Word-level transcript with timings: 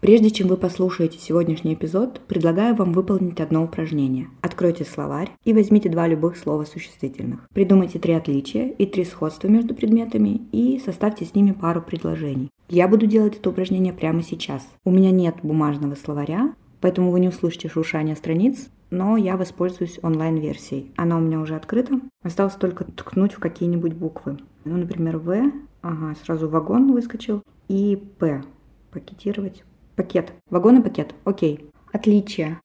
Прежде 0.00 0.30
чем 0.30 0.46
вы 0.46 0.56
послушаете 0.56 1.18
сегодняшний 1.18 1.74
эпизод, 1.74 2.20
предлагаю 2.28 2.76
вам 2.76 2.92
выполнить 2.92 3.40
одно 3.40 3.64
упражнение. 3.64 4.28
Откройте 4.42 4.84
словарь 4.84 5.32
и 5.44 5.52
возьмите 5.52 5.88
два 5.88 6.06
любых 6.06 6.36
слова 6.36 6.64
существительных. 6.64 7.48
Придумайте 7.52 7.98
три 7.98 8.12
отличия 8.12 8.68
и 8.68 8.86
три 8.86 9.04
сходства 9.04 9.48
между 9.48 9.74
предметами 9.74 10.42
и 10.52 10.80
составьте 10.84 11.24
с 11.24 11.34
ними 11.34 11.50
пару 11.50 11.82
предложений. 11.82 12.50
Я 12.68 12.86
буду 12.86 13.06
делать 13.06 13.36
это 13.38 13.50
упражнение 13.50 13.92
прямо 13.92 14.22
сейчас. 14.22 14.68
У 14.84 14.92
меня 14.92 15.10
нет 15.10 15.34
бумажного 15.42 15.96
словаря, 15.96 16.54
поэтому 16.80 17.10
вы 17.10 17.18
не 17.18 17.28
услышите 17.28 17.68
шуршание 17.68 18.14
страниц, 18.14 18.68
но 18.90 19.16
я 19.16 19.36
воспользуюсь 19.36 19.98
онлайн-версией. 20.02 20.92
Она 20.96 21.16
у 21.16 21.20
меня 21.20 21.40
уже 21.40 21.56
открыта. 21.56 22.00
Осталось 22.22 22.54
только 22.54 22.84
ткнуть 22.84 23.32
в 23.32 23.40
какие-нибудь 23.40 23.94
буквы. 23.94 24.38
Ну, 24.64 24.76
например, 24.76 25.18
В, 25.18 25.50
ага, 25.82 26.14
сразу 26.24 26.48
вагон 26.48 26.92
выскочил, 26.92 27.42
и 27.66 27.96
П, 27.96 28.44
пакетировать, 28.92 29.64
Пакет. 29.98 30.32
Вагон 30.48 30.78
и 30.78 30.80
пакет. 30.80 31.12
Окей. 31.24 31.72
Отличия. 31.92 32.60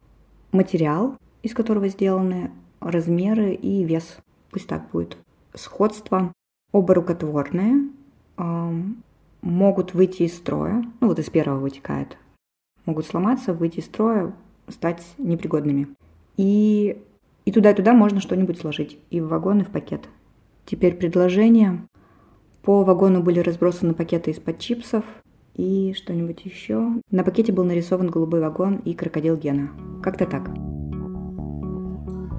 Материал, 0.51 1.17
из 1.41 1.55
которого 1.55 1.87
сделаны, 1.87 2.51
размеры 2.79 3.55
и 3.55 3.83
вес. 3.83 4.17
Пусть 4.51 4.67
так 4.67 4.91
будет. 4.91 5.17
Сходство. 5.55 6.31
Оба 6.71 6.93
рукотворные. 6.93 7.89
Эм, 8.37 9.01
могут 9.41 9.95
выйти 9.95 10.23
из 10.23 10.35
строя. 10.35 10.85
Ну 11.01 11.07
вот 11.07 11.17
из 11.17 11.31
первого 11.31 11.57
вытекает. 11.57 12.19
Могут 12.85 13.07
сломаться, 13.07 13.51
выйти 13.55 13.79
из 13.79 13.85
строя, 13.85 14.31
стать 14.67 15.03
непригодными. 15.17 15.87
И, 16.37 17.01
и 17.45 17.51
туда 17.51 17.71
и 17.71 17.75
туда 17.75 17.93
можно 17.93 18.21
что-нибудь 18.21 18.59
сложить. 18.59 18.99
И 19.09 19.19
в 19.19 19.27
вагон, 19.29 19.61
и 19.61 19.63
в 19.63 19.69
пакет. 19.69 20.07
Теперь 20.67 20.95
предложение. 20.95 21.83
По 22.61 22.83
вагону 22.83 23.23
были 23.23 23.39
разбросаны 23.39 23.95
пакеты 23.95 24.29
из-под 24.29 24.59
чипсов, 24.59 25.03
и 25.55 25.93
что-нибудь 25.95 26.45
еще. 26.45 26.89
На 27.11 27.23
пакете 27.23 27.51
был 27.51 27.63
нарисован 27.63 28.09
голубой 28.09 28.41
вагон 28.41 28.77
и 28.77 28.93
крокодил 28.93 29.37
Гена. 29.37 29.69
Как-то 30.01 30.25
так. 30.25 30.49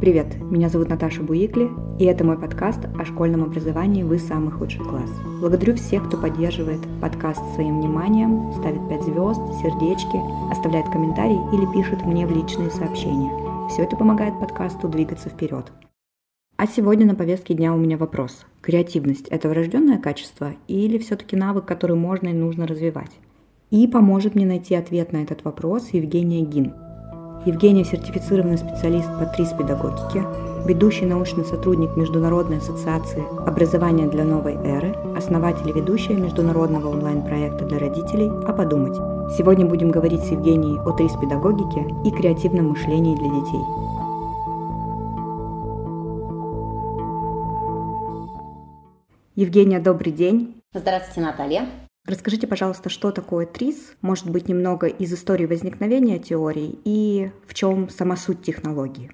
Привет, 0.01 0.39
меня 0.43 0.69
зовут 0.69 0.91
Наташа 0.91 1.23
Буикли, 1.23 1.71
и 1.99 2.05
это 2.05 2.25
мой 2.25 2.39
подкаст 2.39 2.81
о 2.99 3.05
школьном 3.07 3.45
образовании 3.45 4.03
«Вы 4.03 4.19
самый 4.19 4.51
худший 4.51 4.85
класс». 4.85 5.11
Благодарю 5.41 5.77
всех, 5.77 6.07
кто 6.07 6.19
поддерживает 6.19 6.81
подкаст 7.01 7.41
своим 7.55 7.81
вниманием, 7.81 8.53
ставит 8.53 8.87
5 8.89 9.03
звезд, 9.03 9.41
сердечки, 9.63 10.21
оставляет 10.51 10.91
комментарии 10.91 11.39
или 11.55 11.73
пишет 11.73 12.05
мне 12.05 12.27
в 12.27 12.33
личные 12.33 12.71
сообщения. 12.71 13.31
Все 13.71 13.85
это 13.85 13.97
помогает 13.97 14.39
подкасту 14.39 14.89
двигаться 14.89 15.31
вперед. 15.31 15.73
А 16.57 16.69
сегодня 16.69 17.05
на 17.05 17.17
повестке 17.17 17.53
дня 17.55 17.75
у 17.75 17.77
меня 17.77 17.97
вопрос. 17.97 18.47
Креативность– 18.61 19.27
это 19.31 19.49
врожденное 19.49 19.99
качество 19.99 20.53
или 20.69 20.99
все-таки 20.99 21.35
навык, 21.35 21.65
который 21.65 21.97
можно 21.97 22.29
и 22.29 22.33
нужно 22.33 22.69
развивать? 22.69 23.11
И 23.73 23.89
поможет 23.89 24.37
мне 24.37 24.47
найти 24.47 24.77
ответ 24.77 25.13
на 25.13 25.17
этот 25.25 25.43
вопрос 25.43 25.89
Евгения 25.91 26.43
Гин. 26.43 26.73
Евгения– 27.45 27.85
сертифицированный 27.85 28.57
специалист 28.57 29.09
по 29.19 29.27
ТРИС-педагогике, 29.27 30.25
ведущий 30.65 31.07
научный 31.07 31.45
сотрудник 31.45 31.97
Международной 31.97 32.59
ассоциации 32.59 33.25
образования 33.49 34.07
для 34.07 34.23
новой 34.23 34.55
эры, 34.55 34.95
основатель 35.17 35.69
и 35.69 35.73
ведущая 35.73 36.15
международного 36.15 36.89
онлайн-проекта 36.89 37.65
для 37.67 37.81
родителей 37.81 38.31
«А 38.47 38.53
подумать». 38.53 38.97
Сегодня 39.37 39.67
будем 39.67 39.91
говорить 39.91 40.23
с 40.23 40.31
Евгенией 40.31 40.79
о 40.79 40.93
ТРИС-педагогике 40.93 41.85
и 42.05 42.13
креативном 42.13 42.69
мышлении 42.69 43.17
для 43.17 43.29
детей– 43.29 43.65
Евгения, 49.37 49.81
добрый 49.81 50.13
день. 50.13 50.63
Здравствуйте, 50.73 51.21
Наталья. 51.21 51.67
Расскажите, 52.07 52.47
пожалуйста, 52.47 52.89
что 52.89 53.11
такое 53.11 53.47
ТРИС, 53.47 53.95
может 54.01 54.31
быть, 54.31 54.47
немного 54.47 54.87
из 54.87 55.13
истории 55.13 55.47
возникновения 55.47 56.21
теории 56.21 56.79
и 56.85 57.33
в 57.45 57.53
чем 57.53 57.89
сама 57.89 58.17
суть 58.17 58.43
технологии. 58.43 59.11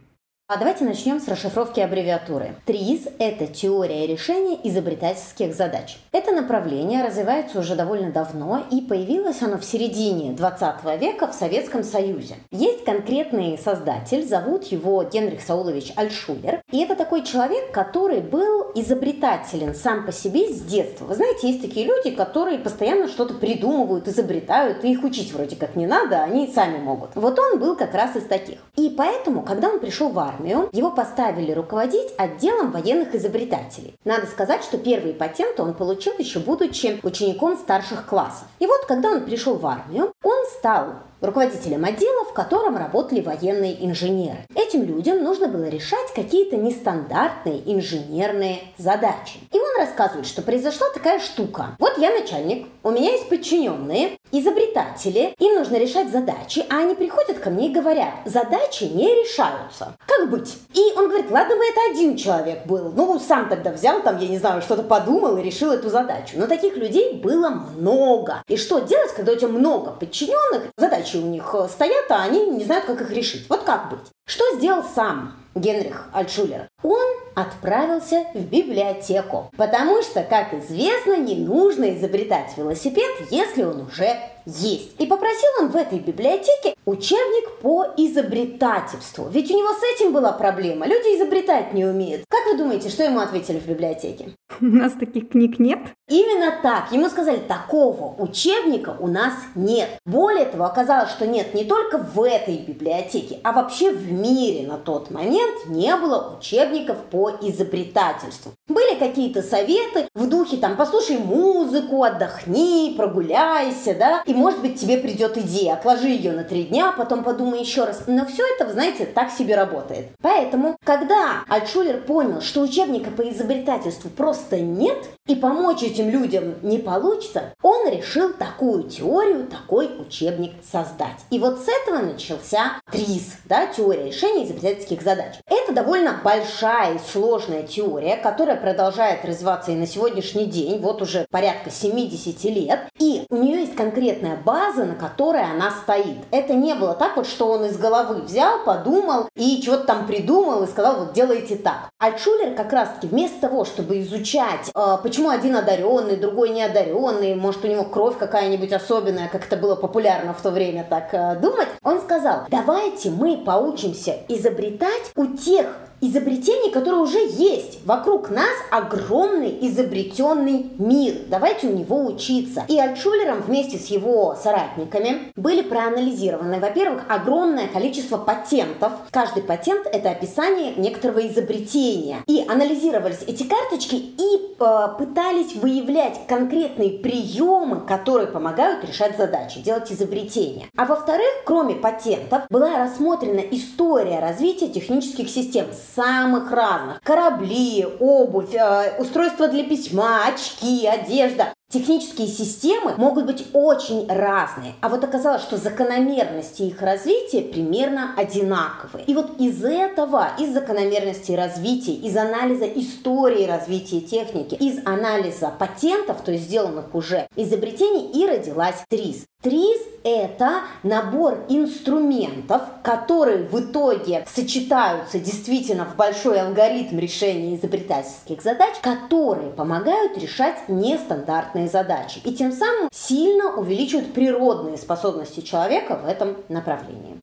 А 0.53 0.57
давайте 0.57 0.83
начнем 0.85 1.21
с 1.21 1.29
расшифровки 1.29 1.79
аббревиатуры. 1.79 2.57
ТРИЗ– 2.67 3.03
это 3.21 3.47
теория 3.47 4.05
решения 4.09 4.59
изобретательских 4.65 5.55
задач. 5.55 5.97
Это 6.11 6.33
направление 6.33 7.05
развивается 7.05 7.61
уже 7.61 7.77
довольно 7.77 8.11
давно, 8.11 8.65
и 8.69 8.81
появилось 8.81 9.43
оно 9.43 9.59
в 9.59 9.65
середине 9.65 10.33
20 10.33 11.01
века 11.01 11.29
в 11.29 11.35
Советском 11.35 11.85
Союзе. 11.85 12.35
Есть 12.51 12.85
конкретный 12.85 13.59
создатель, 13.59 14.27
зовут 14.27 14.65
его 14.65 15.05
Генрих 15.05 15.41
Саулович 15.41 15.93
Альшулер, 15.95 16.63
и 16.73 16.83
это 16.83 16.97
такой 16.97 17.23
человек, 17.23 17.71
который 17.71 18.21
был 18.21 18.73
изобретателен 18.75 19.77
сам 19.77 20.05
по 20.05 20.11
себе 20.11 20.53
с 20.53 20.63
детства. 20.63 21.05
Вы 21.05 21.15
знаете, 21.15 21.47
есть 21.47 21.63
такие 21.63 21.87
люди, 21.87 22.11
которые 22.11 22.59
постоянно 22.59 23.07
что-то 23.07 23.35
придумывают, 23.35 24.09
изобретают, 24.09 24.85
и 24.85 24.91
их 24.91 25.05
учить 25.05 25.33
вроде 25.33 25.55
как 25.55 25.77
не 25.77 25.87
надо, 25.87 26.25
они 26.25 26.51
сами 26.53 26.79
могут. 26.79 27.11
Вот 27.15 27.39
он 27.39 27.61
был 27.61 27.77
как 27.77 27.95
раз 27.95 28.17
из 28.17 28.25
таких. 28.25 28.59
И 28.75 28.91
поэтому, 28.91 29.43
когда 29.43 29.69
он 29.69 29.79
пришел 29.79 30.09
в 30.09 30.19
армию, 30.19 30.40
армию, 30.41 30.69
его 30.73 30.91
поставили 30.91 31.53
руководить 31.53 32.09
отделом 32.17 32.71
военных 32.71 33.15
изобретателей. 33.15 33.95
Надо 34.05 34.27
сказать, 34.27 34.65
что 34.65 34.79
первые 34.79 35.15
патенты 35.15 35.63
он 35.63 35.75
получил 35.75 36.15
еще 36.19 36.41
будучи 36.41 37.01
учеником 37.03 37.57
старших 37.57 38.07
классов. 38.07 38.47
И 38.59 38.67
вот, 38.67 38.87
когда 38.87 39.11
он 39.11 39.25
пришел 39.25 39.57
в 39.57 39.67
армию, 39.67 40.13
он 40.23 40.47
стал 40.59 40.95
руководителем 41.21 41.85
отдела, 41.85 42.25
в 42.25 42.33
котором 42.33 42.77
работали 42.77 43.21
военные 43.21 43.85
инженеры. 43.85 44.47
Этим 44.55 44.85
людям 44.85 45.23
нужно 45.23 45.49
было 45.49 45.69
решать 45.69 46.13
какие-то 46.15 46.57
нестандартные 46.57 47.61
инженерные 47.67 48.61
задачи. 48.79 49.39
И 49.53 49.59
он 49.59 49.77
рассказывает, 49.79 50.27
что 50.27 50.43
произошла 50.43 50.89
такая 50.95 51.21
штука. 51.21 51.77
Вот 51.79 51.99
я 51.99 52.11
начальник, 52.11 52.67
у 52.83 52.91
меня 52.91 53.13
есть 53.13 53.29
подчиненные, 53.29 54.19
изобретатели, 54.33 55.35
им 55.39 55.55
нужно 55.57 55.77
решать 55.77 56.11
задачи, 56.11 56.65
а 56.71 56.79
они 56.79 56.95
приходят 56.95 57.39
ко 57.39 57.51
мне 57.51 57.69
и 57.69 57.73
говорят, 57.73 58.15
задачи 58.25 58.85
не 58.85 59.09
решаются. 59.23 59.97
Как 60.07 60.31
быть? 60.31 60.57
И 60.75 60.93
он 60.97 61.09
говорит, 61.09 61.31
ладно 61.31 61.57
бы 61.57 61.65
это 61.65 61.81
один 61.91 62.17
человек 62.17 62.67
был, 62.67 62.93
ну 62.95 63.19
сам 63.19 63.49
тогда 63.49 63.73
взял 63.73 64.03
там, 64.03 64.19
я 64.19 64.29
не 64.29 64.39
знаю, 64.39 64.63
что-то 64.63 64.83
подумал 64.83 65.37
и 65.37 65.43
решил 65.43 65.73
эту 65.73 65.91
задачу. 65.91 66.35
Но 66.37 66.47
таких 66.47 66.77
людей 66.77 67.15
было 67.15 67.49
много. 67.49 68.43
И 68.49 68.57
что 68.57 68.81
делать, 68.81 69.13
когда 69.15 69.33
у 69.33 69.37
тебя 69.37 69.49
много 69.49 69.91
подчиненных, 69.91 70.71
задачи 70.77 71.10
у 71.19 71.27
них 71.27 71.55
стоят, 71.69 72.11
а 72.11 72.23
они 72.23 72.47
не 72.51 72.65
знают, 72.65 72.85
как 72.85 73.01
их 73.01 73.11
решить. 73.11 73.49
Вот 73.49 73.63
как 73.63 73.91
быть? 73.91 74.11
Что 74.27 74.57
сделал 74.57 74.83
сам 74.83 75.35
Генрих 75.55 76.09
Альтшулер? 76.13 76.69
Он 76.83 77.07
отправился 77.35 78.25
в 78.35 78.41
библиотеку, 78.41 79.51
потому 79.57 80.03
что, 80.03 80.23
как 80.23 80.55
известно, 80.55 81.17
не 81.17 81.35
нужно 81.37 81.97
изобретать 81.97 82.57
велосипед, 82.57 83.11
если 83.31 83.63
он 83.63 83.83
уже 83.83 84.17
есть. 84.47 84.93
И 84.99 85.07
попросил 85.07 85.51
он 85.61 85.69
в 85.69 85.77
этой 85.77 85.99
библиотеке 85.99 86.75
учебник 86.87 87.59
по 87.61 87.87
изобретательству. 87.97 89.29
Ведь 89.31 89.51
у 89.51 89.57
него 89.57 89.69
с 89.75 89.83
этим 89.95 90.13
была 90.13 90.33
проблема. 90.33 90.87
Люди 90.87 91.17
изобретать 91.17 91.73
не 91.75 91.85
умеют. 91.85 92.25
Как 92.29 92.47
вы 92.47 92.57
думаете, 92.57 92.89
что 92.89 93.05
ему 93.05 93.21
ответили 93.21 93.59
в 93.59 93.67
библиотеке? 93.67 94.31
У 94.61 94.67
нас 94.67 94.93
таких 94.93 95.31
книг 95.31 95.59
нет. 95.59 95.79
Именно 96.09 96.55
так. 96.63 96.93
Ему 96.93 97.09
сказали, 97.09 97.39
такого 97.39 98.21
учебника 98.21 98.97
у 98.99 99.07
нас 99.07 99.35
нет. 99.55 99.89
Более 100.05 100.45
того, 100.45 100.65
оказалось, 100.65 101.11
что 101.11 101.27
нет 101.27 101.55
не 101.55 101.65
только 101.65 101.99
в 101.99 102.23
этой 102.23 102.59
библиотеке, 102.59 103.39
а 103.45 103.53
вообще 103.53 103.93
в 103.93 104.11
мире 104.11 104.67
на 104.67 104.77
тот 104.77 105.11
момент 105.11 105.67
не 105.67 105.95
было 105.97 106.37
учебников 106.71 106.99
по 107.11 107.31
изобретательству. 107.41 108.53
Были 108.69 108.99
какие-то 108.99 109.43
советы 109.43 110.09
в 110.15 110.29
духе 110.29 110.57
там 110.57 110.77
послушай 110.77 111.19
музыку, 111.19 112.03
отдохни, 112.05 112.95
прогуляйся, 112.97 113.95
да, 113.95 114.23
и 114.27 114.35
может 114.35 114.61
быть 114.61 114.81
тебе 114.81 114.99
придет 114.99 115.37
идея, 115.37 115.75
отложи 115.75 116.09
ее 116.09 116.33
на 116.33 116.45
три 116.45 116.65
дня, 116.65 116.93
потом 116.93 117.25
подумай 117.25 117.61
еще 117.61 117.85
раз. 117.85 118.05
Но 118.07 118.27
все 118.27 118.45
это, 118.55 118.67
вы 118.67 118.73
знаете, 118.73 119.07
так 119.07 119.31
себе 119.31 119.57
работает. 119.57 120.09
Поэтому, 120.23 120.77
когда 120.85 121.45
Альтшулер 121.49 122.01
понял, 122.03 122.41
что 122.41 122.61
учебника 122.61 123.11
по 123.11 123.29
изобретательству 123.29 124.11
просто 124.11 124.61
нет, 124.61 124.99
и 125.27 125.35
помочь 125.35 125.83
этим 125.83 126.11
людям 126.11 126.55
не 126.63 126.79
получится, 126.79 127.55
он 127.63 127.89
решил 127.89 128.33
такую 128.33 128.85
теорию, 128.85 129.47
такой 129.47 129.91
учебник 129.99 130.53
создать. 130.71 131.19
И 131.31 131.39
вот 131.39 131.61
с 131.61 131.69
этого 131.69 132.05
начался 132.05 132.81
ТРИС, 132.91 133.39
да, 133.45 133.67
теория 133.67 134.07
решения 134.07 134.45
изобретательских 134.45 135.03
задач. 135.03 135.35
Это 135.47 135.73
довольно 135.73 136.21
большая 136.61 136.97
и 136.97 136.99
сложная 136.99 137.63
теория, 137.63 138.17
которая 138.17 138.57
продолжает 138.57 139.25
развиваться 139.25 139.73
и 139.73 139.75
на 139.75 139.87
сегодняшний 139.87 140.45
день, 140.45 140.79
вот 140.81 141.01
уже 141.01 141.27
порядка 141.31 141.71
70 141.71 142.45
лет, 142.45 142.81
и 142.99 143.25
у 143.31 143.37
нее 143.37 143.61
есть 143.61 143.75
конкретная 143.75 144.37
база, 144.37 144.85
на 144.85 144.95
которой 144.95 145.43
она 145.43 145.71
стоит. 145.71 146.19
Это 146.31 146.53
не 146.53 146.75
было 146.75 146.95
так 146.95 147.17
вот, 147.17 147.27
что 147.27 147.51
он 147.51 147.65
из 147.65 147.79
головы 147.79 148.17
взял, 148.23 148.63
подумал 148.65 149.29
и 149.37 149.63
чего-то 149.63 149.85
там 149.85 150.07
придумал 150.07 150.63
и 150.65 150.67
сказал, 150.67 150.97
вот 150.97 151.13
делайте 151.15 151.57
так. 151.57 151.89
Альтшулер 151.99 152.55
как 152.55 152.73
раз-таки 152.73 153.07
вместо 153.07 153.41
того, 153.41 153.65
чтобы 153.65 154.01
изучать, 154.03 154.71
э, 154.75 154.97
почему 155.03 155.31
один 155.31 155.57
одаренный, 155.57 156.17
другой 156.17 156.51
неодаренный, 156.51 157.35
может 157.37 157.65
у 157.65 157.69
него 157.69 157.85
кровь 157.85 158.19
какая-нибудь 158.19 158.73
особенная, 158.73 159.29
как 159.29 159.47
это 159.47 159.57
было 159.57 159.77
популярно 159.77 160.35
в 160.35 160.43
то 160.43 160.51
время 160.51 160.87
так 160.89 161.09
э, 161.13 161.37
думать, 161.41 161.69
он 161.83 162.01
сказал, 162.01 162.43
давайте 162.51 163.11
мы 163.11 163.39
поучимся 163.39 164.17
изобретать 164.29 165.13
у 165.17 165.27
тех 165.27 165.67
изобретений, 166.01 166.71
которые 166.71 167.03
уже 167.03 167.19
есть. 167.19 167.81
Вокруг 167.85 168.31
нас 168.31 168.51
огромный 168.71 169.59
изобретенный 169.63 170.71
мир. 170.79 171.15
Давайте 171.29 171.69
у 171.69 171.77
него 171.77 172.07
учиться. 172.07 172.65
И 172.69 172.79
Альтшулером 172.79 173.43
вместе 173.43 173.79
с 173.79 173.87
его 173.87 174.37
соратниками 174.43 175.33
были 175.37 175.63
проанализированы, 175.63 176.59
во-первых, 176.61 177.05
огромное 177.09 177.69
количество 177.69 178.17
патентов. 178.17 178.93
Каждый 179.11 179.43
патент– 179.43 179.87
это 179.93 180.11
описание 180.11 180.75
некоторого 180.77 181.27
изобретения. 181.27 182.19
И 182.27 182.45
анализировались 182.49 183.23
эти 183.27 183.43
карточки 183.43 183.95
и 183.95 184.57
э, 184.59 184.89
пытались 184.99 185.55
выявлять 185.55 186.21
конкретные 186.27 186.99
приемы, 186.99 187.81
которые 187.81 188.27
помогают 188.27 188.85
решать 188.85 189.17
задачи, 189.17 189.61
делать 189.61 189.91
изобретения. 189.93 190.67
А 190.77 190.85
во-вторых, 190.85 191.29
кроме 191.45 191.75
патентов, 191.75 192.43
была 192.51 192.79
рассмотрена 192.79 193.41
история 193.41 194.21
развития 194.21 194.69
технических 194.69 195.29
систем 195.29 195.67
самых 195.95 196.51
разных. 196.51 197.01
Корабли, 197.03 197.87
обувь, 197.99 198.55
э, 198.55 198.95
устройства 198.99 199.49
для 199.49 199.65
письма, 199.65 200.27
очки, 200.27 200.87
одежда. 200.87 201.53
Технические 201.71 202.27
системы 202.27 202.95
могут 202.97 203.27
быть 203.27 203.47
очень 203.53 204.09
разные, 204.09 204.75
а 204.81 204.89
вот 204.89 205.05
оказалось, 205.05 205.43
что 205.43 205.57
закономерности 205.57 206.63
их 206.63 206.83
развития 206.83 207.43
примерно 207.43 208.13
одинаковые. 208.17 209.05
И 209.05 209.15
вот 209.15 209.39
из 209.39 209.65
этого, 209.65 210.31
из 210.37 210.53
закономерности 210.53 211.31
развития, 211.31 211.95
из 211.95 212.17
анализа 212.17 212.65
истории 212.67 213.47
развития 213.47 214.01
техники, 214.01 214.57
из 214.57 214.85
анализа 214.85 215.53
патентов, 215.57 216.23
то 216.23 216.33
есть 216.33 216.47
сделанных 216.47 216.93
уже 216.93 217.29
изобретений, 217.37 218.11
и 218.21 218.27
родилась 218.27 218.83
ТРИС. 218.89 219.27
ТРИС– 219.43 219.81
это 220.05 220.65
набор 220.83 221.47
инструментов, 221.49 222.61
которые 222.83 223.45
в 223.45 223.59
итоге 223.59 224.27
сочетаются 224.27 225.19
действительно 225.19 225.87
в 225.87 225.97
большой 225.97 226.39
алгоритм 226.43 226.99
решения 226.99 227.57
изобретательских 227.57 228.43
задач, 228.43 228.75
которые 228.83 229.51
помогают 229.51 230.19
решать 230.19 230.69
нестандартные 230.69 231.69
задачи 231.69 232.21
и 232.23 232.35
тем 232.35 232.53
самым 232.53 232.91
сильно 232.93 233.55
увеличивают 233.57 234.13
природные 234.13 234.77
способности 234.77 235.41
человека 235.41 235.99
в 236.05 236.07
этом 236.07 236.37
направлении. 236.51 237.19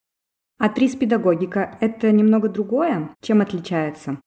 А 0.58 0.70
ТРИС-педагогика– 0.70 1.78
это 1.82 2.12
немного 2.12 2.50
другое? 2.50 3.12
Чем 3.22 3.42
отличается? 3.42 4.18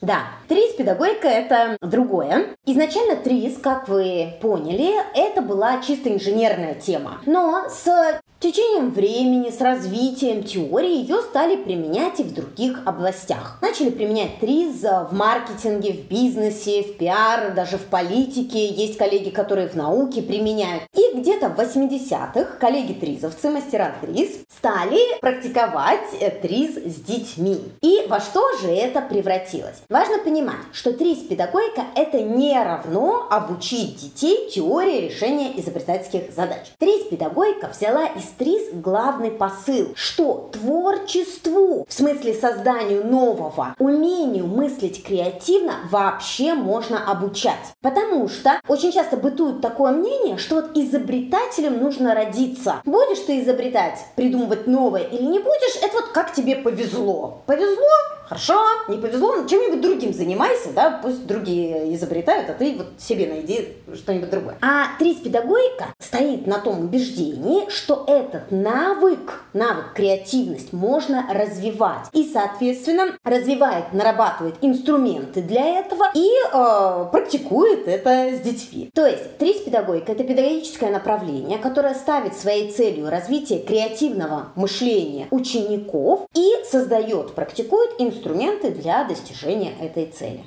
Да, 0.00 0.24
ТРИС 0.48 0.74
педагогика– 0.74 1.28
это 1.28 1.78
другое. 1.80 2.56
Изначально 2.66 3.16
ТРИС, 3.16 3.58
как 3.58 3.88
вы 3.88 4.34
поняли, 4.42 4.92
это 5.14 5.40
была 5.40 5.80
чисто 5.80 6.12
инженерная 6.12 6.74
тема. 6.74 7.20
Но 7.26 7.68
с 7.70 8.20
течением 8.44 8.90
времени, 8.90 9.48
с 9.48 9.58
развитием 9.62 10.42
теории 10.42 10.98
ее 10.98 11.22
стали 11.22 11.56
применять 11.56 12.20
и 12.20 12.22
в 12.22 12.34
других 12.34 12.82
областях. 12.84 13.58
Начали 13.62 13.88
применять 13.88 14.38
ТРИЗ 14.38 14.82
в 14.82 15.08
маркетинге, 15.12 15.94
в 15.94 16.08
бизнесе, 16.08 16.82
в 16.82 16.98
пиар, 16.98 17.54
даже 17.54 17.78
в 17.78 17.86
политике. 17.86 18.66
Есть 18.66 18.98
коллеги, 18.98 19.30
которые 19.30 19.68
в 19.68 19.76
науке 19.76 20.20
применяют. 20.20 20.82
И 20.94 21.16
где-то 21.16 21.48
в 21.48 21.58
80-х 21.58 22.58
коллеги-тризовцы, 22.60 23.48
мастера 23.48 23.94
ТРИЗ, 24.02 24.40
стали 24.54 25.18
практиковать 25.20 26.10
ТРИЗ 26.42 26.76
с 26.84 27.00
детьми. 27.00 27.58
И 27.80 28.04
во 28.08 28.20
что 28.20 28.42
же 28.58 28.68
это 28.68 29.00
превратилось? 29.00 29.82
Важно 29.88 30.18
понимать, 30.18 30.56
что 30.72 30.92
ТРИЗ-педагогика– 30.92 31.84
это 31.94 32.20
не 32.20 32.62
равно 32.62 33.26
обучить 33.30 33.96
детей 33.96 34.50
теории 34.50 35.08
решения 35.08 35.58
изобретательских 35.58 36.34
задач. 36.34 36.66
ТРИЗ-педагогика 36.78 37.70
взяла 37.74 38.04
из 38.06 38.33
ТРИЗ 38.38 38.74
главный 38.74 39.30
посыл, 39.30 39.92
что 39.94 40.50
творчеству, 40.52 41.86
в 41.88 41.92
смысле 41.92 42.34
созданию 42.34 43.06
нового, 43.06 43.74
умению 43.78 44.46
мыслить 44.46 45.02
креативно 45.04 45.74
вообще 45.90 46.54
можно 46.54 47.10
обучать. 47.10 47.74
Потому 47.80 48.28
что 48.28 48.60
очень 48.68 48.92
часто 48.92 49.16
бытует 49.16 49.60
такое 49.60 49.92
мнение, 49.92 50.38
что 50.38 50.56
вот 50.56 50.76
изобретателем 50.76 51.78
нужно 51.78 52.14
родиться. 52.14 52.80
Будешь 52.84 53.20
ты 53.20 53.42
изобретать, 53.42 53.98
придумывать 54.16 54.66
новое 54.66 55.02
или 55.02 55.22
не 55.22 55.38
будешь, 55.38 55.76
это 55.82 55.94
вот 55.94 56.08
как 56.08 56.32
тебе 56.32 56.56
повезло. 56.56 57.42
Повезло, 57.46 57.84
Хорошо, 58.26 58.58
не 58.88 58.96
повезло, 58.96 59.36
но 59.36 59.46
чем-нибудь 59.46 59.82
другим 59.82 60.14
занимайся, 60.14 60.70
да, 60.74 60.98
пусть 61.02 61.26
другие 61.26 61.94
изобретают, 61.94 62.48
а 62.48 62.54
ты 62.54 62.74
вот 62.74 62.86
себе 62.98 63.26
найди 63.26 63.74
что-нибудь 63.94 64.30
другое. 64.30 64.56
А 64.62 64.96
трис-педагогика 64.98 65.94
стоит 65.98 66.46
на 66.46 66.58
том 66.58 66.80
убеждении, 66.80 67.68
что 67.68 68.04
этот 68.14 68.50
навык, 68.50 69.44
навык 69.52 69.92
креативность 69.94 70.72
можно 70.72 71.26
развивать. 71.32 72.06
И, 72.12 72.30
соответственно, 72.30 73.16
развивает, 73.24 73.92
нарабатывает 73.92 74.56
инструменты 74.60 75.42
для 75.42 75.80
этого 75.80 76.06
и 76.14 76.28
э, 76.28 77.06
практикует 77.10 77.88
это 77.88 78.36
с 78.36 78.40
детьми. 78.40 78.90
То 78.94 79.06
есть 79.06 79.38
трис-педагогика– 79.38 80.12
это 80.12 80.24
педагогическое 80.24 80.90
направление, 80.90 81.58
которое 81.58 81.94
ставит 81.94 82.34
своей 82.34 82.70
целью 82.70 83.10
развитие 83.10 83.60
креативного 83.60 84.52
мышления 84.54 85.26
учеников 85.30 86.26
и 86.34 86.52
создает, 86.70 87.34
практикует 87.34 87.90
инструменты 87.98 88.70
для 88.70 89.04
достижения 89.04 89.72
этой 89.80 90.06
цели. 90.06 90.44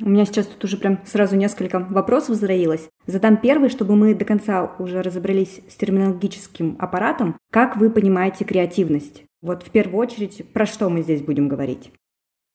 У 0.00 0.08
меня 0.08 0.24
сейчас 0.24 0.46
тут 0.46 0.64
уже 0.64 0.76
прям 0.76 1.00
сразу 1.06 1.36
несколько 1.36 1.78
вопросов 1.78 2.36
зароилось. 2.36 2.88
Задам 3.06 3.36
первый, 3.36 3.68
чтобы 3.68 3.96
мы 3.96 4.14
до 4.14 4.24
конца 4.24 4.74
уже 4.78 5.02
разобрались 5.02 5.60
с 5.68 5.74
терминологическим 5.74 6.76
аппаратом. 6.78 7.38
Как 7.50 7.76
вы 7.76 7.90
понимаете 7.90 8.44
креативность? 8.44 9.22
Вот 9.42 9.62
в 9.62 9.70
первую 9.70 9.98
очередь, 9.98 10.52
про 10.52 10.66
что 10.66 10.88
мы 10.88 11.02
здесь 11.02 11.22
будем 11.22 11.48
говорить? 11.48 11.92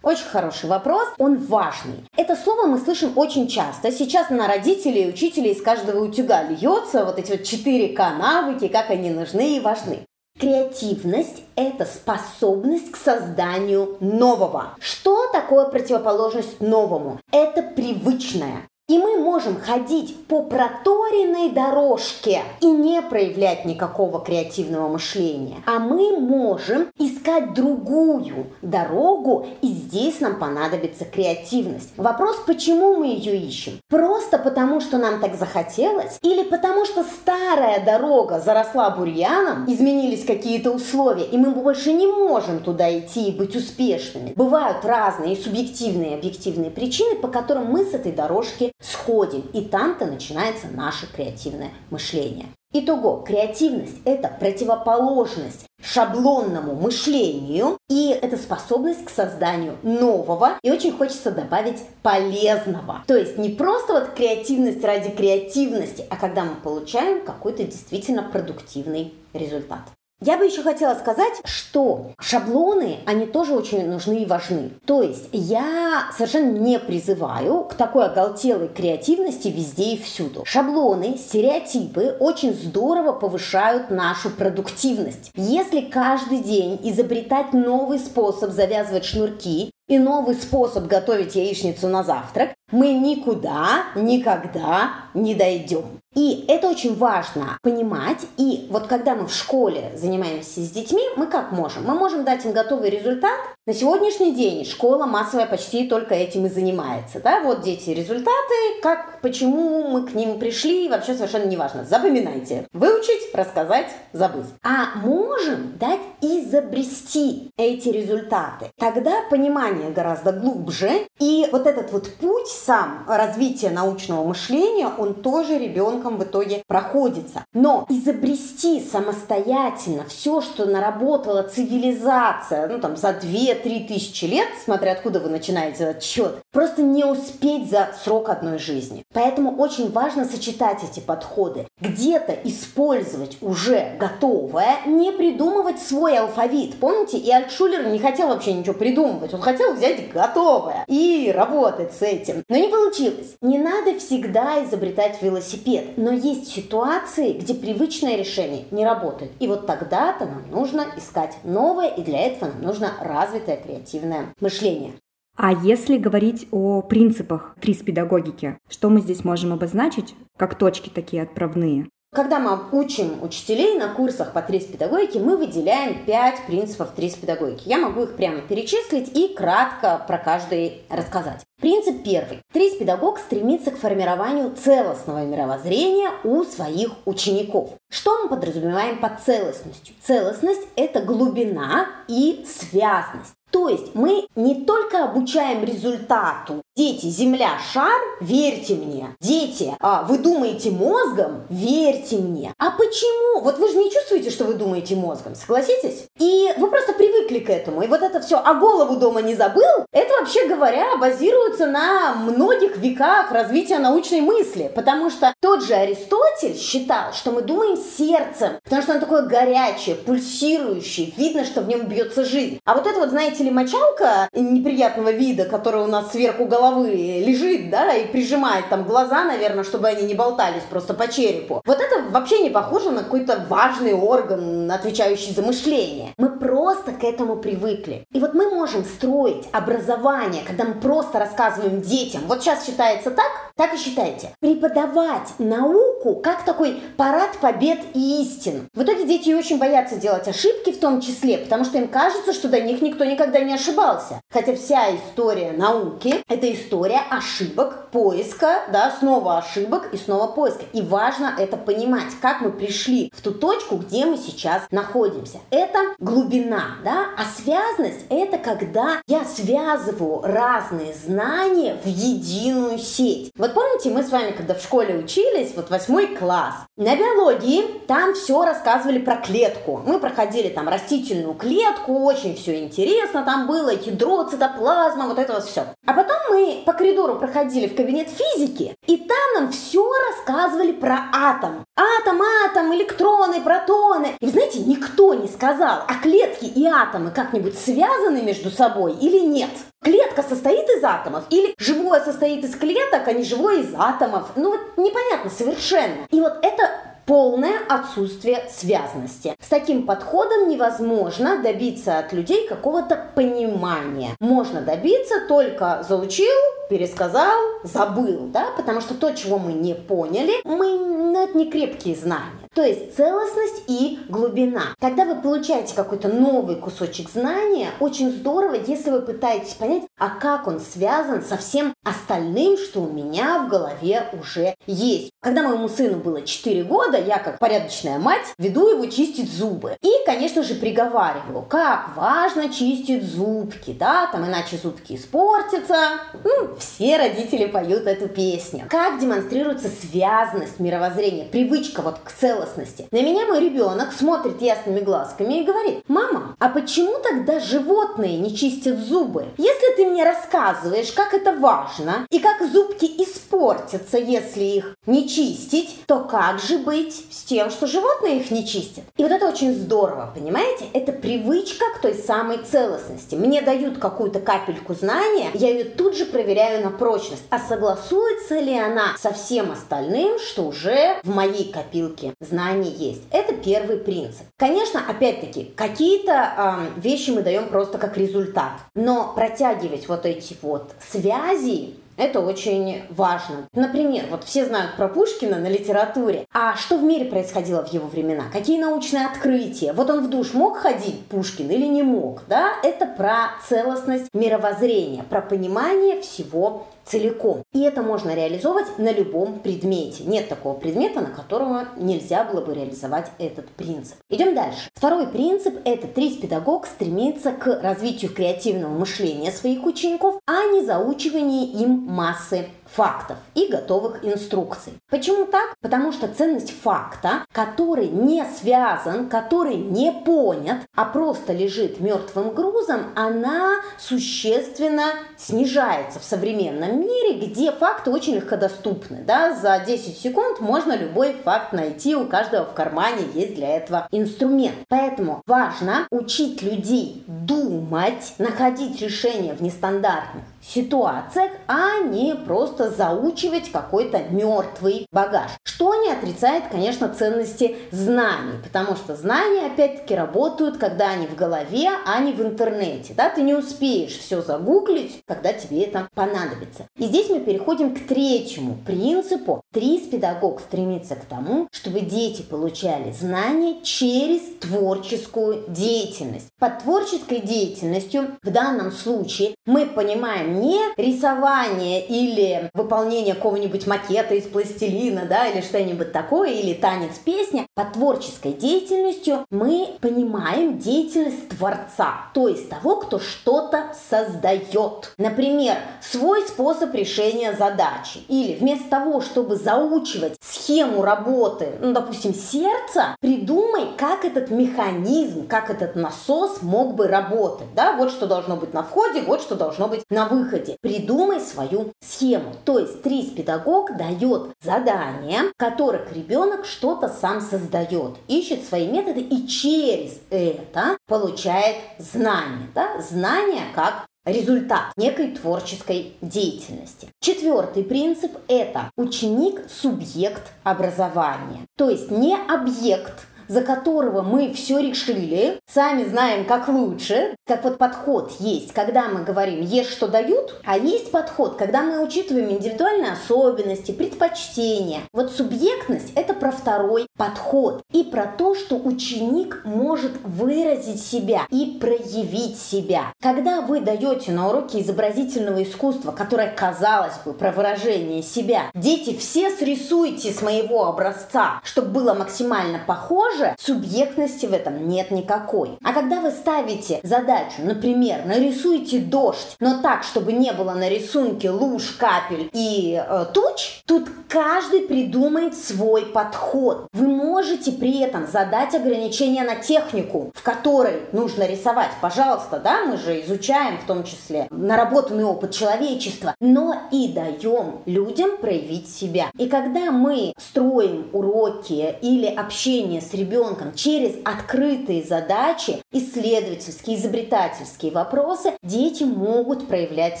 Очень 0.02 0.26
хороший 0.26 0.68
вопрос, 0.68 1.08
он 1.18 1.36
важный. 1.36 2.04
Это 2.16 2.36
слово 2.36 2.66
мы 2.66 2.78
слышим 2.78 3.10
очень 3.16 3.48
часто. 3.48 3.90
Сейчас 3.90 4.30
на 4.30 4.46
родителей 4.46 5.04
и 5.04 5.08
учителей 5.08 5.52
из 5.52 5.62
каждого 5.62 6.04
утюга 6.04 6.44
льется 6.44 7.04
вот 7.04 7.18
эти 7.18 7.32
вот 7.32 7.40
4К 7.40 8.18
навыки, 8.18 8.68
как 8.68 8.90
они 8.90 9.10
нужны 9.10 9.56
и 9.56 9.60
важны. 9.60 10.06
Креативность– 10.38 11.44
это 11.56 11.86
способность 11.86 12.90
к 12.90 12.96
созданию 12.96 13.96
нового. 14.00 14.74
Что 14.78 15.28
такое 15.32 15.64
противоположность 15.66 16.60
новому? 16.60 17.18
Это 17.32 17.62
привычное. 17.62 18.68
И 18.88 18.98
мы 18.98 19.16
можем 19.16 19.60
ходить 19.60 20.14
по 20.28 20.42
проторенной 20.42 21.50
дорожке 21.50 22.42
и 22.60 22.66
не 22.66 23.02
проявлять 23.02 23.64
никакого 23.64 24.20
креативного 24.20 24.86
мышления. 24.86 25.56
А 25.66 25.80
мы 25.80 26.16
можем 26.20 26.92
искать 26.96 27.52
другую 27.52 28.46
дорогу, 28.62 29.44
и 29.60 29.66
здесь 29.66 30.20
нам 30.20 30.38
понадобится 30.38 31.04
креативность. 31.04 31.94
Вопрос, 31.96 32.36
почему 32.46 32.94
мы 32.94 33.08
ее 33.08 33.36
ищем? 33.36 33.80
Просто 33.88 34.38
потому, 34.38 34.80
что 34.80 34.98
нам 34.98 35.18
так 35.18 35.34
захотелось? 35.34 36.20
Или 36.22 36.44
потому, 36.44 36.84
что 36.84 37.02
старая 37.02 37.84
дорога 37.84 38.38
заросла 38.38 38.90
бурьяном, 38.90 39.64
изменились 39.66 40.24
какие-то 40.24 40.70
условия, 40.70 41.24
и 41.24 41.36
мы 41.36 41.50
больше 41.50 41.92
не 41.92 42.06
можем 42.06 42.60
туда 42.60 42.96
идти 42.96 43.30
и 43.30 43.36
быть 43.36 43.56
успешными? 43.56 44.32
Бывают 44.36 44.84
разные 44.84 45.34
субъективные 45.34 46.12
и 46.12 46.14
объективные 46.14 46.70
причины, 46.70 47.16
по 47.16 47.26
которым 47.26 47.64
мы 47.64 47.84
с 47.84 47.92
этой 47.92 48.12
дорожки 48.12 48.74
сходим, 48.80 49.42
и 49.52 49.62
там-то 49.62 50.06
начинается 50.06 50.68
наше 50.68 51.06
креативное 51.06 51.70
мышление. 51.90 52.46
Итого, 52.72 53.24
креативность– 53.26 53.96
это 54.04 54.28
противоположность 54.28 55.66
шаблонному 55.80 56.74
мышлению, 56.74 57.78
и 57.88 58.10
это 58.10 58.36
способность 58.36 59.04
к 59.04 59.10
созданию 59.10 59.76
нового, 59.82 60.58
и 60.62 60.70
очень 60.70 60.92
хочется 60.92 61.30
добавить 61.30 61.80
полезного. 62.02 63.04
То 63.06 63.16
есть 63.16 63.38
не 63.38 63.50
просто 63.50 63.94
вот 63.94 64.10
креативность 64.10 64.82
ради 64.84 65.10
креативности, 65.10 66.04
а 66.10 66.16
когда 66.16 66.44
мы 66.44 66.56
получаем 66.56 67.24
какой-то 67.24 67.64
действительно 67.64 68.24
продуктивный 68.24 69.14
результат. 69.32 69.82
Я 70.24 70.38
бы 70.38 70.46
еще 70.46 70.62
хотела 70.62 70.94
сказать, 70.94 71.34
что 71.44 72.12
шаблоны, 72.18 73.00
они 73.04 73.26
тоже 73.26 73.54
очень 73.54 73.86
нужны 73.86 74.22
и 74.22 74.26
важны. 74.26 74.70
То 74.86 75.02
есть 75.02 75.28
я 75.32 76.10
совершенно 76.16 76.56
не 76.56 76.78
призываю 76.78 77.64
к 77.64 77.74
такой 77.74 78.06
оголтелой 78.06 78.68
креативности 78.68 79.48
везде 79.48 79.92
и 79.92 80.02
всюду. 80.02 80.42
Шаблоны, 80.46 81.18
стереотипы 81.18 82.16
очень 82.18 82.54
здорово 82.54 83.12
повышают 83.12 83.90
нашу 83.90 84.30
продуктивность. 84.30 85.30
Если 85.34 85.82
каждый 85.82 86.38
день 86.38 86.80
изобретать 86.82 87.52
новый 87.52 87.98
способ 87.98 88.52
завязывать 88.52 89.04
шнурки 89.04 89.70
и 89.86 89.98
новый 89.98 90.34
способ 90.36 90.86
готовить 90.86 91.34
яичницу 91.36 91.88
на 91.88 92.02
завтрак, 92.02 92.54
мы 92.72 92.94
никуда 92.94 93.84
никогда 93.94 94.90
не 95.14 95.34
дойдем. 95.34 96.00
И 96.16 96.46
это 96.48 96.68
очень 96.70 96.96
важно 96.96 97.58
понимать. 97.62 98.26
И 98.38 98.66
вот 98.70 98.86
когда 98.86 99.14
мы 99.14 99.26
в 99.26 99.34
школе 99.34 99.92
занимаемся 99.96 100.60
с 100.60 100.70
детьми, 100.70 101.02
мы 101.16 101.26
как 101.26 101.52
можем? 101.52 101.84
Мы 101.84 101.94
можем 101.94 102.24
дать 102.24 102.44
им 102.46 102.52
готовый 102.52 102.88
результат. 102.88 103.38
На 103.66 103.74
сегодняшний 103.74 104.34
день 104.34 104.64
школа 104.64 105.04
массовая 105.04 105.44
почти 105.44 105.86
только 105.86 106.14
этим 106.14 106.46
и 106.46 106.48
занимается. 106.48 107.20
Да? 107.20 107.40
Вот 107.40 107.60
дети 107.60 107.90
результаты, 107.90 108.80
как, 108.82 109.20
почему 109.20 109.88
мы 109.88 110.06
к 110.06 110.14
ним 110.14 110.38
пришли, 110.38 110.88
вообще 110.88 111.14
совершенно 111.14 111.44
не 111.44 111.58
важно. 111.58 111.84
Запоминайте. 111.84 112.66
Выучить, 112.72 113.34
рассказать, 113.34 113.88
забыть. 114.14 114.46
А 114.62 114.96
можем 114.96 115.76
дать 115.78 116.00
изобрести 116.22 117.50
эти 117.58 117.90
результаты. 117.90 118.70
Тогда 118.78 119.22
понимание 119.28 119.90
гораздо 119.90 120.32
глубже. 120.32 121.06
И 121.18 121.46
вот 121.52 121.66
этот 121.66 121.92
вот 121.92 122.10
путь 122.14 122.48
сам 122.56 123.04
развития 123.06 123.70
научного 123.70 124.26
мышления, 124.26 124.88
он 124.88 125.14
тоже 125.14 125.58
ребенком 125.58 126.16
в 126.16 126.24
итоге 126.24 126.62
проходится. 126.66 127.44
Но 127.52 127.86
изобрести 127.88 128.80
самостоятельно 128.80 130.04
все, 130.08 130.40
что 130.40 130.66
наработала 130.66 131.42
цивилизация, 131.42 132.68
ну 132.68 132.78
там 132.78 132.96
за 132.96 133.10
2-3 133.10 133.86
тысячи 133.86 134.24
лет, 134.24 134.48
смотря 134.64 134.92
откуда 134.92 135.20
вы 135.20 135.28
начинаете 135.28 135.88
отчет, 135.88 136.38
просто 136.52 136.82
не 136.82 137.04
успеть 137.04 137.70
за 137.70 137.90
срок 138.02 138.28
одной 138.28 138.58
жизни. 138.58 139.04
Поэтому 139.12 139.56
очень 139.56 139.90
важно 139.90 140.24
сочетать 140.24 140.82
эти 140.82 141.00
подходы. 141.00 141.66
Где-то 141.80 142.32
использовать 142.44 143.38
уже 143.40 143.96
готовое, 143.98 144.78
не 144.86 145.12
придумывать 145.12 145.80
свой 145.80 146.18
алфавит. 146.18 146.78
Помните, 146.78 147.18
и 147.18 147.30
Альтшулер 147.30 147.86
не 147.88 147.98
хотел 147.98 148.28
вообще 148.28 148.52
ничего 148.52 148.74
придумывать, 148.74 149.34
он 149.34 149.40
хотел 149.40 149.74
взять 149.74 150.12
готовое 150.12 150.84
и 150.86 151.32
работать 151.34 151.92
с 151.92 152.02
этим. 152.02 152.42
Но 152.48 152.56
не 152.56 152.68
получилось. 152.68 153.36
Не 153.40 153.58
надо 153.58 153.98
всегда 153.98 154.64
изобретать 154.64 155.20
велосипед 155.20 155.96
но 155.96 156.12
есть 156.12 156.48
ситуации, 156.48 157.32
где 157.32 157.54
привычное 157.54 158.16
решение 158.16 158.66
не 158.70 158.84
работает. 158.84 159.32
И 159.40 159.48
вот 159.48 159.66
тогда-то 159.66 160.26
нам 160.26 160.50
нужно 160.50 160.86
искать 160.96 161.36
новое, 161.44 161.88
и 161.88 162.02
для 162.02 162.20
этого 162.20 162.50
нам 162.50 162.62
нужно 162.62 162.92
развитое 163.00 163.56
креативное 163.56 164.32
мышление. 164.40 164.92
А 165.36 165.52
если 165.52 165.98
говорить 165.98 166.48
о 166.50 166.82
принципах 166.82 167.56
ТРИС 167.60 167.82
педагогики, 167.82 168.58
что 168.68 168.88
мы 168.88 169.00
здесь 169.00 169.24
можем 169.24 169.52
обозначить 169.52 170.14
как 170.36 170.56
точки 170.56 170.88
такие 170.88 171.22
отправные? 171.22 171.88
Когда 172.16 172.38
мы 172.38 172.58
учим 172.72 173.22
учителей 173.22 173.76
на 173.76 173.88
курсах 173.88 174.32
по 174.32 174.40
трис 174.40 174.64
педагогике, 174.64 175.20
мы 175.20 175.36
выделяем 175.36 176.02
пять 176.06 176.46
принципов 176.46 176.92
трис 176.96 177.14
педагогики. 177.14 177.68
Я 177.68 177.76
могу 177.76 178.04
их 178.04 178.16
прямо 178.16 178.40
перечислить 178.40 179.14
и 179.14 179.34
кратко 179.34 180.02
про 180.08 180.16
каждый 180.16 180.80
рассказать. 180.88 181.44
Принцип 181.60 182.02
первый. 182.02 182.40
Трис 182.54 182.78
педагог 182.78 183.18
стремится 183.18 183.70
к 183.70 183.76
формированию 183.76 184.54
целостного 184.56 185.26
мировоззрения 185.26 186.10
у 186.24 186.44
своих 186.44 186.92
учеников. 187.04 187.74
Что 187.90 188.22
мы 188.22 188.30
подразумеваем 188.30 188.98
под 188.98 189.20
целостностью? 189.20 189.94
Целостность– 190.02 190.66
это 190.76 191.02
глубина 191.02 191.86
и 192.08 192.46
связность. 192.48 193.35
То 193.50 193.68
есть 193.68 193.94
мы 193.94 194.26
не 194.34 194.64
только 194.64 195.04
обучаем 195.04 195.64
результату. 195.64 196.62
Дети, 196.76 197.06
Земля, 197.06 197.52
шар, 197.72 197.98
верьте 198.20 198.74
мне. 198.74 199.16
Дети, 199.18 199.74
а, 199.80 200.02
вы 200.02 200.18
думаете 200.18 200.70
мозгом, 200.70 201.44
верьте 201.48 202.16
мне. 202.16 202.52
А 202.58 202.70
почему? 202.70 203.40
Вот 203.40 203.58
вы 203.58 203.68
же 203.68 203.76
не 203.78 203.90
чувствуете, 203.90 204.30
что 204.30 204.44
вы 204.44 204.54
думаете 204.54 204.94
мозгом, 204.94 205.34
согласитесь? 205.34 206.04
И 206.18 206.52
вы 206.58 206.68
просто 206.68 206.92
привыкли 206.92 207.38
к 207.38 207.48
этому. 207.48 207.80
И 207.80 207.86
вот 207.86 208.02
это 208.02 208.20
все, 208.20 208.36
а 208.36 208.52
голову 208.54 208.96
дома 208.96 209.22
не 209.22 209.34
забыл, 209.34 209.64
это 209.90 210.12
вообще 210.20 210.46
говоря 210.46 210.98
базируется 210.98 211.64
на 211.66 212.12
многих 212.14 212.76
веках 212.76 213.32
развития 213.32 213.78
научной 213.78 214.20
мысли. 214.20 214.70
Потому 214.74 215.08
что 215.08 215.32
тот 215.40 215.64
же 215.64 215.72
Аристотель 215.72 216.58
считал, 216.58 217.14
что 217.14 217.30
мы 217.30 217.40
думаем 217.40 217.78
сердцем, 217.78 218.58
потому 218.64 218.82
что 218.82 218.92
оно 218.92 219.00
такое 219.00 219.22
горячее, 219.22 219.94
пульсирующее, 219.94 221.12
видно, 221.16 221.46
что 221.46 221.62
в 221.62 221.68
нем 221.68 221.86
бьется 221.86 222.26
жизнь. 222.26 222.58
А 222.66 222.74
вот 222.74 222.86
это 222.86 222.98
вот, 222.98 223.08
знаете, 223.08 223.35
ли, 223.42 223.50
мочалка 223.50 224.28
неприятного 224.32 225.10
вида, 225.10 225.44
которая 225.44 225.84
у 225.84 225.88
нас 225.88 226.12
сверху 226.12 226.46
головы 226.46 226.90
лежит, 226.90 227.70
да, 227.70 227.94
и 227.94 228.06
прижимает 228.06 228.68
там 228.68 228.84
глаза, 228.84 229.24
наверное, 229.24 229.64
чтобы 229.64 229.88
они 229.88 230.06
не 230.06 230.14
болтались 230.14 230.62
просто 230.68 230.94
по 230.94 231.08
черепу. 231.08 231.62
Вот 231.64 231.78
это 231.78 232.02
вообще 232.10 232.40
не 232.40 232.50
похоже 232.50 232.90
на 232.90 233.02
какой-то 233.02 233.44
важный 233.48 233.94
орган, 233.94 234.70
отвечающий 234.70 235.34
за 235.34 235.42
мышление. 235.42 236.12
Мы 236.18 236.38
просто 236.38 236.92
к 236.92 237.04
этому 237.04 237.36
привыкли. 237.36 238.04
И 238.12 238.20
вот 238.20 238.34
мы 238.34 238.50
можем 238.50 238.84
строить 238.84 239.44
образование, 239.52 240.42
когда 240.46 240.64
мы 240.64 240.74
просто 240.74 241.18
рассказываем 241.18 241.80
детям, 241.80 242.22
вот 242.26 242.42
сейчас 242.42 242.66
считается 242.66 243.10
так, 243.10 243.30
так 243.56 243.74
и 243.74 243.78
считайте. 243.78 244.30
Преподавать 244.40 245.32
науку 245.38 246.16
как 246.16 246.44
такой 246.44 246.80
парад 246.96 247.38
побед 247.40 247.78
и 247.94 248.22
истин. 248.22 248.68
В 248.74 248.82
итоге 248.82 249.04
дети 249.04 249.32
очень 249.32 249.58
боятся 249.58 249.96
делать 249.96 250.28
ошибки 250.28 250.72
в 250.72 250.80
том 250.80 251.00
числе, 251.00 251.38
потому 251.38 251.64
что 251.64 251.78
им 251.78 251.88
кажется, 251.88 252.32
что 252.32 252.48
до 252.48 252.60
них 252.60 252.82
никто 252.82 253.04
никогда 253.04 253.25
никогда 253.26 253.40
не 253.40 253.54
ошибался. 253.54 254.20
Хотя 254.30 254.54
вся 254.54 254.94
история 254.94 255.52
науки– 255.52 256.22
это 256.28 256.52
история 256.52 257.00
ошибок, 257.10 257.88
поиска, 257.90 258.62
да, 258.72 258.94
снова 258.98 259.38
ошибок 259.38 259.88
и 259.92 259.96
снова 259.96 260.28
поиска. 260.28 260.64
И 260.72 260.80
важно 260.82 261.34
это 261.38 261.56
понимать, 261.56 262.12
как 262.20 262.40
мы 262.40 262.52
пришли 262.52 263.10
в 263.14 263.20
ту 263.22 263.32
точку, 263.32 263.76
где 263.76 264.04
мы 264.04 264.16
сейчас 264.16 264.62
находимся. 264.70 265.38
Это 265.50 265.78
глубина, 265.98 266.76
да, 266.84 267.06
а 267.16 267.24
связность– 267.24 268.06
это 268.10 268.38
когда 268.38 269.00
я 269.06 269.24
связываю 269.24 270.22
разные 270.22 270.94
знания 270.94 271.76
в 271.82 271.88
единую 271.88 272.78
сеть. 272.78 273.32
Вот 273.36 273.54
помните, 273.54 273.90
мы 273.90 274.02
с 274.02 274.10
вами, 274.10 274.32
когда 274.32 274.54
в 274.54 274.62
школе 274.62 274.94
учились, 274.96 275.52
вот 275.56 275.70
восьмой 275.70 276.08
класс, 276.08 276.54
на 276.76 276.94
биологии 276.94 277.62
там 277.86 278.14
все 278.14 278.44
рассказывали 278.44 278.98
про 278.98 279.16
клетку. 279.16 279.80
Мы 279.84 279.98
проходили 279.98 280.48
там 280.48 280.68
растительную 280.68 281.34
клетку, 281.34 282.04
очень 282.04 282.36
все 282.36 282.62
интересно, 282.62 283.15
интересно 283.16 283.22
там 283.22 283.46
было, 283.46 283.70
ядро, 283.70 284.24
цитоплазма, 284.24 285.06
вот 285.06 285.18
это 285.18 285.34
вот 285.34 285.44
все. 285.44 285.66
А 285.86 285.92
потом 285.92 286.16
мы 286.30 286.62
по 286.66 286.72
коридору 286.72 287.16
проходили 287.16 287.66
в 287.66 287.76
кабинет 287.76 288.08
физики, 288.08 288.74
и 288.86 288.96
там 288.96 289.16
нам 289.34 289.52
все 289.52 289.88
рассказывали 290.08 290.72
про 290.72 290.98
атом. 291.12 291.64
Атом, 291.76 292.20
атом, 292.44 292.74
электроны, 292.74 293.40
протоны. 293.40 294.16
И 294.20 294.26
вы 294.26 294.32
знаете, 294.32 294.60
никто 294.60 295.14
не 295.14 295.28
сказал, 295.28 295.82
а 295.86 295.94
клетки 296.02 296.44
и 296.44 296.66
атомы 296.66 297.10
как-нибудь 297.10 297.58
связаны 297.58 298.22
между 298.22 298.50
собой 298.50 298.92
или 298.92 299.20
нет. 299.20 299.50
Клетка 299.82 300.22
состоит 300.22 300.68
из 300.68 300.82
атомов 300.82 301.24
или 301.30 301.54
живое 301.58 302.00
состоит 302.00 302.44
из 302.44 302.56
клеток, 302.56 303.06
а 303.06 303.12
не 303.12 303.22
живое 303.22 303.58
из 303.58 303.74
атомов. 303.76 304.30
Ну 304.34 304.50
вот 304.50 304.60
непонятно 304.76 305.30
совершенно. 305.30 306.06
И 306.10 306.20
вот 306.20 306.38
это 306.42 306.70
полное 307.06 307.58
отсутствие 307.68 308.42
связности. 308.50 309.34
С 309.40 309.48
таким 309.48 309.86
подходом 309.86 310.48
невозможно 310.48 311.40
добиться 311.42 311.98
от 311.98 312.12
людей 312.12 312.46
какого-то 312.48 313.10
понимания. 313.14 314.16
Можно 314.20 314.60
добиться 314.60 315.20
только 315.28 315.84
заучил, 315.88 316.26
пересказал, 316.68 317.38
забыл, 317.62 318.28
да, 318.32 318.48
потому 318.56 318.80
что 318.80 318.94
то, 318.94 319.12
чего 319.12 319.38
мы 319.38 319.52
не 319.52 319.74
поняли, 319.74 320.34
мы, 320.44 320.78
ну, 320.78 321.22
это 321.22 321.38
не 321.38 321.50
крепкие 321.50 321.94
знания. 321.94 322.46
То 322.54 322.62
есть 322.62 322.96
целостность 322.96 323.64
и 323.66 323.98
глубина. 324.08 324.74
Когда 324.80 325.04
вы 325.04 325.16
получаете 325.16 325.74
какой-то 325.74 326.08
новый 326.08 326.56
кусочек 326.56 327.10
знания, 327.10 327.68
очень 327.80 328.10
здорово, 328.10 328.56
если 328.66 328.90
вы 328.90 329.02
пытаетесь 329.02 329.52
понять, 329.52 329.82
а 329.98 330.08
как 330.08 330.46
он 330.46 330.60
связан 330.60 331.22
со 331.22 331.36
всем 331.36 331.74
остальным, 331.84 332.56
что 332.56 332.80
у 332.80 332.90
меня 332.90 333.40
в 333.40 333.48
голове 333.48 334.08
уже 334.18 334.54
есть. 334.66 335.10
Когда 335.20 335.42
моему 335.42 335.68
сыну 335.68 335.98
было 335.98 336.22
4 336.22 336.64
года, 336.64 336.95
я 336.96 337.18
как 337.18 337.38
порядочная 337.38 337.98
мать 337.98 338.34
веду 338.38 338.68
его 338.68 338.86
чистить 338.86 339.32
зубы. 339.32 339.76
И, 339.82 339.90
конечно 340.04 340.42
же, 340.42 340.54
приговариваю, 340.54 341.42
как 341.42 341.96
важно 341.96 342.52
чистить 342.52 343.04
зубки, 343.04 343.72
да, 343.72 344.08
там 344.12 344.26
иначе 344.26 344.58
зубки 344.62 344.94
испортятся. 344.96 345.76
Ну, 346.24 346.56
все 346.58 346.96
родители 346.96 347.46
поют 347.46 347.86
эту 347.86 348.08
песню. 348.08 348.66
Как 348.68 348.98
демонстрируется 349.00 349.68
связанность 349.68 350.58
мировоззрения, 350.58 351.24
привычка 351.24 351.82
вот 351.82 351.98
к 352.02 352.10
целостности. 352.12 352.88
На 352.90 353.02
меня 353.02 353.26
мой 353.26 353.40
ребенок 353.40 353.92
смотрит 353.92 354.40
ясными 354.42 354.80
глазками 354.80 355.40
и 355.40 355.44
говорит, 355.44 355.82
мама, 355.88 356.36
а 356.38 356.48
почему 356.48 356.98
тогда 357.02 357.40
животные 357.40 358.18
не 358.18 358.36
чистят 358.36 358.78
зубы? 358.78 359.26
Если 359.38 359.76
ты 359.76 359.86
мне 359.86 360.04
рассказываешь, 360.04 360.92
как 360.92 361.14
это 361.14 361.32
важно, 361.32 362.06
и 362.10 362.18
как 362.18 362.42
зубки 362.50 362.84
испортятся, 362.86 363.98
если 363.98 364.44
их 364.44 364.74
не 364.86 365.08
чистить, 365.08 365.84
то 365.86 366.00
как 366.00 366.38
же 366.40 366.58
быть 366.58 366.85
с 366.92 367.24
тем, 367.24 367.50
что 367.50 367.66
животные 367.66 368.20
их 368.20 368.30
не 368.30 368.46
чистят? 368.46 368.84
И 368.96 369.02
вот 369.02 369.12
это 369.12 369.28
очень 369.28 369.52
здорово, 369.52 370.10
понимаете? 370.14 370.66
Это 370.72 370.92
привычка 370.92 371.64
к 371.74 371.80
той 371.80 371.94
самой 371.94 372.38
целостности. 372.38 373.14
Мне 373.14 373.42
дают 373.42 373.78
какую-то 373.78 374.20
капельку 374.20 374.74
знания, 374.74 375.30
я 375.34 375.50
ее 375.50 375.64
тут 375.64 375.96
же 375.96 376.06
проверяю 376.06 376.64
на 376.64 376.70
прочность, 376.70 377.24
а 377.30 377.38
согласуется 377.38 378.38
ли 378.40 378.56
она 378.56 378.96
со 378.98 379.12
всем 379.12 379.52
остальным, 379.52 380.18
что 380.18 380.42
уже 380.42 380.98
в 381.02 381.14
моей 381.14 381.52
копилке 381.52 382.14
знаний 382.20 382.70
есть. 382.70 383.02
Это 383.10 383.34
первый 383.34 383.78
принцип. 383.78 384.26
Конечно, 384.36 384.82
опять-таки, 384.86 385.52
какие-то 385.56 386.68
э, 386.76 386.80
вещи 386.80 387.10
мы 387.10 387.22
даем 387.22 387.48
просто 387.48 387.78
как 387.78 387.96
результат, 387.96 388.52
но 388.74 389.12
протягивать 389.14 389.88
вот 389.88 390.06
эти 390.06 390.36
вот 390.42 390.72
связи 390.90 391.74
Это 391.96 392.20
очень 392.20 392.82
важно. 392.90 393.48
Например, 393.54 394.04
вот 394.10 394.24
все 394.24 394.44
знают 394.44 394.76
про 394.76 394.88
Пушкина 394.88 395.38
на 395.38 395.48
литературе. 395.48 396.26
А 396.32 396.54
что 396.56 396.76
в 396.76 396.82
мире 396.82 397.06
происходило 397.06 397.64
в 397.64 397.72
его 397.72 397.86
времена? 397.86 398.24
Какие 398.32 398.60
научные 398.60 399.06
открытия? 399.06 399.72
Вот 399.72 399.88
он 399.90 400.06
в 400.06 400.10
душ 400.10 400.34
мог 400.34 400.58
ходить, 400.58 401.06
Пушкин, 401.06 401.50
или 401.50 401.66
не 401.66 401.82
мог? 401.82 402.22
Да? 402.28 402.52
Это 402.62 402.86
про 402.86 403.30
целостность 403.48 404.12
мировоззрения, 404.12 405.04
про 405.04 405.22
понимание 405.22 406.00
всего 406.00 406.66
целиком. 406.86 407.42
И 407.52 407.62
это 407.62 407.82
можно 407.82 408.14
реализовывать 408.14 408.78
на 408.78 408.92
любом 408.92 409.40
предмете. 409.40 410.04
Нет 410.04 410.28
такого 410.28 410.54
предмета, 410.54 411.00
на 411.00 411.10
которого 411.10 411.68
нельзя 411.76 412.24
было 412.24 412.40
бы 412.40 412.54
реализовать 412.54 413.10
этот 413.18 413.48
принцип. 413.50 413.96
Идем 414.08 414.34
дальше. 414.34 414.70
Второй 414.74 415.08
принцип– 415.08 415.54
это 415.64 415.88
трис-педагог 415.88 416.66
стремится 416.66 417.32
к 417.32 417.60
развитию 417.62 418.12
креативного 418.12 418.72
мышления 418.72 419.32
своих 419.32 419.64
учеников, 419.64 420.20
а 420.26 420.46
не 420.46 420.64
заучиванию 420.64 421.60
им 421.60 421.70
массы 421.88 422.46
фактов 422.76 423.16
и 423.34 423.46
готовых 423.46 424.04
инструкций. 424.04 424.74
Почему 424.90 425.24
так? 425.24 425.54
Потому 425.62 425.92
что 425.92 426.08
ценность 426.08 426.52
факта, 426.52 427.24
который 427.32 427.88
не 427.88 428.24
связан, 428.24 429.08
который 429.08 429.56
не 429.56 429.90
понят, 429.92 430.58
а 430.76 430.84
просто 430.84 431.32
лежит 431.32 431.80
мертвым 431.80 432.34
грузом, 432.34 432.92
она 432.94 433.56
существенно 433.78 434.92
снижается 435.16 435.98
в 435.98 436.04
современном 436.04 436.80
мире, 436.80 437.18
где 437.26 437.50
факты 437.50 437.90
очень 437.90 438.16
легкодоступны. 438.16 438.98
Да? 439.06 439.34
За 439.34 439.58
10 439.58 439.98
секунд 439.98 440.40
можно 440.40 440.76
любой 440.76 441.14
факт 441.24 441.54
найти, 441.54 441.96
у 441.96 442.06
каждого 442.06 442.44
в 442.44 442.52
кармане 442.52 443.04
есть 443.14 443.34
для 443.34 443.56
этого 443.56 443.88
инструмент. 443.90 444.56
Поэтому 444.68 445.22
важно 445.26 445.86
учить 445.90 446.42
людей 446.42 447.02
думать, 447.06 448.14
находить 448.18 448.80
решения 448.82 449.32
в 449.32 449.40
нестандартных 449.40 450.24
ситуациях, 450.46 451.32
а 451.46 451.78
не 451.80 452.14
просто 452.14 452.70
заучивать 452.70 453.50
какой-то 453.50 454.04
мертвый 454.10 454.86
багаж. 454.92 455.30
Что 455.44 455.74
не 455.74 455.90
отрицает, 455.90 456.44
конечно, 456.50 456.88
ценности 456.88 457.56
знаний, 457.70 458.38
потому 458.42 458.76
что 458.76 458.96
знания, 458.96 459.46
опять-таки, 459.46 459.94
работают, 459.94 460.58
когда 460.58 460.90
они 460.90 461.06
в 461.06 461.14
голове, 461.14 461.70
а 461.86 462.00
не 462.00 462.12
в 462.12 462.20
интернете. 462.20 462.94
Да? 462.96 463.08
Ты 463.08 463.22
не 463.22 463.34
успеешь 463.34 463.96
все 463.98 464.22
загуглить, 464.22 465.00
когда 465.06 465.32
тебе 465.32 465.62
это 465.62 465.88
понадобится. 465.94 466.66
И 466.76 466.84
здесь 466.84 467.08
мы 467.10 467.20
переходим 467.20 467.74
к 467.74 467.86
третьему 467.86 468.56
принципу. 468.64 469.42
Трис 469.52 469.88
педагог 469.88 470.40
стремится 470.40 470.96
к 470.96 471.04
тому, 471.04 471.48
чтобы 471.52 471.80
дети 471.80 472.22
получали 472.22 472.92
знания 472.92 473.62
через 473.62 474.20
творческую 474.40 475.44
деятельность. 475.48 476.28
Под 476.38 476.62
творческой 476.62 477.20
деятельностью 477.20 478.16
в 478.22 478.30
данном 478.30 478.72
случае 478.72 479.34
мы 479.46 479.66
понимаем 479.66 480.40
не 480.40 480.60
рисование 480.76 481.84
или 481.86 482.50
выполнение 482.52 483.14
какого-нибудь 483.14 483.66
макета 483.66 484.14
из 484.14 484.24
пластилина, 484.24 485.06
да, 485.08 485.26
или 485.28 485.40
что-нибудь 485.40 485.92
такое, 485.92 486.30
или 486.30 486.52
танец-песня, 486.52 487.46
под 487.54 487.72
творческой 487.72 488.32
деятельностью 488.32 489.24
мы 489.30 489.76
понимаем 489.80 490.58
деятельность 490.58 491.28
творца, 491.28 492.08
то 492.12 492.28
есть 492.28 492.48
того, 492.50 492.76
кто 492.76 492.98
что-то 492.98 493.72
создает. 493.88 494.92
Например, 494.98 495.56
свой 495.80 496.22
способ 496.22 496.74
решения 496.74 497.32
задачи. 497.32 498.00
Или 498.08 498.34
вместо 498.36 498.68
того, 498.68 499.00
чтобы 499.00 499.36
заучивать 499.36 500.16
схему 500.20 500.82
работы, 500.82 501.52
ну, 501.60 501.72
допустим, 501.72 502.14
сердца, 502.14 502.96
придумай, 503.00 503.68
как 503.76 504.04
этот 504.04 504.30
механизм, 504.30 505.26
как 505.26 505.50
этот 505.50 505.76
насос 505.76 506.42
мог 506.42 506.74
бы 506.74 506.88
работать. 506.88 507.54
Да? 507.54 507.76
Вот 507.76 507.90
что 507.90 508.06
должно 508.06 508.36
быть 508.36 508.52
на 508.52 508.62
входе, 508.62 509.02
вот 509.02 509.20
что 509.20 509.35
должно 509.36 509.68
быть 509.68 509.84
на 509.90 510.06
выходе. 510.06 510.56
Придумай 510.60 511.20
свою 511.20 511.72
схему. 511.80 512.34
То 512.44 512.58
есть 512.58 512.82
ТРИС-педагог 512.82 513.76
дает 513.76 514.32
задания, 514.42 515.22
в 515.24 515.36
которых 515.36 515.92
ребенок 515.92 516.44
что-то 516.44 516.88
сам 516.88 517.20
создает, 517.20 517.96
ищет 518.08 518.44
свои 518.44 518.66
методы 518.66 519.00
и 519.00 519.26
через 519.26 520.00
это 520.10 520.76
получает 520.86 521.56
знания. 521.78 522.48
Да? 522.54 522.80
Знания 522.80 523.44
как 523.54 523.86
результат 524.06 524.72
некой 524.76 525.08
творческой 525.08 525.96
деятельности. 526.00 526.88
Четвертый 527.00 527.64
принцип– 527.64 528.12
это 528.28 528.70
ученик-субъект 528.76 530.22
образования. 530.44 531.46
То 531.56 531.68
есть 531.68 531.90
не 531.90 532.16
объект 532.16 533.06
за 533.28 533.42
которого 533.42 534.02
мы 534.02 534.32
все 534.32 534.58
решили, 534.60 535.38
сами 535.48 535.84
знаем, 535.84 536.24
как 536.24 536.48
лучше, 536.48 537.16
как 537.26 537.44
вот 537.44 537.58
подход 537.58 538.12
есть, 538.18 538.52
когда 538.52 538.88
мы 538.88 539.02
говорим 539.02 539.40
«ешь, 539.40 539.68
что 539.68 539.88
дают», 539.88 540.40
а 540.44 540.56
есть 540.58 540.90
подход, 540.90 541.36
когда 541.36 541.62
мы 541.62 541.84
учитываем 541.84 542.30
индивидуальные 542.30 542.92
особенности, 542.92 543.72
предпочтения. 543.72 544.82
Вот 544.92 545.12
субъектность– 545.12 545.92
это 545.94 546.14
про 546.14 546.30
второй 546.30 546.86
подход 546.96 547.62
и 547.72 547.82
про 547.82 548.06
то, 548.06 548.34
что 548.34 548.56
ученик 548.56 549.42
может 549.44 549.92
выразить 550.02 550.84
себя 550.84 551.22
и 551.30 551.58
проявить 551.60 552.38
себя. 552.38 552.92
Когда 553.02 553.40
вы 553.40 553.60
даете 553.60 554.12
на 554.12 554.28
уроке 554.28 554.60
изобразительного 554.60 555.42
искусства, 555.42 555.92
которое, 555.92 556.30
казалось 556.30 556.98
бы, 557.04 557.12
про 557.12 557.32
выражение 557.32 558.02
себя, 558.02 558.50
дети 558.54 558.96
все 558.96 559.30
срисуйте 559.30 560.12
с 560.12 560.22
моего 560.22 560.66
образца, 560.66 561.40
чтобы 561.44 561.68
было 561.68 561.94
максимально 561.94 562.60
похоже, 562.66 563.15
тоже 563.16 563.34
субъектности 563.38 564.26
в 564.26 564.32
этом 564.32 564.68
нет 564.68 564.90
никакой. 564.90 565.58
А 565.62 565.72
когда 565.72 566.00
вы 566.00 566.10
ставите 566.10 566.80
задачу, 566.82 567.42
например, 567.42 568.04
нарисуйте 568.04 568.78
дождь, 568.78 569.36
но 569.40 569.60
так, 569.62 569.84
чтобы 569.84 570.12
не 570.12 570.32
было 570.32 570.52
на 570.52 570.68
рисунке 570.68 571.30
луж, 571.30 571.76
капель 571.78 572.30
и 572.32 572.82
э, 572.86 573.06
туч, 573.12 573.62
тут 573.66 573.88
каждый 574.08 574.60
придумает 574.60 575.36
свой 575.36 575.86
подход. 575.86 576.68
Вы 576.72 576.88
можете 576.88 577.52
при 577.52 577.80
этом 577.80 578.06
задать 578.06 578.54
ограничения 578.54 579.22
на 579.22 579.36
технику, 579.36 580.10
в 580.14 580.22
которой 580.22 580.82
нужно 580.92 581.26
рисовать. 581.26 581.70
Пожалуйста, 581.80 582.38
да, 582.38 582.64
мы 582.66 582.76
же 582.76 583.00
изучаем 583.02 583.58
в 583.58 583.66
том 583.66 583.84
числе 583.84 584.28
наработанный 584.30 585.04
опыт 585.04 585.32
человечества, 585.32 586.14
но 586.20 586.62
и 586.70 586.88
даем 586.88 587.60
людям 587.66 588.16
проявить 588.18 588.68
себя. 588.68 589.10
И 589.18 589.28
когда 589.28 589.70
мы 589.70 590.12
строим 590.18 590.88
уроки 590.92 591.76
или 591.80 592.06
общение 592.06 592.80
с 592.80 592.92
ребенком, 592.92 593.05
ребенком 593.06 593.54
через 593.54 593.94
открытые 594.04 594.82
задачи, 594.82 595.62
исследовательские, 595.72 596.76
изобретательские 596.76 597.72
вопросы, 597.72 598.32
дети 598.42 598.84
могут 598.84 599.46
проявлять 599.46 600.00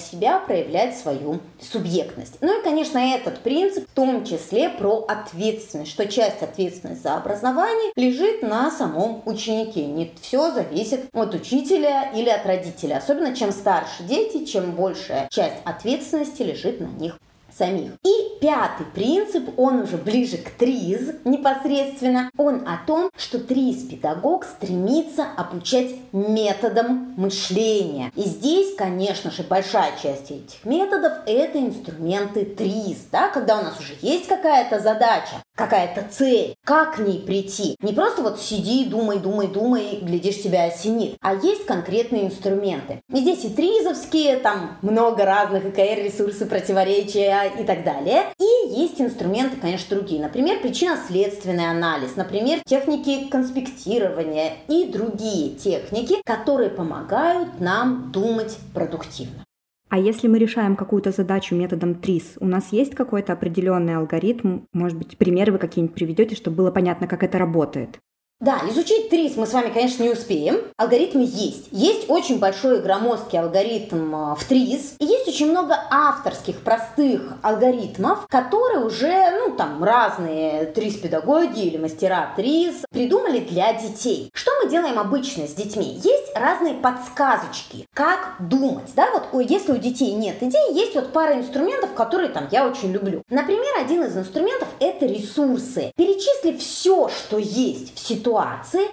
себя, 0.00 0.38
проявлять 0.40 0.96
свою 0.96 1.40
субъектность. 1.60 2.36
Ну 2.40 2.60
и, 2.60 2.64
конечно, 2.64 2.98
этот 2.98 3.40
принцип 3.40 3.88
в 3.88 3.94
том 3.94 4.24
числе 4.24 4.68
про 4.68 5.04
ответственность, 5.08 5.90
что 5.90 6.06
часть 6.06 6.42
ответственности 6.42 7.02
за 7.02 7.16
образование 7.16 7.92
лежит 7.96 8.42
на 8.42 8.70
самом 8.70 9.22
ученике. 9.24 9.86
Не 9.86 10.12
все 10.20 10.50
зависит 10.50 11.06
от 11.12 11.34
учителя 11.34 12.10
или 12.14 12.28
от 12.28 12.44
родителя. 12.46 12.96
Особенно 12.96 13.34
чем 13.34 13.52
старше 13.52 14.02
дети, 14.02 14.44
чем 14.44 14.72
большая 14.72 15.28
часть 15.30 15.56
ответственности 15.64 16.42
лежит 16.42 16.80
на 16.80 16.86
них 16.86 17.18
самих. 17.56 17.92
И 18.04 18.38
пятый 18.40 18.86
принцип, 18.86 19.58
он 19.58 19.80
уже 19.80 19.96
ближе 19.96 20.38
к 20.38 20.50
ТРИЗ 20.50 21.14
непосредственно, 21.24 22.30
он 22.36 22.66
о 22.66 22.78
том, 22.86 23.10
что 23.16 23.38
ТРИЗ-педагог 23.38 24.44
стремится 24.44 25.26
обучать 25.36 25.94
методам 26.12 27.14
мышления. 27.16 28.12
И 28.14 28.22
здесь, 28.22 28.74
конечно 28.76 29.30
же, 29.30 29.42
большая 29.42 29.92
часть 30.02 30.30
этих 30.30 30.64
методов– 30.64 31.12
это 31.26 31.58
инструменты 31.58 32.44
ТРИЗ, 32.44 33.08
да, 33.10 33.28
когда 33.28 33.58
у 33.58 33.62
нас 33.62 33.78
уже 33.78 33.94
есть 34.00 34.26
какая-то 34.26 34.80
задача, 34.80 35.42
какая-то 35.56 36.06
цель, 36.10 36.54
как 36.64 36.96
к 36.96 36.98
ней 37.00 37.18
прийти. 37.18 37.76
Не 37.80 37.92
просто 37.92 38.22
вот 38.22 38.40
сиди, 38.40 38.84
думай, 38.84 39.18
думай, 39.18 39.48
думай, 39.48 39.98
глядишь, 40.00 40.42
тебя 40.42 40.64
осенит, 40.64 41.16
а 41.20 41.34
есть 41.34 41.66
конкретные 41.66 42.26
инструменты. 42.26 43.00
И 43.12 43.18
здесь 43.18 43.44
и 43.44 43.48
тризовские, 43.48 44.36
там 44.36 44.78
много 44.82 45.24
разных 45.24 45.66
ИКР-ресурсы 45.66 46.46
противоречия, 46.46 47.56
и 47.58 47.64
так 47.64 47.84
далее. 47.84 48.24
И 48.38 48.74
есть 48.80 49.00
инструменты, 49.00 49.56
конечно, 49.56 49.96
другие. 49.96 50.20
Например, 50.20 50.60
причинно-следственный 50.60 51.70
анализ, 51.70 52.16
например, 52.16 52.60
техники 52.64 53.28
конспектирования 53.28 54.52
и 54.68 54.86
другие 54.86 55.50
техники, 55.50 56.16
которые 56.24 56.70
помогают 56.70 57.60
нам 57.60 58.12
думать 58.12 58.56
продуктивно. 58.74 59.45
А 59.88 59.98
если 59.98 60.26
мы 60.26 60.38
решаем 60.38 60.74
какую-то 60.74 61.12
задачу 61.12 61.54
методом 61.54 61.94
ТРИС, 61.94 62.38
у 62.40 62.46
нас 62.46 62.72
есть 62.72 62.94
какой-то 62.94 63.32
определенный 63.32 63.96
алгоритм, 63.96 64.62
может 64.72 64.98
быть, 64.98 65.16
примеры 65.16 65.52
вы 65.52 65.58
какие-нибудь 65.58 65.94
приведете, 65.94 66.34
чтобы 66.34 66.56
было 66.56 66.70
понятно, 66.72 67.06
как 67.06 67.22
это 67.22 67.38
работает? 67.38 68.00
Да, 68.38 68.60
изучить 68.68 69.08
ТРИС 69.08 69.36
мы 69.36 69.46
с 69.46 69.54
вами, 69.54 69.70
конечно, 69.70 70.02
не 70.02 70.10
успеем. 70.10 70.60
Алгоритмы 70.76 71.22
есть. 71.22 71.68
Есть 71.70 72.10
очень 72.10 72.38
большой 72.38 72.82
громоздкий 72.82 73.38
алгоритм 73.38 74.14
а, 74.14 74.34
в 74.34 74.44
ТРИС. 74.44 74.96
И 74.98 75.06
есть 75.06 75.26
очень 75.26 75.50
много 75.50 75.74
авторских, 75.90 76.60
простых 76.60 77.32
алгоритмов, 77.40 78.26
которые 78.28 78.84
уже, 78.84 79.30
ну, 79.38 79.56
там, 79.56 79.82
разные 79.82 80.66
ТРИС-педагоги 80.66 81.62
или 81.62 81.78
мастера 81.78 82.34
ТРИС 82.36 82.84
придумали 82.90 83.38
для 83.38 83.72
детей. 83.72 84.28
Что 84.34 84.50
мы 84.62 84.68
делаем 84.68 84.98
обычно 84.98 85.46
с 85.46 85.54
детьми? 85.54 85.98
Есть 86.04 86.30
разные 86.34 86.74
подсказочки, 86.74 87.86
как 87.94 88.34
думать, 88.38 88.92
да, 88.94 89.08
вот 89.12 89.48
если 89.48 89.72
у 89.72 89.78
детей 89.78 90.12
нет 90.12 90.42
идей, 90.42 90.74
есть 90.74 90.94
вот 90.94 91.10
пара 91.10 91.38
инструментов, 91.38 91.94
которые 91.94 92.28
там 92.28 92.48
я 92.50 92.68
очень 92.68 92.92
люблю. 92.92 93.22
Например, 93.30 93.78
один 93.80 94.04
из 94.04 94.14
инструментов 94.14 94.68
это 94.78 95.06
ресурсы. 95.06 95.90
Перечисли 95.96 96.54
все, 96.58 97.08
что 97.08 97.38
есть 97.38 97.94
в 97.94 98.06
ситуации, 98.06 98.25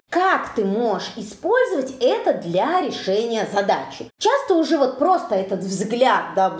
как 0.09 0.53
ты 0.55 0.63
можешь 0.63 1.11
использовать 1.15 1.95
это 1.99 2.33
для 2.33 2.81
решения 2.81 3.47
задачи. 3.51 4.11
Часто 4.19 4.53
уже 4.53 4.77
вот 4.77 4.99
просто 4.99 5.33
этот 5.33 5.61
взгляд, 5.61 6.35
да, 6.35 6.53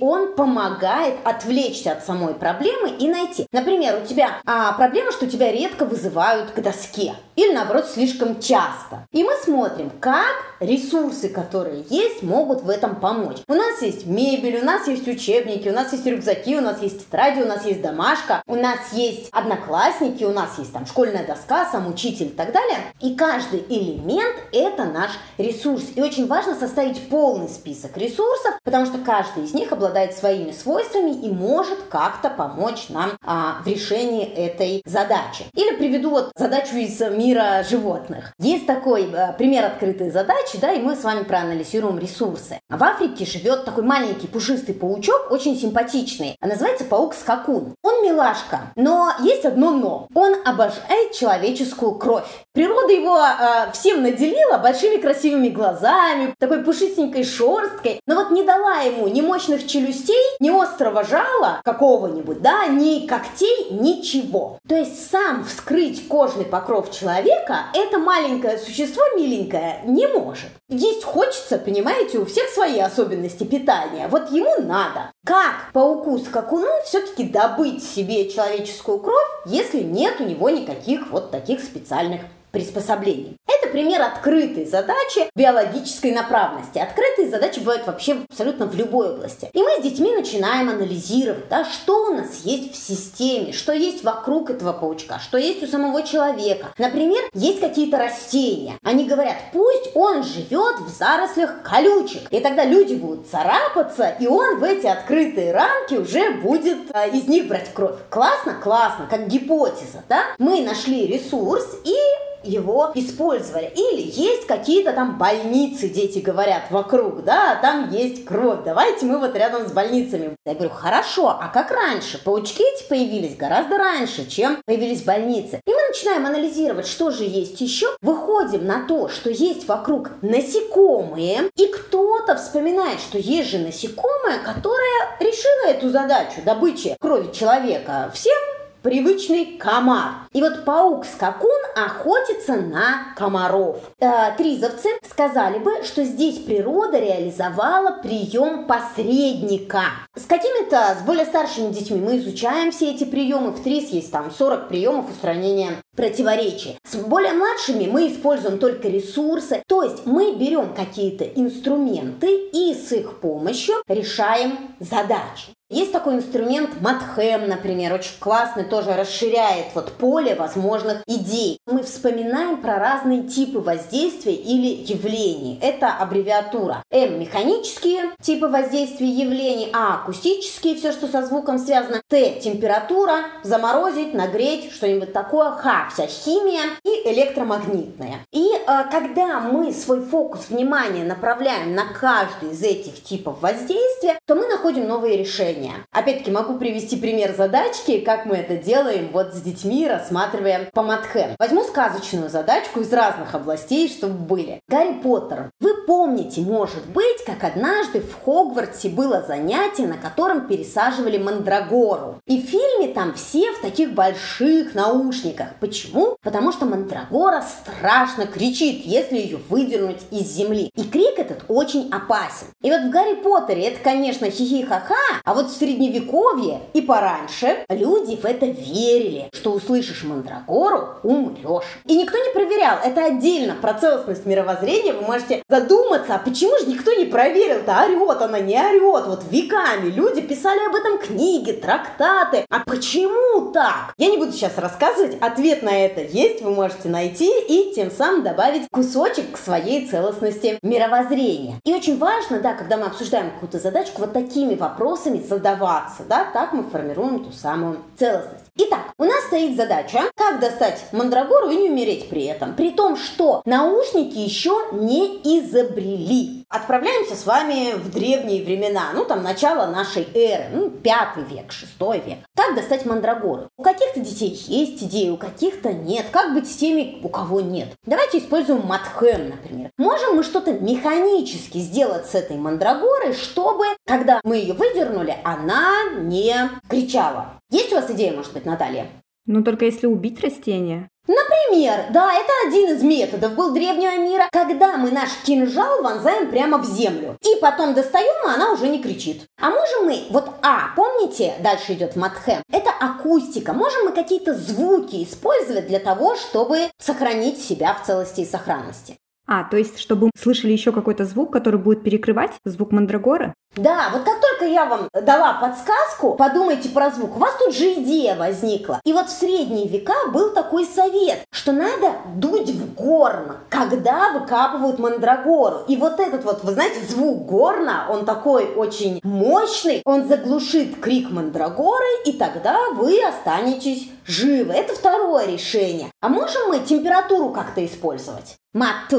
он 0.00 0.34
помогает 0.34 1.16
отвлечься 1.24 1.92
от 1.92 2.04
самой 2.04 2.34
проблемы 2.34 2.90
и 2.90 3.08
найти. 3.08 3.46
Например, 3.50 4.00
у 4.02 4.06
тебя 4.06 4.40
а, 4.46 4.72
проблема, 4.74 5.10
что 5.10 5.26
тебя 5.26 5.50
редко 5.50 5.84
вызывают 5.84 6.52
к 6.52 6.60
доске. 6.60 7.14
Или 7.36 7.52
наоборот, 7.52 7.86
слишком 7.86 8.40
часто. 8.40 9.06
И 9.10 9.24
мы 9.24 9.32
смотрим, 9.42 9.90
как 9.98 10.54
ресурсы, 10.60 11.28
которые 11.28 11.84
есть, 11.90 12.22
могут 12.22 12.62
в 12.62 12.70
этом 12.70 12.96
помочь. 12.96 13.38
У 13.48 13.54
нас 13.54 13.82
есть 13.82 14.06
мебель, 14.06 14.60
у 14.60 14.64
нас 14.64 14.86
есть 14.86 15.08
учебники, 15.08 15.68
у 15.68 15.72
нас 15.72 15.92
есть 15.92 16.06
рюкзаки, 16.06 16.56
у 16.56 16.60
нас 16.60 16.80
есть 16.80 17.00
тетради, 17.00 17.42
у 17.42 17.46
нас 17.46 17.64
есть 17.64 17.82
домашка, 17.82 18.42
у 18.46 18.54
нас 18.54 18.78
есть 18.92 19.28
одноклассники, 19.32 20.22
у 20.22 20.32
нас 20.32 20.58
есть 20.58 20.72
там 20.72 20.86
школьная 20.86 21.26
доска, 21.26 21.63
сам 21.64 21.88
учитель 21.88 22.26
и 22.26 22.30
так 22.30 22.52
далее. 22.52 22.78
И 23.00 23.14
каждый 23.14 23.64
элемент– 23.68 24.36
это 24.52 24.84
наш 24.84 25.10
ресурс. 25.38 25.84
И 25.94 26.02
очень 26.02 26.26
важно 26.26 26.54
составить 26.54 27.08
полный 27.08 27.48
список 27.48 27.96
ресурсов, 27.96 28.58
потому 28.64 28.86
что 28.86 28.98
каждый 28.98 29.44
из 29.44 29.54
них 29.54 29.72
обладает 29.72 30.14
своими 30.14 30.52
свойствами 30.52 31.10
и 31.10 31.30
может 31.30 31.78
как-то 31.88 32.30
помочь 32.30 32.88
нам 32.88 33.12
а, 33.24 33.62
в 33.64 33.66
решении 33.66 34.24
этой 34.24 34.82
задачи. 34.84 35.44
Или 35.54 35.76
приведу 35.76 36.10
вот 36.10 36.30
задачу 36.36 36.76
из 36.76 37.00
мира 37.00 37.64
животных. 37.68 38.32
Есть 38.38 38.66
такой 38.66 39.10
а, 39.14 39.32
пример 39.32 39.64
открытой 39.64 40.10
задачи, 40.10 40.58
да, 40.60 40.72
и 40.72 40.80
мы 40.80 40.96
с 40.96 41.04
вами 41.04 41.24
проанализируем 41.24 41.98
ресурсы. 41.98 42.60
В 42.68 42.82
Африке 42.82 43.24
живет 43.24 43.64
такой 43.64 43.84
маленький 43.84 44.26
пушистый 44.26 44.74
паучок, 44.74 45.30
очень 45.30 45.56
симпатичный. 45.56 46.36
Называется 46.40 46.84
паук-скакун. 46.84 47.74
Он 47.82 48.04
милашка, 48.04 48.72
но 48.76 49.12
есть 49.20 49.44
одно 49.44 49.70
но. 49.70 50.08
Он 50.14 50.36
обожает 50.44 51.12
человеческую 51.12 51.53
кровь. 51.98 52.24
Природа 52.52 52.92
его 52.92 53.18
э, 53.18 53.72
всем 53.72 54.02
наделила 54.02 54.58
большими 54.58 55.00
красивыми 55.00 55.48
глазами, 55.48 56.34
такой 56.38 56.62
пушистенькой 56.62 57.24
шерсткой, 57.24 58.00
но 58.06 58.16
вот 58.16 58.30
не 58.30 58.42
дала 58.42 58.80
ему 58.80 59.08
ни 59.08 59.20
мощных 59.20 59.66
челюстей, 59.66 60.14
ни 60.40 60.50
острого 60.50 61.04
жала 61.04 61.60
какого-нибудь, 61.64 62.42
да, 62.42 62.66
ни 62.66 63.06
когтей, 63.06 63.68
ничего. 63.70 64.58
То 64.68 64.76
есть 64.76 65.10
сам 65.10 65.44
вскрыть 65.44 66.08
кожный 66.08 66.44
покров 66.44 66.90
человека 66.90 67.66
это 67.74 67.98
маленькое 67.98 68.58
существо 68.58 69.02
миленькое 69.16 69.80
не 69.84 70.06
может. 70.06 70.50
Есть 70.76 71.04
хочется, 71.04 71.56
понимаете, 71.56 72.18
у 72.18 72.24
всех 72.24 72.48
свои 72.48 72.80
особенности 72.80 73.44
питания. 73.44 74.08
Вот 74.08 74.32
ему 74.32 74.60
надо. 74.60 75.12
Как 75.24 75.70
пауку-скакуну 75.72 76.68
все-таки 76.84 77.28
добыть 77.28 77.84
себе 77.84 78.28
человеческую 78.28 78.98
кровь, 78.98 79.28
если 79.46 79.82
нет 79.82 80.16
у 80.18 80.24
него 80.24 80.50
никаких 80.50 81.12
вот 81.12 81.30
таких 81.30 81.60
специальных 81.60 82.22
приспособлений. 82.54 83.36
Это 83.46 83.70
пример 83.70 84.00
открытой 84.00 84.64
задачи 84.64 85.28
биологической 85.34 86.12
направленности. 86.12 86.78
Открытые 86.78 87.28
задачи 87.28 87.58
бывают 87.58 87.86
вообще 87.86 88.16
абсолютно 88.30 88.66
в 88.66 88.74
любой 88.74 89.10
области. 89.10 89.50
И 89.52 89.60
мы 89.60 89.80
с 89.80 89.82
детьми 89.82 90.14
начинаем 90.14 90.70
анализировать, 90.70 91.48
да, 91.50 91.64
что 91.64 92.06
у 92.06 92.14
нас 92.14 92.42
есть 92.44 92.72
в 92.72 92.76
системе, 92.76 93.52
что 93.52 93.72
есть 93.72 94.04
вокруг 94.04 94.50
этого 94.50 94.72
паучка, 94.72 95.18
что 95.18 95.36
есть 95.36 95.62
у 95.62 95.66
самого 95.66 96.02
человека. 96.04 96.68
Например, 96.78 97.22
есть 97.34 97.60
какие-то 97.60 97.98
растения. 97.98 98.78
Они 98.84 99.04
говорят, 99.04 99.36
пусть 99.52 99.90
он 99.94 100.22
живет 100.22 100.78
в 100.78 100.88
зарослях 100.96 101.62
колючек. 101.62 102.22
И 102.30 102.38
тогда 102.38 102.64
люди 102.64 102.94
будут 102.94 103.28
царапаться, 103.28 104.14
и 104.20 104.28
он 104.28 104.60
в 104.60 104.64
эти 104.64 104.86
открытые 104.86 105.52
рамки 105.52 105.94
уже 105.94 106.30
будет 106.34 106.78
а, 106.92 107.06
из 107.06 107.26
них 107.26 107.48
брать 107.48 107.74
кровь. 107.74 107.96
Классно? 108.10 108.54
Классно, 108.62 109.08
как 109.10 109.26
гипотеза, 109.26 110.04
да? 110.08 110.22
Мы 110.38 110.62
нашли 110.62 111.06
ресурс 111.08 111.66
и 111.84 111.96
его 112.44 112.92
использовали. 112.94 113.72
Или 113.74 114.02
есть 114.02 114.46
какие-то 114.46 114.92
там 114.92 115.18
больницы, 115.18 115.88
дети 115.88 116.18
говорят, 116.18 116.70
вокруг, 116.70 117.24
да, 117.24 117.56
там 117.56 117.90
есть 117.90 118.24
кровь, 118.24 118.60
давайте 118.64 119.06
мы 119.06 119.18
вот 119.18 119.34
рядом 119.36 119.68
с 119.68 119.72
больницами. 119.72 120.36
Я 120.44 120.54
говорю, 120.54 120.70
хорошо, 120.70 121.28
а 121.28 121.48
как 121.48 121.70
раньше? 121.70 122.22
Паучки 122.22 122.62
эти 122.62 122.88
появились 122.88 123.36
гораздо 123.36 123.78
раньше, 123.78 124.28
чем 124.28 124.58
появились 124.66 125.02
больницы. 125.02 125.60
И 125.66 125.70
мы 125.70 125.88
начинаем 125.88 126.26
анализировать, 126.26 126.86
что 126.86 127.10
же 127.10 127.24
есть 127.24 127.60
еще, 127.60 127.86
выходим 128.00 128.66
на 128.66 128.86
то, 128.86 129.08
что 129.08 129.30
есть 129.30 129.66
вокруг 129.68 130.10
насекомые, 130.22 131.50
и 131.56 131.66
кто-то 131.66 132.36
вспоминает, 132.36 133.00
что 133.00 133.18
есть 133.18 133.50
же 133.50 133.58
насекомое, 133.58 134.38
которое 134.44 135.18
решило 135.20 135.70
эту 135.70 135.90
задачу 135.90 136.42
добычи 136.44 136.96
крови 137.00 137.32
человека. 137.32 138.10
Всем 138.14 138.53
привычный 138.84 139.56
комар. 139.58 140.28
И 140.34 140.42
вот 140.42 140.64
паук-скакун 140.66 141.50
охотится 141.74 142.56
на 142.56 143.14
комаров. 143.16 143.78
Э, 143.98 144.36
тризовцы 144.36 144.90
сказали 145.10 145.58
бы, 145.58 145.82
что 145.84 146.04
здесь 146.04 146.38
природа 146.40 146.98
реализовала 146.98 148.02
прием 148.02 148.66
посредника. 148.66 149.84
С 150.14 150.26
какими-то, 150.26 150.96
с 151.00 151.02
более 151.04 151.24
старшими 151.24 151.72
детьми 151.72 151.98
мы 151.98 152.18
изучаем 152.18 152.70
все 152.70 152.92
эти 152.92 153.04
приемы. 153.04 153.52
В 153.52 153.62
ТРИС 153.62 153.88
есть 153.88 154.12
там 154.12 154.30
40 154.30 154.68
приемов 154.68 155.10
устранения 155.10 155.78
противоречий. 155.96 156.76
С 156.86 156.96
более 156.96 157.32
младшими 157.32 157.86
мы 157.86 158.12
используем 158.12 158.58
только 158.58 158.88
ресурсы, 158.88 159.62
то 159.66 159.82
есть 159.82 160.04
мы 160.04 160.34
берем 160.34 160.74
какие-то 160.74 161.24
инструменты 161.24 162.48
и 162.52 162.74
с 162.74 162.92
их 162.92 163.20
помощью 163.20 163.76
решаем 163.88 164.74
задачи. 164.78 165.54
Есть 165.74 165.90
такой 165.90 166.14
инструмент 166.14 166.80
Матхэм, 166.80 167.48
например, 167.48 167.94
очень 167.94 168.14
классный, 168.20 168.62
тоже 168.62 168.94
расширяет 168.94 169.74
вот 169.74 169.90
поле 169.94 170.36
возможных 170.36 171.02
идей. 171.08 171.58
Мы 171.66 171.82
вспоминаем 171.82 172.58
про 172.58 172.78
разные 172.78 173.24
типы 173.24 173.58
воздействия 173.58 174.34
или 174.34 174.68
явлений. 174.84 175.58
Это 175.60 175.88
аббревиатура. 175.88 176.84
М– 176.92 177.18
механические 177.20 178.12
типы 178.22 178.46
воздействия 178.46 179.08
явлений, 179.08 179.68
А– 179.72 179.94
акустические, 180.04 180.76
все, 180.76 180.92
что 180.92 181.08
со 181.08 181.26
звуком 181.26 181.58
связано, 181.58 182.00
Т– 182.08 182.38
температура, 182.40 183.24
заморозить, 183.42 184.14
нагреть, 184.14 184.70
что-нибудь 184.70 185.12
такое, 185.12 185.50
Х– 185.50 185.88
вся 185.92 186.06
химия 186.06 186.70
и 186.84 187.08
электромагнитная. 187.12 188.20
И 188.30 188.46
э, 188.46 188.84
когда 188.92 189.40
мы 189.40 189.72
свой 189.72 190.02
фокус 190.02 190.50
внимания 190.50 191.02
направляем 191.02 191.74
на 191.74 191.84
каждый 191.86 192.52
из 192.52 192.62
этих 192.62 193.02
типов 193.02 193.40
воздействия, 193.40 194.20
то 194.24 194.36
мы 194.36 194.46
находим 194.46 194.86
новые 194.86 195.16
решения 195.16 195.63
решения. 195.64 195.84
Опять-таки 195.92 196.30
могу 196.30 196.58
привести 196.58 196.96
пример 196.96 197.34
задачки, 197.36 198.00
как 198.00 198.26
мы 198.26 198.36
это 198.36 198.56
делаем 198.56 199.10
вот 199.12 199.34
с 199.34 199.40
детьми, 199.40 199.86
рассматривая 199.86 200.70
по 200.72 200.82
Матхэм. 200.82 201.36
Возьму 201.38 201.62
сказочную 201.64 202.30
задачку 202.30 202.80
из 202.80 202.92
разных 202.92 203.34
областей, 203.34 203.88
чтобы 203.88 204.14
были. 204.14 204.60
Гарри 204.68 204.94
Поттер. 205.02 205.50
Вы 205.60 205.82
помните, 205.86 206.40
может 206.40 206.86
быть, 206.86 207.24
как 207.24 207.44
однажды 207.44 208.00
в 208.00 208.24
Хогвартсе 208.24 208.88
было 208.88 209.22
занятие, 209.26 209.86
на 209.86 209.96
котором 209.96 210.46
пересаживали 210.46 211.18
Мандрагору. 211.18 212.20
И 212.26 212.40
в 212.40 212.46
фильме 212.46 212.88
там 212.88 213.14
все 213.14 213.52
в 213.52 213.60
таких 213.60 213.92
больших 213.92 214.74
наушниках. 214.74 215.48
Почему? 215.60 216.16
Потому 216.22 216.52
что 216.52 216.66
Мандрагора 216.66 217.42
страшно 217.42 218.26
кричит, 218.26 218.84
если 218.84 219.16
ее 219.16 219.38
выдернуть 219.48 220.02
из 220.10 220.30
земли. 220.32 220.70
И 220.76 220.84
крик 220.84 221.18
этот 221.18 221.44
очень 221.48 221.90
опасен. 221.90 222.46
И 222.62 222.70
вот 222.70 222.82
в 222.82 222.90
Гарри 222.90 223.14
Поттере 223.14 223.64
это, 223.64 223.82
конечно, 223.82 224.30
хихи-ха-ха, 224.30 225.20
а 225.24 225.34
вот 225.34 225.50
средневековье 225.54 226.60
и 226.72 226.80
пораньше 226.80 227.64
люди 227.68 228.16
в 228.16 228.24
это 228.24 228.46
верили, 228.46 229.28
что 229.32 229.52
услышишь 229.52 230.04
мандрагору, 230.04 231.00
умрешь. 231.02 231.64
И 231.86 231.96
никто 231.96 232.18
не 232.18 232.32
проверял. 232.32 232.78
Это 232.84 233.04
отдельно 233.06 233.54
про 233.60 233.74
целостность 233.74 234.26
мировоззрения. 234.26 234.92
Вы 234.92 235.02
можете 235.02 235.42
задуматься, 235.48 236.14
а 236.14 236.18
почему 236.18 236.58
же 236.58 236.66
никто 236.66 236.92
не 236.92 237.06
проверил-то, 237.06 237.84
орет 237.84 238.22
она, 238.22 238.40
не 238.40 238.58
орет. 238.58 239.06
Вот 239.06 239.24
веками 239.30 239.90
люди 239.90 240.20
писали 240.20 240.60
об 240.66 240.74
этом 240.74 240.98
книги, 240.98 241.52
трактаты. 241.52 242.44
А 242.50 242.60
почему 242.60 243.52
так? 243.52 243.94
Я 243.98 244.10
не 244.10 244.18
буду 244.18 244.32
сейчас 244.32 244.58
рассказывать. 244.58 245.16
Ответ 245.20 245.62
на 245.62 245.84
это 245.86 246.00
есть, 246.00 246.42
вы 246.42 246.50
можете 246.50 246.88
найти 246.88 247.30
и 247.48 247.72
тем 247.74 247.90
самым 247.90 248.22
добавить 248.22 248.68
кусочек 248.70 249.32
к 249.32 249.38
своей 249.38 249.86
целостности 249.86 250.58
мировоззрения. 250.62 251.60
И 251.64 251.74
очень 251.74 251.98
важно, 251.98 252.40
да, 252.40 252.54
когда 252.54 252.76
мы 252.76 252.86
обсуждаем 252.86 253.30
какую-то 253.30 253.58
задачку, 253.58 254.00
вот 254.00 254.12
такими 254.12 254.54
вопросами 254.54 255.24
задаваться, 255.34 256.04
да, 256.08 256.26
так 256.32 256.52
мы 256.52 256.62
формируем 256.62 257.24
ту 257.24 257.32
самую 257.32 257.78
целостность. 257.98 258.44
Итак, 258.56 258.92
у 258.98 259.04
нас 259.04 259.24
стоит 259.24 259.56
задача, 259.56 260.02
как 260.14 260.38
достать 260.38 260.84
мандрагору 260.92 261.50
и 261.50 261.56
не 261.56 261.70
умереть 261.70 262.08
при 262.08 262.24
этом. 262.26 262.54
При 262.54 262.70
том, 262.70 262.96
что 262.96 263.42
наушники 263.44 264.16
еще 264.16 264.56
не 264.72 265.16
изобрели. 265.24 266.44
Отправляемся 266.48 267.16
с 267.16 267.26
вами 267.26 267.74
в 267.74 267.90
древние 267.90 268.44
времена, 268.44 268.90
ну 268.94 269.04
там 269.04 269.24
начало 269.24 269.66
нашей 269.66 270.06
эры, 270.14 270.44
ну 270.52 270.70
пятый 270.70 271.24
век, 271.24 271.50
шестой 271.50 272.00
век. 272.06 272.18
Как 272.36 272.54
достать 272.54 272.86
мандрагоры? 272.86 273.48
У 273.56 273.64
каких-то 273.64 273.98
детей 273.98 274.40
есть 274.46 274.84
идеи, 274.84 275.08
у 275.08 275.16
каких-то 275.16 275.72
нет. 275.72 276.06
Как 276.12 276.32
быть 276.32 276.48
с 276.48 276.54
теми, 276.54 277.00
у 277.02 277.08
кого 277.08 277.40
нет? 277.40 277.70
Давайте 277.86 278.18
используем 278.18 278.64
матхэм, 278.66 279.30
например. 279.30 279.70
Можем 279.78 280.14
мы 280.14 280.22
что-то 280.22 280.52
механически 280.52 281.58
сделать 281.58 282.06
с 282.06 282.14
этой 282.14 282.36
мандрагорой, 282.36 283.14
чтобы, 283.14 283.64
когда 283.84 284.20
мы 284.22 284.36
ее 284.36 284.54
выдернули, 284.54 285.16
она 285.24 285.90
не 286.00 286.50
кричала. 286.68 287.40
Есть 287.50 287.72
у 287.72 287.76
вас 287.76 287.90
идея, 287.90 288.12
может 288.12 288.32
быть, 288.32 288.44
Наталья? 288.44 288.86
Ну, 289.26 289.42
только 289.42 289.64
если 289.64 289.86
убить 289.86 290.20
растение. 290.20 290.88
Например, 291.06 291.86
да, 291.90 292.14
это 292.14 292.32
один 292.46 292.74
из 292.74 292.82
методов 292.82 293.34
был 293.34 293.52
древнего 293.52 293.98
мира, 293.98 294.26
когда 294.32 294.78
мы 294.78 294.90
наш 294.90 295.10
кинжал 295.24 295.82
вонзаем 295.82 296.30
прямо 296.30 296.58
в 296.58 296.64
землю. 296.64 297.18
И 297.22 297.38
потом 297.40 297.74
достаем, 297.74 298.26
а 298.26 298.34
она 298.34 298.52
уже 298.52 298.68
не 298.68 298.82
кричит. 298.82 299.24
А 299.38 299.50
можем 299.50 299.84
мы, 299.84 300.04
вот 300.10 300.30
А, 300.42 300.70
помните, 300.74 301.34
дальше 301.40 301.74
идет 301.74 301.96
матхэм, 301.96 302.42
это 302.50 302.70
акустика. 302.70 303.52
Можем 303.52 303.84
мы 303.84 303.92
какие-то 303.92 304.34
звуки 304.34 305.04
использовать 305.04 305.66
для 305.66 305.78
того, 305.78 306.16
чтобы 306.16 306.70
сохранить 306.78 307.42
себя 307.42 307.74
в 307.74 307.86
целости 307.86 308.22
и 308.22 308.26
сохранности. 308.26 308.96
А, 309.26 309.44
то 309.44 309.56
есть, 309.56 309.78
чтобы 309.78 310.10
слышали 310.16 310.52
еще 310.52 310.70
какой-то 310.70 311.04
звук, 311.04 311.32
который 311.32 311.58
будет 311.58 311.82
перекрывать 311.82 312.32
звук 312.44 312.72
мандрагоры? 312.72 313.34
Да, 313.56 313.90
вот 313.92 314.02
как 314.02 314.20
только 314.20 314.46
я 314.46 314.64
вам 314.66 314.88
дала 314.92 315.34
подсказку, 315.34 316.14
подумайте 316.14 316.68
про 316.68 316.90
звук, 316.90 317.16
у 317.16 317.20
вас 317.20 317.34
тут 317.38 317.54
же 317.54 317.74
идея 317.74 318.16
возникла. 318.16 318.80
И 318.84 318.92
вот 318.92 319.06
в 319.06 319.12
средние 319.12 319.68
века 319.68 319.94
был 320.12 320.34
такой 320.34 320.66
совет, 320.66 321.24
что 321.30 321.52
надо 321.52 321.92
дуть 322.16 322.50
в 322.50 322.74
горн, 322.74 323.36
когда 323.48 324.12
выкапывают 324.12 324.78
мандрагору. 324.80 325.60
И 325.68 325.76
вот 325.76 326.00
этот 326.00 326.24
вот, 326.24 326.42
вы 326.42 326.52
знаете, 326.52 326.80
звук 326.84 327.26
горна, 327.26 327.86
он 327.88 328.04
такой 328.04 328.52
очень 328.54 329.00
мощный, 329.04 329.82
он 329.84 330.08
заглушит 330.08 330.80
крик 330.80 331.10
мандрагоры, 331.10 331.86
и 332.06 332.12
тогда 332.12 332.58
вы 332.74 333.02
останетесь 333.04 333.88
живы. 334.04 334.52
Это 334.52 334.74
второе 334.74 335.26
решение. 335.28 335.90
А 336.00 336.08
можем 336.08 336.48
мы 336.48 336.58
температуру 336.58 337.30
как-то 337.30 337.64
использовать? 337.64 338.36
Мат. 338.54 338.94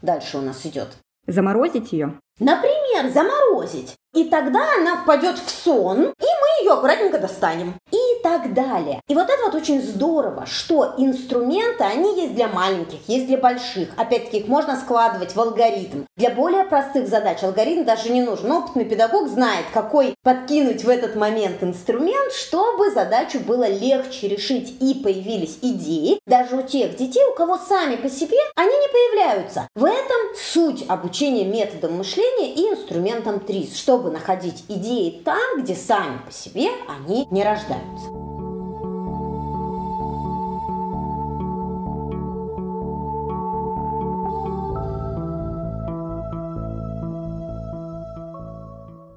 Дальше 0.00 0.38
у 0.38 0.42
нас 0.42 0.64
идет. 0.64 0.88
Заморозить 1.26 1.92
ее? 1.92 2.20
Например, 2.38 3.10
заморозить. 3.12 3.96
И 4.14 4.24
тогда 4.24 4.76
она 4.78 5.02
впадет 5.02 5.38
в 5.38 5.50
сон, 5.50 6.02
и 6.02 6.04
мы 6.20 6.64
ее 6.64 6.72
аккуратненько 6.72 7.18
достанем. 7.18 7.74
И 7.90 7.96
так 8.22 8.54
далее. 8.54 9.00
И 9.08 9.14
вот 9.14 9.28
это 9.28 9.44
вот 9.44 9.54
очень 9.54 9.82
здорово, 9.82 10.46
что 10.46 10.94
инструменты, 10.98 11.84
они 11.84 12.20
есть 12.20 12.34
для 12.34 12.48
маленьких, 12.48 12.98
есть 13.08 13.26
для 13.26 13.38
больших. 13.38 13.88
Опять-таки, 13.96 14.38
их 14.38 14.48
можно 14.48 14.76
складывать 14.76 15.34
в 15.34 15.40
алгоритм. 15.40 16.04
Для 16.16 16.30
более 16.30 16.64
простых 16.64 17.08
задач 17.08 17.42
алгоритм 17.42 17.84
даже 17.84 18.10
не 18.10 18.22
нужен. 18.22 18.50
Опытный 18.50 18.84
педагог 18.84 19.28
знает, 19.28 19.66
какой 19.72 20.14
подкинуть 20.22 20.84
в 20.84 20.88
этот 20.88 21.16
момент 21.16 21.62
инструмент, 21.62 22.32
чтобы 22.32 22.90
задачу 22.90 23.40
было 23.40 23.68
легче 23.68 24.28
решить. 24.28 24.76
И 24.80 24.94
появились 24.94 25.58
идеи 25.62 26.18
даже 26.26 26.56
у 26.56 26.62
тех 26.62 26.96
детей, 26.96 27.24
у 27.30 27.34
кого 27.34 27.58
сами 27.58 27.96
по 27.96 28.08
себе 28.08 28.38
они 28.56 28.72
не 28.72 28.88
появляются. 28.88 29.68
В 29.74 29.84
этом 29.84 30.36
суть 30.36 30.84
обучения 30.88 31.44
методом 31.44 31.96
мышления 31.98 32.54
и 32.54 32.70
инструментом 32.70 33.40
ТРИС, 33.40 33.76
чтобы 33.76 34.10
находить 34.10 34.64
идеи 34.68 35.22
там, 35.24 35.62
где 35.62 35.74
сами 35.74 36.18
по 36.24 36.32
себе 36.32 36.68
они 36.88 37.26
не 37.30 37.42
рождаются. 37.42 38.11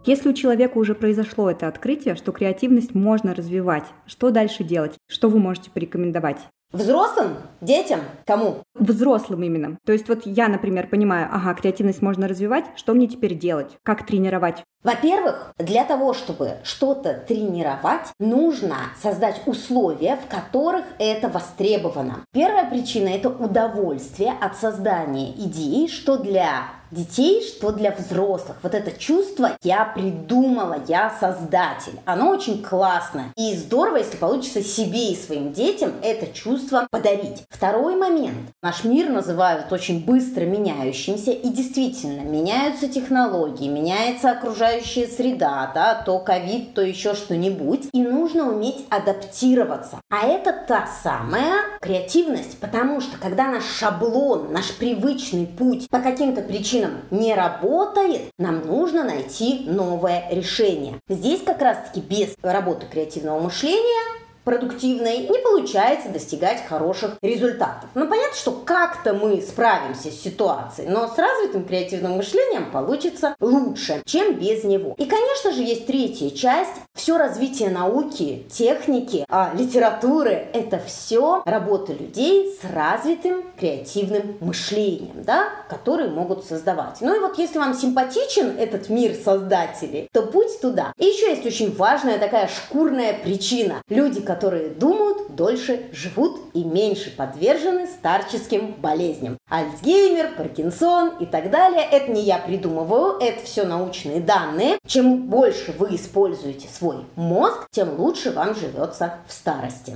Если 0.05 0.29
у 0.29 0.33
человека 0.33 0.77
уже 0.77 0.93
произошло 0.93 1.49
это 1.49 1.67
открытие, 1.67 2.13
что 2.13 2.31
креативность 2.31 2.93
можно 2.93 3.33
развивать, 3.33 3.85
что 4.05 4.29
дальше 4.29 4.63
делать? 4.63 4.93
Что 5.07 5.29
вы 5.29 5.39
можете 5.39 5.71
порекомендовать? 5.71 6.37
Взрослым? 6.71 7.37
Детям? 7.61 8.01
Кому? 8.25 8.57
Взрослым 8.75 9.41
именно. 9.41 9.79
То 9.83 9.93
есть 9.93 10.07
вот 10.07 10.25
я, 10.25 10.47
например, 10.47 10.87
понимаю, 10.87 11.29
ага, 11.31 11.55
креативность 11.55 12.03
можно 12.03 12.27
развивать, 12.27 12.65
что 12.75 12.93
мне 12.93 13.07
теперь 13.07 13.33
делать? 13.33 13.77
Как 13.81 14.05
тренировать? 14.05 14.63
Во-первых, 14.83 15.53
для 15.57 15.85
того, 15.85 16.13
чтобы 16.13 16.57
что-то 16.63 17.23
тренировать, 17.27 18.11
нужно 18.19 18.75
создать 19.01 19.41
условия, 19.47 20.17
в 20.17 20.27
которых 20.29 20.85
это 20.99 21.29
востребовано. 21.29 22.25
Первая 22.31 22.69
причина– 22.69 23.07
это 23.09 23.29
удовольствие 23.29 24.33
от 24.39 24.55
создания 24.55 25.31
идей, 25.31 25.87
что 25.87 26.17
для 26.17 26.65
детей, 26.95 27.43
что 27.43 27.71
для 27.71 27.91
взрослых. 27.91 28.57
Вот 28.63 28.73
это 28.73 28.91
чувство 28.91 29.51
«я 29.61 29.85
придумала, 29.85 30.77
я 30.87 31.13
создатель», 31.19 31.99
оно 32.05 32.29
очень 32.29 32.63
классное. 32.63 33.31
И 33.35 33.55
здорово, 33.55 33.97
если 33.97 34.17
получится 34.17 34.63
себе 34.63 35.11
и 35.11 35.15
своим 35.15 35.51
детям 35.51 35.93
это 36.01 36.27
чувство 36.27 36.87
подарить. 36.89 37.43
Второй 37.49 37.95
момент. 37.95 38.37
Наш 38.63 38.83
мир 38.83 39.09
называют 39.09 39.71
очень 39.71 40.03
быстро 40.05 40.45
меняющимся, 40.45 41.31
и 41.31 41.49
действительно, 41.49 42.21
меняются 42.21 42.87
технологии, 42.87 43.67
меняется 43.67 44.31
окружающая 44.31 45.07
среда, 45.07 45.71
да, 45.75 46.01
то 46.05 46.19
ковид, 46.19 46.73
то 46.73 46.81
еще 46.81 47.13
что-нибудь, 47.13 47.89
и 47.91 48.01
нужно 48.01 48.49
уметь 48.49 48.85
адаптироваться. 48.89 49.99
А 50.09 50.27
это 50.27 50.53
та 50.67 50.87
самая 51.03 51.55
креативность, 51.81 52.57
потому 52.59 53.01
что 53.01 53.17
когда 53.17 53.47
наш 53.47 53.65
шаблон, 53.65 54.51
наш 54.51 54.73
привычный 54.73 55.45
путь 55.45 55.89
по 55.89 55.99
каким-то 55.99 56.41
причинам 56.41 56.84
причинам 56.85 57.01
не 57.11 57.33
работает, 57.33 58.31
нам 58.37 58.65
нужно 58.65 59.03
найти 59.03 59.65
новое 59.67 60.27
решение. 60.31 60.99
Здесь 61.07 61.41
как 61.41 61.61
раз-таки 61.61 62.01
без 62.01 62.35
работы 62.41 62.85
креативного 62.87 63.39
мышления 63.39 64.24
продуктивной, 64.45 65.27
не 65.27 65.39
получается 65.39 66.09
достигать 66.09 66.65
хороших 66.65 67.17
результатов. 67.21 67.89
Но 67.95 68.07
понятно, 68.07 68.37
что 68.37 68.51
как-то 68.51 69.13
мы 69.13 69.41
справимся 69.41 70.11
с 70.11 70.21
ситуацией, 70.21 70.87
но 70.87 71.07
с 71.07 71.17
развитым 71.17 71.65
креативным 71.65 72.13
мышлением 72.13 72.71
получится 72.71 73.35
лучше, 73.39 74.01
чем 74.05 74.35
без 74.35 74.63
него. 74.63 74.95
И, 74.97 75.05
конечно 75.05 75.51
же, 75.51 75.63
есть 75.63 75.87
третья 75.87 76.29
часть. 76.29 76.71
Все 76.93 77.17
развитие 77.17 77.69
науки, 77.69 78.45
техники, 78.49 79.25
а, 79.27 79.51
литературы– 79.53 80.47
это 80.53 80.79
все 80.79 81.41
работа 81.45 81.93
людей 81.93 82.57
с 82.61 82.63
развитым 82.71 83.43
креативным 83.57 84.37
мышлением, 84.39 85.23
да, 85.23 85.49
которые 85.69 86.09
могут 86.09 86.45
создавать. 86.45 87.01
Ну 87.01 87.15
и 87.15 87.19
вот 87.19 87.37
если 87.37 87.57
вам 87.57 87.73
симпатичен 87.73 88.57
этот 88.57 88.89
мир 88.89 89.15
создателей, 89.15 90.07
то 90.11 90.21
путь 90.23 90.61
туда. 90.61 90.93
И 90.97 91.05
еще 91.05 91.29
есть 91.29 91.45
очень 91.45 91.75
важная 91.75 92.19
такая 92.19 92.47
шкурная 92.47 93.13
причина. 93.13 93.81
Люди, 93.89 94.21
которые 94.21 94.34
которые 94.35 94.69
думают, 94.69 95.35
дольше 95.35 95.83
живут 95.93 96.41
и 96.53 96.63
меньше 96.63 97.15
подвержены 97.15 97.87
старческим 97.87 98.73
болезням. 98.73 99.37
Альцгеймер, 99.49 100.35
Паркинсон 100.35 101.17
и 101.21 101.25
так 101.25 101.49
далее. 101.49 101.87
Это 101.89 102.11
не 102.11 102.21
я 102.21 102.37
придумываю, 102.37 103.17
это 103.21 103.41
все 103.43 103.65
научные 103.65 104.19
данные. 104.19 104.77
Чем 104.85 105.27
больше 105.27 105.73
вы 105.79 105.95
используете 105.95 106.67
свой 106.67 107.05
мозг, 107.15 107.67
тем 107.71 107.97
лучше 107.97 108.31
вам 108.31 108.55
живется 108.55 109.19
в 109.25 109.31
старости. 109.31 109.93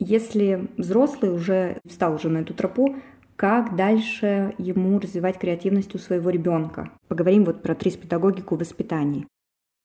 Если 0.00 0.68
взрослый 0.76 1.32
уже 1.32 1.78
встал 1.86 2.14
уже 2.14 2.28
на 2.28 2.38
эту 2.38 2.54
тропу, 2.54 2.96
как 3.36 3.76
дальше 3.76 4.54
ему 4.58 4.98
развивать 4.98 5.38
креативность 5.38 5.94
у 5.94 5.98
своего 5.98 6.30
ребенка? 6.30 6.90
Поговорим 7.06 7.44
вот 7.44 7.62
про 7.62 7.76
трис-педагогику 7.76 8.56
воспитания. 8.56 9.26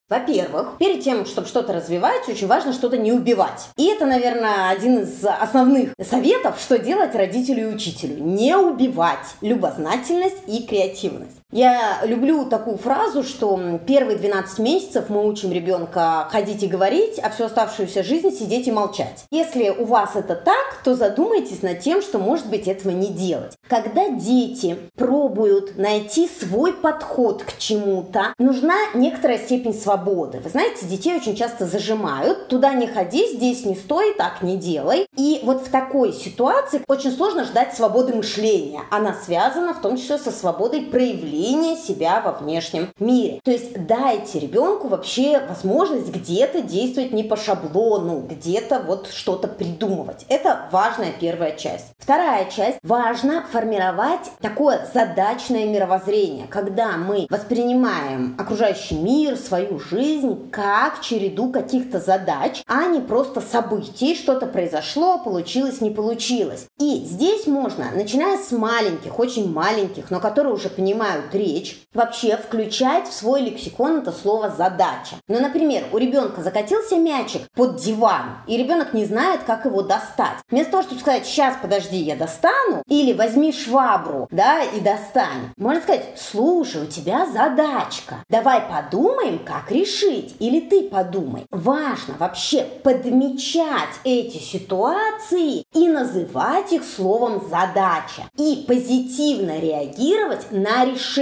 Во-первых, 0.09 0.77
перед 0.79 1.03
тем, 1.03 1.25
чтобы 1.25 1.47
что-то 1.47 1.73
развивать, 1.73 2.29
очень 2.29 2.47
важно 2.47 2.71
что-то 2.71 2.97
не 2.97 3.11
убивать. 3.11 3.67
И 3.75 3.87
это, 3.87 4.05
наверное, 4.05 4.69
один 4.69 4.99
из 4.99 5.25
основных 5.25 5.89
советов, 6.01 6.59
что 6.61 6.79
делать 6.79 7.13
родителю 7.13 7.69
и 7.71 7.75
учителю. 7.75 8.23
Не 8.23 8.55
убивать 8.55 9.35
любознательность 9.41 10.37
и 10.47 10.65
креативность. 10.65 11.36
Я 11.53 12.01
люблю 12.03 12.43
такую 12.43 12.77
фразу, 12.77 13.23
что 13.23 13.79
первые 13.87 14.17
12 14.17 14.59
месяцев 14.59 15.05
мы 15.07 15.25
учим 15.25 15.53
ребенка 15.53 16.27
ходить 16.29 16.61
и 16.61 16.67
говорить, 16.67 17.19
а 17.19 17.29
всю 17.29 17.45
оставшуюся 17.45 18.03
жизнь 18.03 18.31
сидеть 18.31 18.67
и 18.67 18.71
молчать. 18.71 19.23
Если 19.31 19.69
у 19.69 19.85
вас 19.85 20.17
это 20.17 20.35
так, 20.35 20.81
то 20.83 20.93
задумайтесь 20.93 21.61
над 21.61 21.79
тем, 21.79 22.01
что, 22.01 22.19
может 22.19 22.47
быть, 22.47 22.67
этого 22.67 22.91
не 22.91 23.07
делать. 23.07 23.53
Когда 23.69 24.09
дети 24.09 24.77
пробуют 24.97 25.77
найти 25.77 26.27
свой 26.27 26.73
подход 26.73 27.43
к 27.43 27.57
чему-то, 27.57 28.33
нужна 28.39 28.75
некоторая 28.93 29.37
степень 29.37 29.73
свободы. 29.73 30.41
Вы 30.41 30.49
знаете, 30.49 30.85
детей 30.85 31.15
очень 31.15 31.37
часто 31.37 31.65
зажимают. 31.65 32.49
Туда 32.49 32.73
не 32.73 32.87
ходи, 32.87 33.25
здесь 33.33 33.63
не 33.63 33.75
стой, 33.75 34.13
так 34.15 34.41
не 34.41 34.57
делай. 34.57 35.07
И 35.15 35.39
вот 35.43 35.65
в 35.65 35.71
такой 35.71 36.11
ситуации 36.11 36.81
очень 36.89 37.13
сложно 37.13 37.45
ждать 37.45 37.73
свободы 37.73 38.13
мышления. 38.13 38.81
Она 38.91 39.15
связана 39.23 39.73
в 39.73 39.79
том 39.79 39.95
числе 39.95 40.17
со 40.17 40.31
свободой 40.31 40.81
проявления 40.81 41.36
проявления 41.37 41.75
себя 41.75 42.21
во 42.21 42.31
внешнем 42.31 42.89
мире. 42.99 43.39
То 43.43 43.51
есть 43.51 43.85
дайте 43.85 44.39
ребенку 44.39 44.87
вообще 44.87 45.39
возможность 45.47 46.09
где-то 46.09 46.61
действовать 46.61 47.13
не 47.13 47.23
по 47.23 47.37
шаблону, 47.37 48.21
где-то 48.21 48.79
вот 48.79 49.07
что-то 49.07 49.47
придумывать. 49.47 50.25
Это 50.29 50.67
важная 50.71 51.11
первая 51.19 51.55
часть. 51.55 51.87
Вторая 51.99 52.49
часть. 52.49 52.79
Важно 52.83 53.45
формировать 53.51 54.31
такое 54.41 54.87
задачное 54.93 55.65
мировоззрение, 55.65 56.47
когда 56.47 56.97
мы 56.97 57.27
воспринимаем 57.29 58.35
окружающий 58.39 58.95
мир, 58.95 59.37
свою 59.37 59.79
жизнь 59.79 60.49
как 60.51 61.01
череду 61.01 61.51
каких-то 61.51 61.99
задач, 61.99 62.63
а 62.67 62.85
не 62.85 62.99
просто 62.99 63.41
событий, 63.41 64.15
что-то 64.15 64.47
произошло, 64.47 65.19
получилось, 65.19 65.81
не 65.81 65.91
получилось. 65.91 66.67
И 66.79 67.03
здесь 67.05 67.45
можно, 67.45 67.85
начиная 67.93 68.37
с 68.37 68.51
маленьких, 68.51 69.19
очень 69.19 69.51
маленьких, 69.51 70.09
но 70.09 70.19
которые 70.19 70.53
уже 70.53 70.69
понимают 70.69 71.26
речь, 71.33 71.81
вообще 71.93 72.37
включать 72.37 73.07
в 73.07 73.13
свой 73.13 73.41
лексикон 73.41 73.99
это 73.99 74.11
слово 74.11 74.49
«задача». 74.49 75.15
Ну, 75.27 75.39
например, 75.39 75.85
у 75.91 75.97
ребенка 75.97 76.41
закатился 76.41 76.97
мячик 76.97 77.41
под 77.55 77.77
диван, 77.77 78.37
и 78.47 78.57
ребенок 78.57 78.93
не 78.93 79.05
знает, 79.05 79.41
как 79.45 79.65
его 79.65 79.81
достать. 79.81 80.37
Вместо 80.49 80.71
того, 80.71 80.83
чтобы 80.83 81.01
сказать 81.01 81.25
«сейчас, 81.25 81.55
подожди, 81.61 81.97
я 81.97 82.15
достану», 82.15 82.83
или 82.87 83.13
«возьми 83.13 83.51
швабру, 83.51 84.27
да, 84.31 84.63
и 84.63 84.79
достань», 84.79 85.51
можно 85.57 85.81
сказать 85.81 86.05
«слушай, 86.17 86.83
у 86.83 86.85
тебя 86.85 87.25
задачка, 87.25 88.23
давай 88.29 88.61
подумаем, 88.61 89.39
как 89.39 89.71
решить», 89.71 90.35
или 90.39 90.59
«ты 90.59 90.83
подумай». 90.83 91.45
Важно 91.51 92.15
вообще 92.17 92.63
подмечать 92.63 93.89
эти 94.03 94.37
ситуации 94.37 95.63
и 95.73 95.87
называть 95.87 96.71
их 96.71 96.83
словом 96.83 97.47
«задача», 97.49 98.23
и 98.37 98.65
позитивно 98.67 99.59
реагировать 99.59 100.51
на 100.51 100.85
решение 100.85 101.16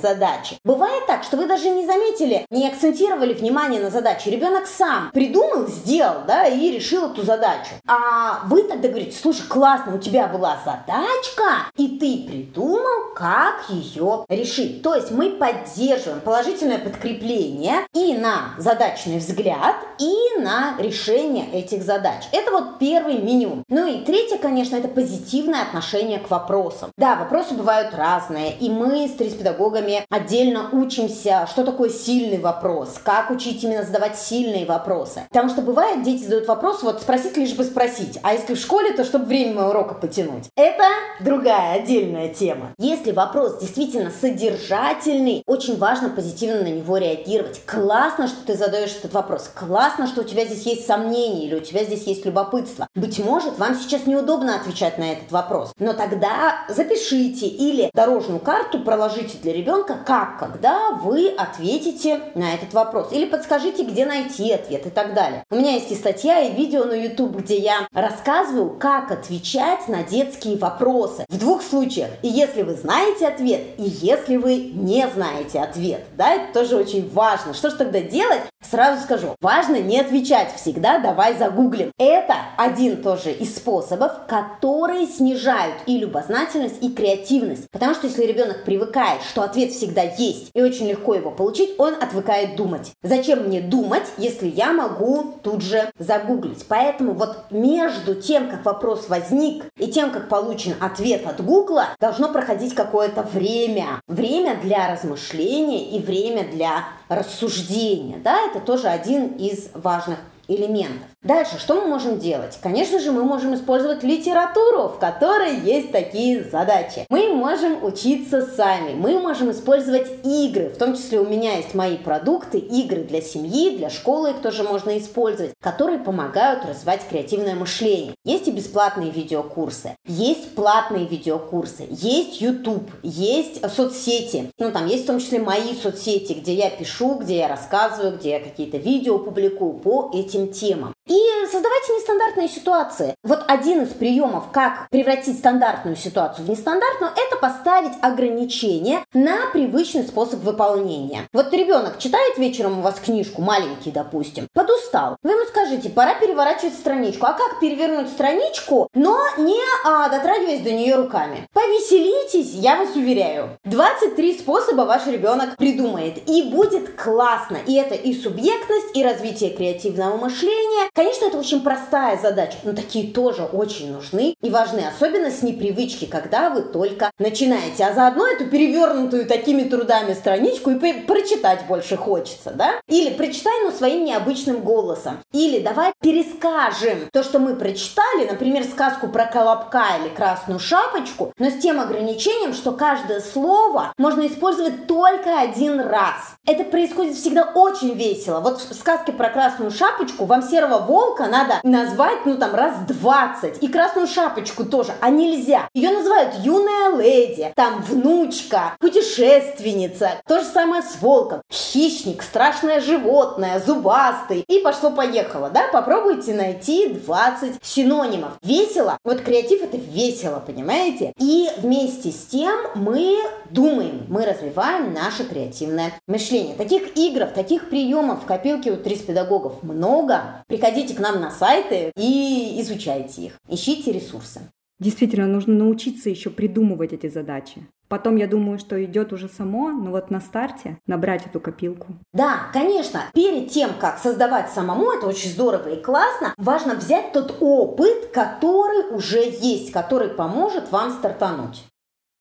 задачи. 0.00 0.58
Бывает 0.64 1.06
так, 1.06 1.22
что 1.22 1.36
вы 1.36 1.46
даже 1.46 1.70
не 1.70 1.86
заметили, 1.86 2.46
не 2.50 2.68
акцентировали 2.68 3.32
внимание 3.32 3.80
на 3.80 3.90
задаче. 3.90 4.30
Ребенок 4.30 4.66
сам 4.66 5.10
придумал, 5.12 5.66
сделал, 5.66 6.22
да, 6.26 6.46
и 6.46 6.70
решил 6.70 7.10
эту 7.10 7.22
задачу. 7.22 7.70
А 7.86 8.40
вы 8.46 8.64
тогда 8.64 8.88
говорите, 8.88 9.16
слушай, 9.16 9.46
классно, 9.48 9.94
у 9.94 9.98
тебя 9.98 10.26
была 10.26 10.58
задачка, 10.64 11.70
и 11.76 11.98
ты 11.98 12.28
придумал, 12.28 13.14
как 13.14 13.64
ее 13.68 14.24
решить. 14.28 14.82
То 14.82 14.94
есть 14.94 15.10
мы 15.10 15.30
поддерживаем 15.30 16.20
положительное 16.20 16.78
подкрепление 16.78 17.86
и 17.94 18.14
на 18.14 18.54
задачный 18.58 19.18
взгляд, 19.18 19.76
и 19.98 20.40
на 20.40 20.74
решение 20.78 21.50
этих 21.52 21.82
задач. 21.82 22.24
Это 22.32 22.50
вот 22.50 22.78
первый 22.78 23.18
минимум. 23.18 23.64
Ну 23.68 23.86
и 23.86 24.04
третье, 24.04 24.38
конечно, 24.38 24.76
это 24.76 24.88
позитивное 24.88 25.62
отношение 25.62 26.18
к 26.18 26.30
вопросам. 26.30 26.90
Да, 26.96 27.16
вопросы 27.16 27.54
бывают 27.54 27.94
разные, 27.94 28.52
и 28.52 28.70
мы 28.70 29.08
с 29.08 29.12
стресс-педагогами 29.36 30.04
отдельно 30.10 30.70
учимся, 30.72 31.46
что 31.50 31.64
такое 31.64 31.90
сильный 31.90 32.38
вопрос, 32.38 32.96
как 33.02 33.30
учить 33.30 33.62
именно 33.62 33.82
задавать 33.82 34.18
сильные 34.18 34.66
вопросы. 34.66 35.22
Потому 35.28 35.48
что 35.48 35.62
бывает, 35.62 36.02
дети 36.02 36.22
задают 36.22 36.48
вопрос, 36.48 36.82
вот 36.82 37.02
спросить 37.02 37.36
лишь 37.36 37.54
бы 37.54 37.64
спросить, 37.64 38.18
а 38.22 38.32
если 38.32 38.54
в 38.54 38.58
школе, 38.58 38.92
то 38.92 39.04
чтобы 39.04 39.26
время 39.26 39.64
урока 39.64 39.94
потянуть. 39.94 40.44
Это 40.56 40.84
другая 41.20 41.80
отдельная 41.80 42.28
тема. 42.28 42.72
Если 42.78 43.12
вопрос 43.12 43.60
действительно 43.60 44.10
содержательный, 44.10 45.42
очень 45.46 45.76
важно 45.76 46.08
позитивно 46.08 46.62
на 46.62 46.68
него 46.68 46.96
реагировать. 46.96 47.60
Классно, 47.66 48.28
что 48.28 48.44
ты 48.46 48.56
задаешь 48.56 48.96
этот 48.98 49.12
вопрос. 49.12 49.50
Классно, 49.54 50.06
что 50.06 50.22
у 50.22 50.24
тебя 50.24 50.44
здесь 50.44 50.62
есть 50.62 50.86
сомнения 50.86 51.46
или 51.46 51.54
у 51.54 51.60
тебя 51.60 51.84
здесь 51.84 52.04
есть 52.04 52.24
любопытство. 52.24 52.88
Быть 52.94 53.18
может, 53.18 53.58
вам 53.58 53.74
сейчас 53.74 54.06
неудобно 54.06 54.56
отвечать 54.56 54.98
на 54.98 55.12
этот 55.12 55.30
вопрос, 55.30 55.72
но 55.78 55.92
тогда 55.92 56.64
запишите 56.68 57.46
или 57.46 57.90
дорожную 57.92 58.40
карту 58.40 58.80
проложите 58.80 59.25
для 59.34 59.52
ребенка, 59.52 59.98
как, 60.04 60.38
когда 60.38 60.92
вы 60.92 61.28
ответите 61.28 62.20
на 62.34 62.54
этот 62.54 62.72
вопрос. 62.72 63.12
Или 63.12 63.26
подскажите, 63.26 63.84
где 63.84 64.06
найти 64.06 64.52
ответ 64.52 64.86
и 64.86 64.90
так 64.90 65.14
далее. 65.14 65.44
У 65.50 65.56
меня 65.56 65.72
есть 65.72 65.90
и 65.90 65.94
статья, 65.94 66.40
и 66.40 66.54
видео 66.54 66.84
на 66.84 66.94
YouTube, 66.94 67.36
где 67.36 67.58
я 67.58 67.86
рассказываю, 67.92 68.70
как 68.70 69.10
отвечать 69.10 69.88
на 69.88 70.02
детские 70.02 70.56
вопросы. 70.56 71.24
В 71.28 71.38
двух 71.38 71.62
случаях. 71.62 72.10
И 72.22 72.28
если 72.28 72.62
вы 72.62 72.74
знаете 72.74 73.28
ответ, 73.28 73.62
и 73.78 73.84
если 73.84 74.36
вы 74.36 74.56
не 74.56 75.06
знаете 75.08 75.60
ответ. 75.60 76.04
Да, 76.16 76.34
это 76.34 76.52
тоже 76.60 76.76
очень 76.76 77.10
важно. 77.10 77.54
Что 77.54 77.70
же 77.70 77.76
тогда 77.76 78.00
делать? 78.00 78.42
Сразу 78.68 79.02
скажу, 79.02 79.36
важно 79.40 79.76
не 79.76 80.00
отвечать 80.00 80.54
всегда, 80.56 80.98
давай 80.98 81.36
загуглим. 81.36 81.92
Это 81.98 82.34
один 82.56 83.02
тоже 83.02 83.32
из 83.32 83.56
способов, 83.56 84.26
которые 84.26 85.06
снижают 85.06 85.76
и 85.86 85.98
любознательность, 85.98 86.82
и 86.82 86.90
креативность. 86.90 87.70
Потому 87.70 87.94
что 87.94 88.08
если 88.08 88.24
ребенок 88.24 88.64
привыкает, 88.64 89.15
что 89.28 89.42
ответ 89.42 89.72
всегда 89.72 90.02
есть, 90.02 90.50
и 90.54 90.62
очень 90.62 90.88
легко 90.88 91.14
его 91.14 91.30
получить, 91.30 91.74
он 91.78 91.94
отвыкает 91.94 92.56
думать. 92.56 92.92
Зачем 93.02 93.44
мне 93.44 93.60
думать, 93.60 94.04
если 94.18 94.48
я 94.48 94.72
могу 94.72 95.34
тут 95.42 95.62
же 95.62 95.90
загуглить? 95.98 96.66
Поэтому 96.68 97.12
вот 97.12 97.50
между 97.50 98.14
тем, 98.14 98.48
как 98.48 98.64
вопрос 98.64 99.08
возник, 99.08 99.64
и 99.78 99.88
тем, 99.88 100.10
как 100.10 100.28
получен 100.28 100.74
ответ 100.80 101.26
от 101.26 101.44
Гугла, 101.44 101.88
должно 102.00 102.28
проходить 102.28 102.74
какое-то 102.74 103.22
время. 103.22 104.00
Время 104.06 104.56
для 104.62 104.90
размышления 104.90 105.90
и 105.90 105.98
время 105.98 106.44
для 106.48 106.88
рассуждения. 107.08 108.18
Да, 108.22 108.38
это 108.46 108.60
тоже 108.60 108.88
один 108.88 109.28
из 109.36 109.70
важных 109.74 110.18
элементов. 110.48 111.08
Дальше, 111.26 111.58
что 111.58 111.74
мы 111.74 111.88
можем 111.88 112.20
делать? 112.20 112.56
Конечно 112.62 113.00
же, 113.00 113.10
мы 113.10 113.24
можем 113.24 113.52
использовать 113.56 114.04
литературу, 114.04 114.86
в 114.86 115.00
которой 115.00 115.58
есть 115.58 115.90
такие 115.90 116.44
задачи. 116.44 117.04
Мы 117.08 117.34
можем 117.34 117.82
учиться 117.82 118.46
сами, 118.46 118.94
мы 118.94 119.18
можем 119.18 119.50
использовать 119.50 120.06
игры, 120.24 120.68
в 120.68 120.78
том 120.78 120.94
числе 120.94 121.18
у 121.18 121.26
меня 121.26 121.56
есть 121.56 121.74
мои 121.74 121.96
продукты, 121.96 122.58
игры 122.58 123.02
для 123.02 123.20
семьи, 123.20 123.76
для 123.76 123.90
школы 123.90 124.30
их 124.30 124.36
тоже 124.40 124.62
можно 124.62 124.96
использовать, 124.98 125.52
которые 125.60 125.98
помогают 125.98 126.64
развивать 126.64 127.00
креативное 127.08 127.56
мышление. 127.56 128.14
Есть 128.24 128.46
и 128.46 128.52
бесплатные 128.52 129.10
видеокурсы, 129.10 129.96
есть 130.06 130.54
платные 130.54 131.06
видеокурсы, 131.06 131.88
есть 131.90 132.40
YouTube, 132.40 132.88
есть 133.02 133.68
соцсети, 133.74 134.52
ну 134.60 134.70
там 134.70 134.86
есть 134.86 135.02
в 135.02 135.06
том 135.08 135.18
числе 135.18 135.40
мои 135.40 135.74
соцсети, 135.74 136.34
где 136.34 136.54
я 136.54 136.70
пишу, 136.70 137.16
где 137.16 137.38
я 137.38 137.48
рассказываю, 137.48 138.16
где 138.16 138.30
я 138.30 138.38
какие-то 138.38 138.76
видео 138.76 139.18
публикую 139.18 139.72
по 139.72 140.12
этим 140.14 140.52
темам. 140.52 140.94
И 141.06 141.16
создавайте 141.44 141.94
нестандартные 141.94 142.48
ситуации. 142.48 143.14
Вот 143.22 143.44
один 143.46 143.82
из 143.82 143.90
приемов, 143.90 144.50
как 144.50 144.88
превратить 144.90 145.38
стандартную 145.38 145.94
ситуацию 145.94 146.44
в 146.44 146.50
нестандартную, 146.50 147.12
это 147.12 147.36
поставить 147.36 147.92
ограничения 148.02 149.04
на 149.14 149.46
привычный 149.52 150.02
способ 150.02 150.40
выполнения. 150.40 151.28
Вот 151.32 151.52
ребенок 151.52 151.98
читает 151.98 152.38
вечером 152.38 152.80
у 152.80 152.82
вас 152.82 152.98
книжку, 152.98 153.40
маленький, 153.40 153.92
допустим, 153.92 154.48
подустал. 154.52 155.16
Вы 155.22 155.32
ему 155.32 155.44
скажите, 155.46 155.90
пора 155.90 156.14
переворачивать 156.14 156.74
страничку. 156.74 157.26
А 157.26 157.34
как 157.34 157.60
перевернуть 157.60 158.08
страничку, 158.08 158.88
но 158.94 159.20
не 159.38 159.60
а, 159.84 160.08
дотрагиваясь 160.08 160.62
до 160.62 160.72
нее 160.72 160.96
руками? 160.96 161.46
Повеселитесь, 161.52 162.52
я 162.54 162.76
вас 162.76 162.96
уверяю. 162.96 163.58
23 163.64 164.38
способа 164.38 164.82
ваш 164.82 165.06
ребенок 165.06 165.56
придумает. 165.56 166.28
И 166.28 166.50
будет 166.50 166.96
классно. 166.96 167.58
И 167.64 167.74
это 167.74 167.94
и 167.94 168.12
субъектность, 168.12 168.96
и 168.96 169.04
развитие 169.04 169.50
креативного 169.50 170.16
мышления, 170.16 170.90
Конечно, 170.96 171.26
это 171.26 171.36
очень 171.36 171.60
простая 171.60 172.16
задача, 172.16 172.56
но 172.62 172.72
такие 172.72 173.12
тоже 173.12 173.42
очень 173.42 173.92
нужны 173.92 174.34
и 174.42 174.48
важны, 174.48 174.80
особенно 174.80 175.30
с 175.30 175.42
непривычки, 175.42 176.06
когда 176.06 176.48
вы 176.48 176.62
только 176.62 177.10
начинаете. 177.18 177.84
А 177.84 177.92
заодно 177.92 178.26
эту 178.26 178.46
перевернутую 178.46 179.26
такими 179.26 179.64
трудами 179.64 180.14
страничку 180.14 180.70
и 180.70 180.92
прочитать 181.02 181.66
больше 181.68 181.98
хочется, 181.98 182.52
да? 182.52 182.80
Или 182.88 183.10
прочитай, 183.10 183.52
ну, 183.62 183.72
своим 183.72 184.06
необычным 184.06 184.62
голосом. 184.62 185.18
Или 185.34 185.58
давай 185.60 185.92
перескажем 186.00 187.10
то, 187.12 187.22
что 187.22 187.40
мы 187.40 187.56
прочитали, 187.56 188.26
например, 188.26 188.64
сказку 188.64 189.08
про 189.08 189.26
Колобка 189.26 189.98
или 190.00 190.08
Красную 190.08 190.58
Шапочку, 190.58 191.30
но 191.38 191.50
с 191.50 191.58
тем 191.58 191.78
ограничением, 191.78 192.54
что 192.54 192.72
каждое 192.72 193.20
слово 193.20 193.92
можно 193.98 194.26
использовать 194.26 194.86
только 194.86 195.40
один 195.40 195.78
раз. 195.78 196.36
Это 196.46 196.64
происходит 196.64 197.16
всегда 197.16 197.52
очень 197.54 197.92
весело. 197.92 198.40
Вот 198.40 198.60
в 198.60 198.74
сказке 198.74 199.12
про 199.12 199.28
Красную 199.28 199.70
Шапочку 199.70 200.24
вам 200.24 200.42
серого 200.42 200.85
волка 200.86 201.26
надо 201.26 201.60
назвать, 201.62 202.24
ну 202.24 202.38
там, 202.38 202.54
раз 202.54 202.74
20. 202.88 203.62
И 203.62 203.68
красную 203.68 204.06
шапочку 204.06 204.64
тоже. 204.64 204.92
А 205.00 205.10
нельзя. 205.10 205.68
Ее 205.74 205.90
называют 205.90 206.34
юная 206.42 206.96
леди, 206.96 207.52
там, 207.54 207.82
внучка, 207.82 208.76
путешественница. 208.80 210.10
То 210.26 210.40
же 210.40 210.46
самое 210.46 210.82
с 210.82 211.00
волком. 211.02 211.42
Хищник, 211.52 212.22
страшное 212.22 212.80
животное, 212.80 213.60
зубастый. 213.64 214.44
И 214.48 214.60
пошло-поехало, 214.60 215.50
да? 215.50 215.64
Попробуйте 215.72 216.32
найти 216.34 216.88
20 216.88 217.58
синонимов. 217.62 218.32
Весело. 218.42 218.98
Вот 219.04 219.20
креатив 219.20 219.62
это 219.62 219.76
весело, 219.76 220.42
понимаете? 220.44 221.12
И 221.18 221.48
вместе 221.58 222.10
с 222.10 222.26
тем 222.26 222.56
мы 222.74 223.18
думаем, 223.50 224.06
мы 224.08 224.24
развиваем 224.24 224.92
наше 224.94 225.24
креативное 225.24 225.92
мышление. 226.06 226.54
Таких 226.54 226.96
игр, 226.96 227.26
таких 227.26 227.68
приемов 227.68 228.22
в 228.22 228.26
копилке 228.26 228.72
у 228.72 228.76
30 228.76 229.06
педагогов 229.06 229.62
много. 229.62 230.44
Приходите 230.46 230.75
Заходите 230.76 230.94
к 230.94 231.00
нам 231.00 231.22
на 231.22 231.30
сайты 231.30 231.90
и 231.96 232.60
изучайте 232.60 233.22
их. 233.22 233.38
Ищите 233.48 233.92
ресурсы. 233.92 234.42
Действительно, 234.78 235.26
нужно 235.26 235.54
научиться 235.54 236.10
еще 236.10 236.28
придумывать 236.28 236.92
эти 236.92 237.08
задачи. 237.08 237.66
Потом, 237.88 238.16
я 238.16 238.26
думаю, 238.26 238.58
что 238.58 238.84
идет 238.84 239.10
уже 239.14 239.30
само, 239.30 239.70
но 239.70 239.90
вот 239.90 240.10
на 240.10 240.20
старте 240.20 240.76
набрать 240.86 241.24
эту 241.24 241.40
копилку. 241.40 241.94
Да, 242.12 242.50
конечно. 242.52 243.04
Перед 243.14 243.48
тем, 243.50 243.70
как 243.80 243.98
создавать 243.98 244.50
самому, 244.50 244.92
это 244.92 245.06
очень 245.06 245.30
здорово 245.30 245.70
и 245.70 245.82
классно, 245.82 246.34
важно 246.36 246.74
взять 246.74 247.12
тот 247.14 247.38
опыт, 247.40 248.10
который 248.12 248.94
уже 248.94 249.20
есть, 249.20 249.72
который 249.72 250.08
поможет 250.08 250.70
вам 250.72 250.90
стартануть. 250.90 251.64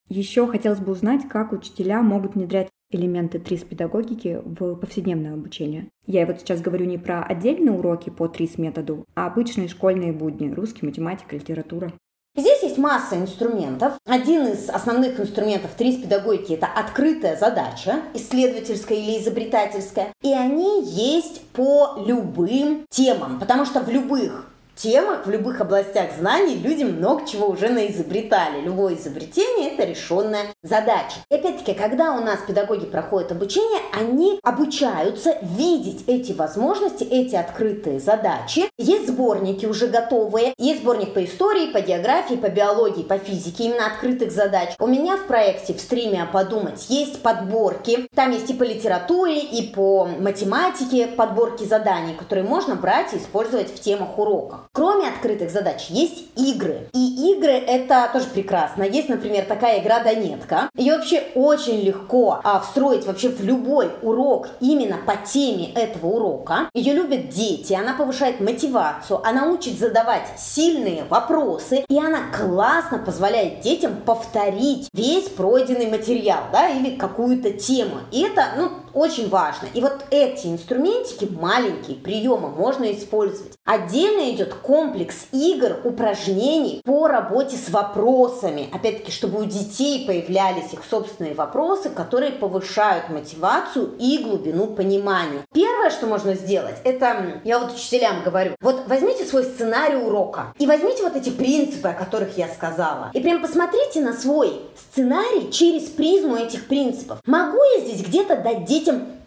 Еще 0.08 0.48
хотелось 0.48 0.80
бы 0.80 0.94
узнать, 0.94 1.28
как 1.28 1.52
учителя 1.52 2.02
могут 2.02 2.36
внедрять 2.36 2.70
элементы 2.92 3.40
ТРИС 3.40 3.64
педагогики 3.64 4.42
в 4.44 4.76
повседневное 4.76 5.34
обучение. 5.34 5.88
Я 6.06 6.26
вот 6.26 6.40
сейчас 6.40 6.62
говорю 6.62 6.86
не 6.86 6.98
про 6.98 7.24
отдельные 7.24 7.72
уроки 7.72 8.10
по 8.10 8.28
ТРИС 8.28 8.58
методу, 8.58 9.06
а 9.16 9.28
обычные 9.28 9.68
школьные 9.68 10.14
будни– 10.14 10.50
русский, 10.56 10.86
математика, 10.86 11.36
литература. 11.36 11.92
Здесь 12.38 12.64
есть 12.64 12.78
масса 12.78 13.16
инструментов. 13.16 13.94
Один 14.06 14.48
из 14.48 14.70
основных 14.70 15.20
инструментов 15.22 15.72
ТРИС 15.78 16.02
педагогики– 16.02 16.52
это 16.54 16.68
открытая 16.68 17.38
задача, 17.38 18.02
исследовательская 18.14 18.98
или 18.98 19.22
изобретательская. 19.22 20.12
И 20.22 20.34
они 20.34 20.84
есть 20.84 21.42
по 21.54 22.04
любым 22.06 22.86
темам, 22.90 23.40
потому 23.40 23.64
что 23.64 23.80
в 23.80 23.90
любых 23.90 24.52
темах, 24.76 25.26
в 25.26 25.30
любых 25.30 25.62
областях 25.62 26.12
знаний 26.18 26.56
люди 26.56 26.84
много 26.84 27.26
чего 27.26 27.48
уже 27.48 27.70
наизобретали. 27.70 28.62
Любое 28.62 28.96
изобретение– 28.96 29.72
это 29.74 29.86
решенная 29.86 30.54
задача. 30.64 31.16
И 31.30 31.36
опять-таки, 31.36 31.74
когда 31.74 32.14
у 32.14 32.22
нас 32.22 32.40
педагоги 32.48 32.86
проходят 32.86 33.32
обучение, 33.32 33.82
они 33.94 34.40
обучаются 34.44 35.38
видеть 35.42 36.04
эти 36.08 36.34
возможности, 36.34 37.04
эти 37.04 37.36
открытые 37.36 38.00
задачи. 38.00 38.70
Есть 38.78 39.08
сборники 39.08 39.66
уже 39.66 39.88
готовые, 39.88 40.54
есть 40.58 40.82
сборник 40.82 41.14
по 41.14 41.24
истории, 41.24 41.72
по 41.72 41.82
географии, 41.82 42.36
по 42.36 42.50
биологии, 42.50 43.04
по 43.04 43.18
физике, 43.18 43.66
именно 43.66 43.88
открытых 43.88 44.32
задач. 44.32 44.76
У 44.80 44.88
меня 44.88 45.18
в 45.18 45.26
проекте 45.26 45.74
в 45.74 45.80
стриме 45.80 46.28
«Подумать» 46.32 46.86
есть 46.90 47.22
подборки. 47.22 48.08
Там 48.14 48.32
есть 48.32 48.50
и 48.50 48.54
по 48.54 48.64
литературе, 48.64 49.40
и 49.40 49.74
по 49.74 50.06
математике 50.06 51.08
подборки 51.08 51.64
заданий, 51.64 52.14
которые 52.14 52.46
можно 52.46 52.76
брать 52.76 53.14
и 53.14 53.18
использовать 53.18 53.74
в 53.74 53.80
темах 53.80 54.18
уроков. 54.18 54.65
Кроме 54.76 55.08
открытых 55.08 55.52
задач 55.52 55.86
есть 55.88 56.26
игры. 56.36 56.90
И 56.92 57.32
игры 57.32 57.54
это 57.54 58.10
тоже 58.12 58.26
прекрасно. 58.26 58.84
Есть, 58.84 59.08
например, 59.08 59.46
такая 59.46 59.80
игра 59.80 60.02
«Донетка». 60.04 60.70
Ее 60.76 60.98
вообще 60.98 61.24
очень 61.34 61.80
легко 61.80 62.42
а, 62.44 62.60
встроить 62.60 63.06
вообще 63.06 63.30
в 63.30 63.42
любой 63.42 63.90
урок 64.02 64.50
именно 64.60 64.98
по 64.98 65.16
теме 65.16 65.72
этого 65.72 66.08
урока. 66.08 66.70
Ее 66.74 66.92
любят 66.92 67.30
дети, 67.30 67.72
она 67.72 67.94
повышает 67.94 68.42
мотивацию, 68.42 69.26
она 69.26 69.48
учит 69.48 69.80
задавать 69.80 70.28
сильные 70.38 71.06
вопросы, 71.06 71.86
и 71.88 71.98
она 71.98 72.24
классно 72.38 72.98
позволяет 72.98 73.62
детям 73.62 73.96
повторить 74.06 74.90
весь 74.92 75.30
пройденный 75.30 75.88
материал, 75.88 76.42
да, 76.52 76.68
или 76.68 76.98
какую-то 76.98 77.52
тему. 77.52 78.00
И 78.12 78.24
это, 78.24 78.44
ну, 78.58 78.72
очень 78.96 79.30
важно. 79.30 79.68
И 79.74 79.82
вот 79.82 80.06
эти 80.10 80.48
инструментики, 80.48 81.26
маленькие 81.26 81.98
приемы, 81.98 82.50
можно 82.50 82.92
использовать. 82.92 83.54
Отдельно 83.66 84.32
идет 84.32 84.54
комплекс 84.54 85.28
игр, 85.32 85.78
упражнений 85.84 86.82
по 86.84 87.08
работе 87.08 87.58
с 87.58 87.70
вопросами. 87.70 88.70
Опять-таки, 88.72 89.12
чтобы 89.12 89.42
у 89.42 89.46
детей 89.46 90.06
появлялись 90.08 90.74
их 90.74 90.82
собственные 90.90 91.34
вопросы, 91.34 91.90
которые 91.90 92.32
повышают 92.32 93.10
мотивацию 93.10 93.94
и 94.00 94.20
глубину 94.20 94.68
понимания. 94.68 95.42
Первое, 95.54 95.90
что 95.90 96.08
можно 96.08 96.34
сделать, 96.36 96.76
это, 96.84 97.42
я 97.44 97.60
вот 97.60 97.74
учителям 97.74 98.24
говорю, 98.24 98.56
вот 98.62 98.84
возьмите 98.88 99.26
свой 99.26 99.44
сценарий 99.44 99.98
урока 99.98 100.54
и 100.58 100.66
возьмите 100.68 101.04
вот 101.04 101.16
эти 101.16 101.30
принципы, 101.30 101.90
о 101.90 101.94
которых 101.94 102.38
я 102.38 102.48
сказала, 102.48 103.12
и 103.14 103.20
прям 103.20 103.42
посмотрите 103.42 104.00
на 104.00 104.14
свой 104.14 104.62
сценарий 104.78 105.52
через 105.52 105.84
призму 105.84 106.38
этих 106.38 106.68
принципов. 106.68 107.20
Могу 107.26 107.58
я 107.76 107.86
здесь 107.86 108.06
где-то 108.06 108.38
дать 108.38 108.66
детям 108.66 108.85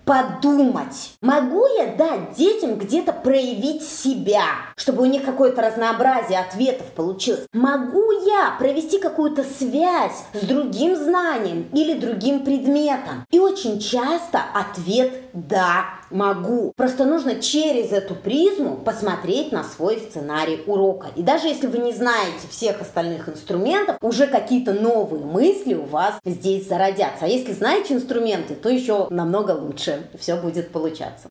подумать. 0.09 1.13
Могу 1.21 1.67
я 1.77 1.95
дать 1.95 2.33
детям 2.35 2.77
где-то 2.77 3.13
проявить 3.13 3.83
себя, 3.83 4.47
чтобы 4.75 5.03
у 5.03 5.05
них 5.05 5.23
какое-то 5.23 5.61
разнообразие 5.61 6.41
ответов 6.41 6.87
получилось? 6.93 7.47
Могу 7.53 8.11
я 8.27 8.57
провести 8.59 8.99
какую-то 8.99 9.45
связь 9.45 10.25
с 10.33 10.47
другим 10.47 10.97
знанием 10.97 11.69
или 11.75 11.99
другим 11.99 12.43
предметом? 12.43 13.27
И 13.31 13.39
очень 13.39 13.81
часто 13.81 14.41
ответ 14.55 15.13
«да» 15.35 15.98
могу. 16.11 16.73
Просто 16.77 17.05
нужно 17.05 17.37
через 17.37 17.93
эту 17.93 18.15
призму 18.15 18.77
посмотреть 18.77 19.53
на 19.53 19.65
свой 19.65 19.99
сценарий 19.99 20.63
урока. 20.67 21.09
И 21.17 21.23
даже 21.23 21.49
если 21.49 21.67
вы 21.67 21.79
не 21.79 21.93
знаете 21.93 22.49
всех 22.51 22.81
остальных 22.81 23.29
инструментов, 23.29 23.97
уже 24.01 24.27
какие-то 24.27 24.73
новые 24.73 25.25
мысли 25.25 25.75
у 25.75 25.85
вас 25.85 26.19
здесь 26.25 26.69
зародятся. 26.69 27.25
А 27.25 27.29
если 27.29 27.53
знаете 27.53 27.95
инструменты, 27.95 28.55
то 28.55 28.69
еще 28.69 29.07
намного 29.11 29.53
лучше 29.53 30.09
все 30.19 30.37
будет 30.37 30.71
получаться. 30.71 31.29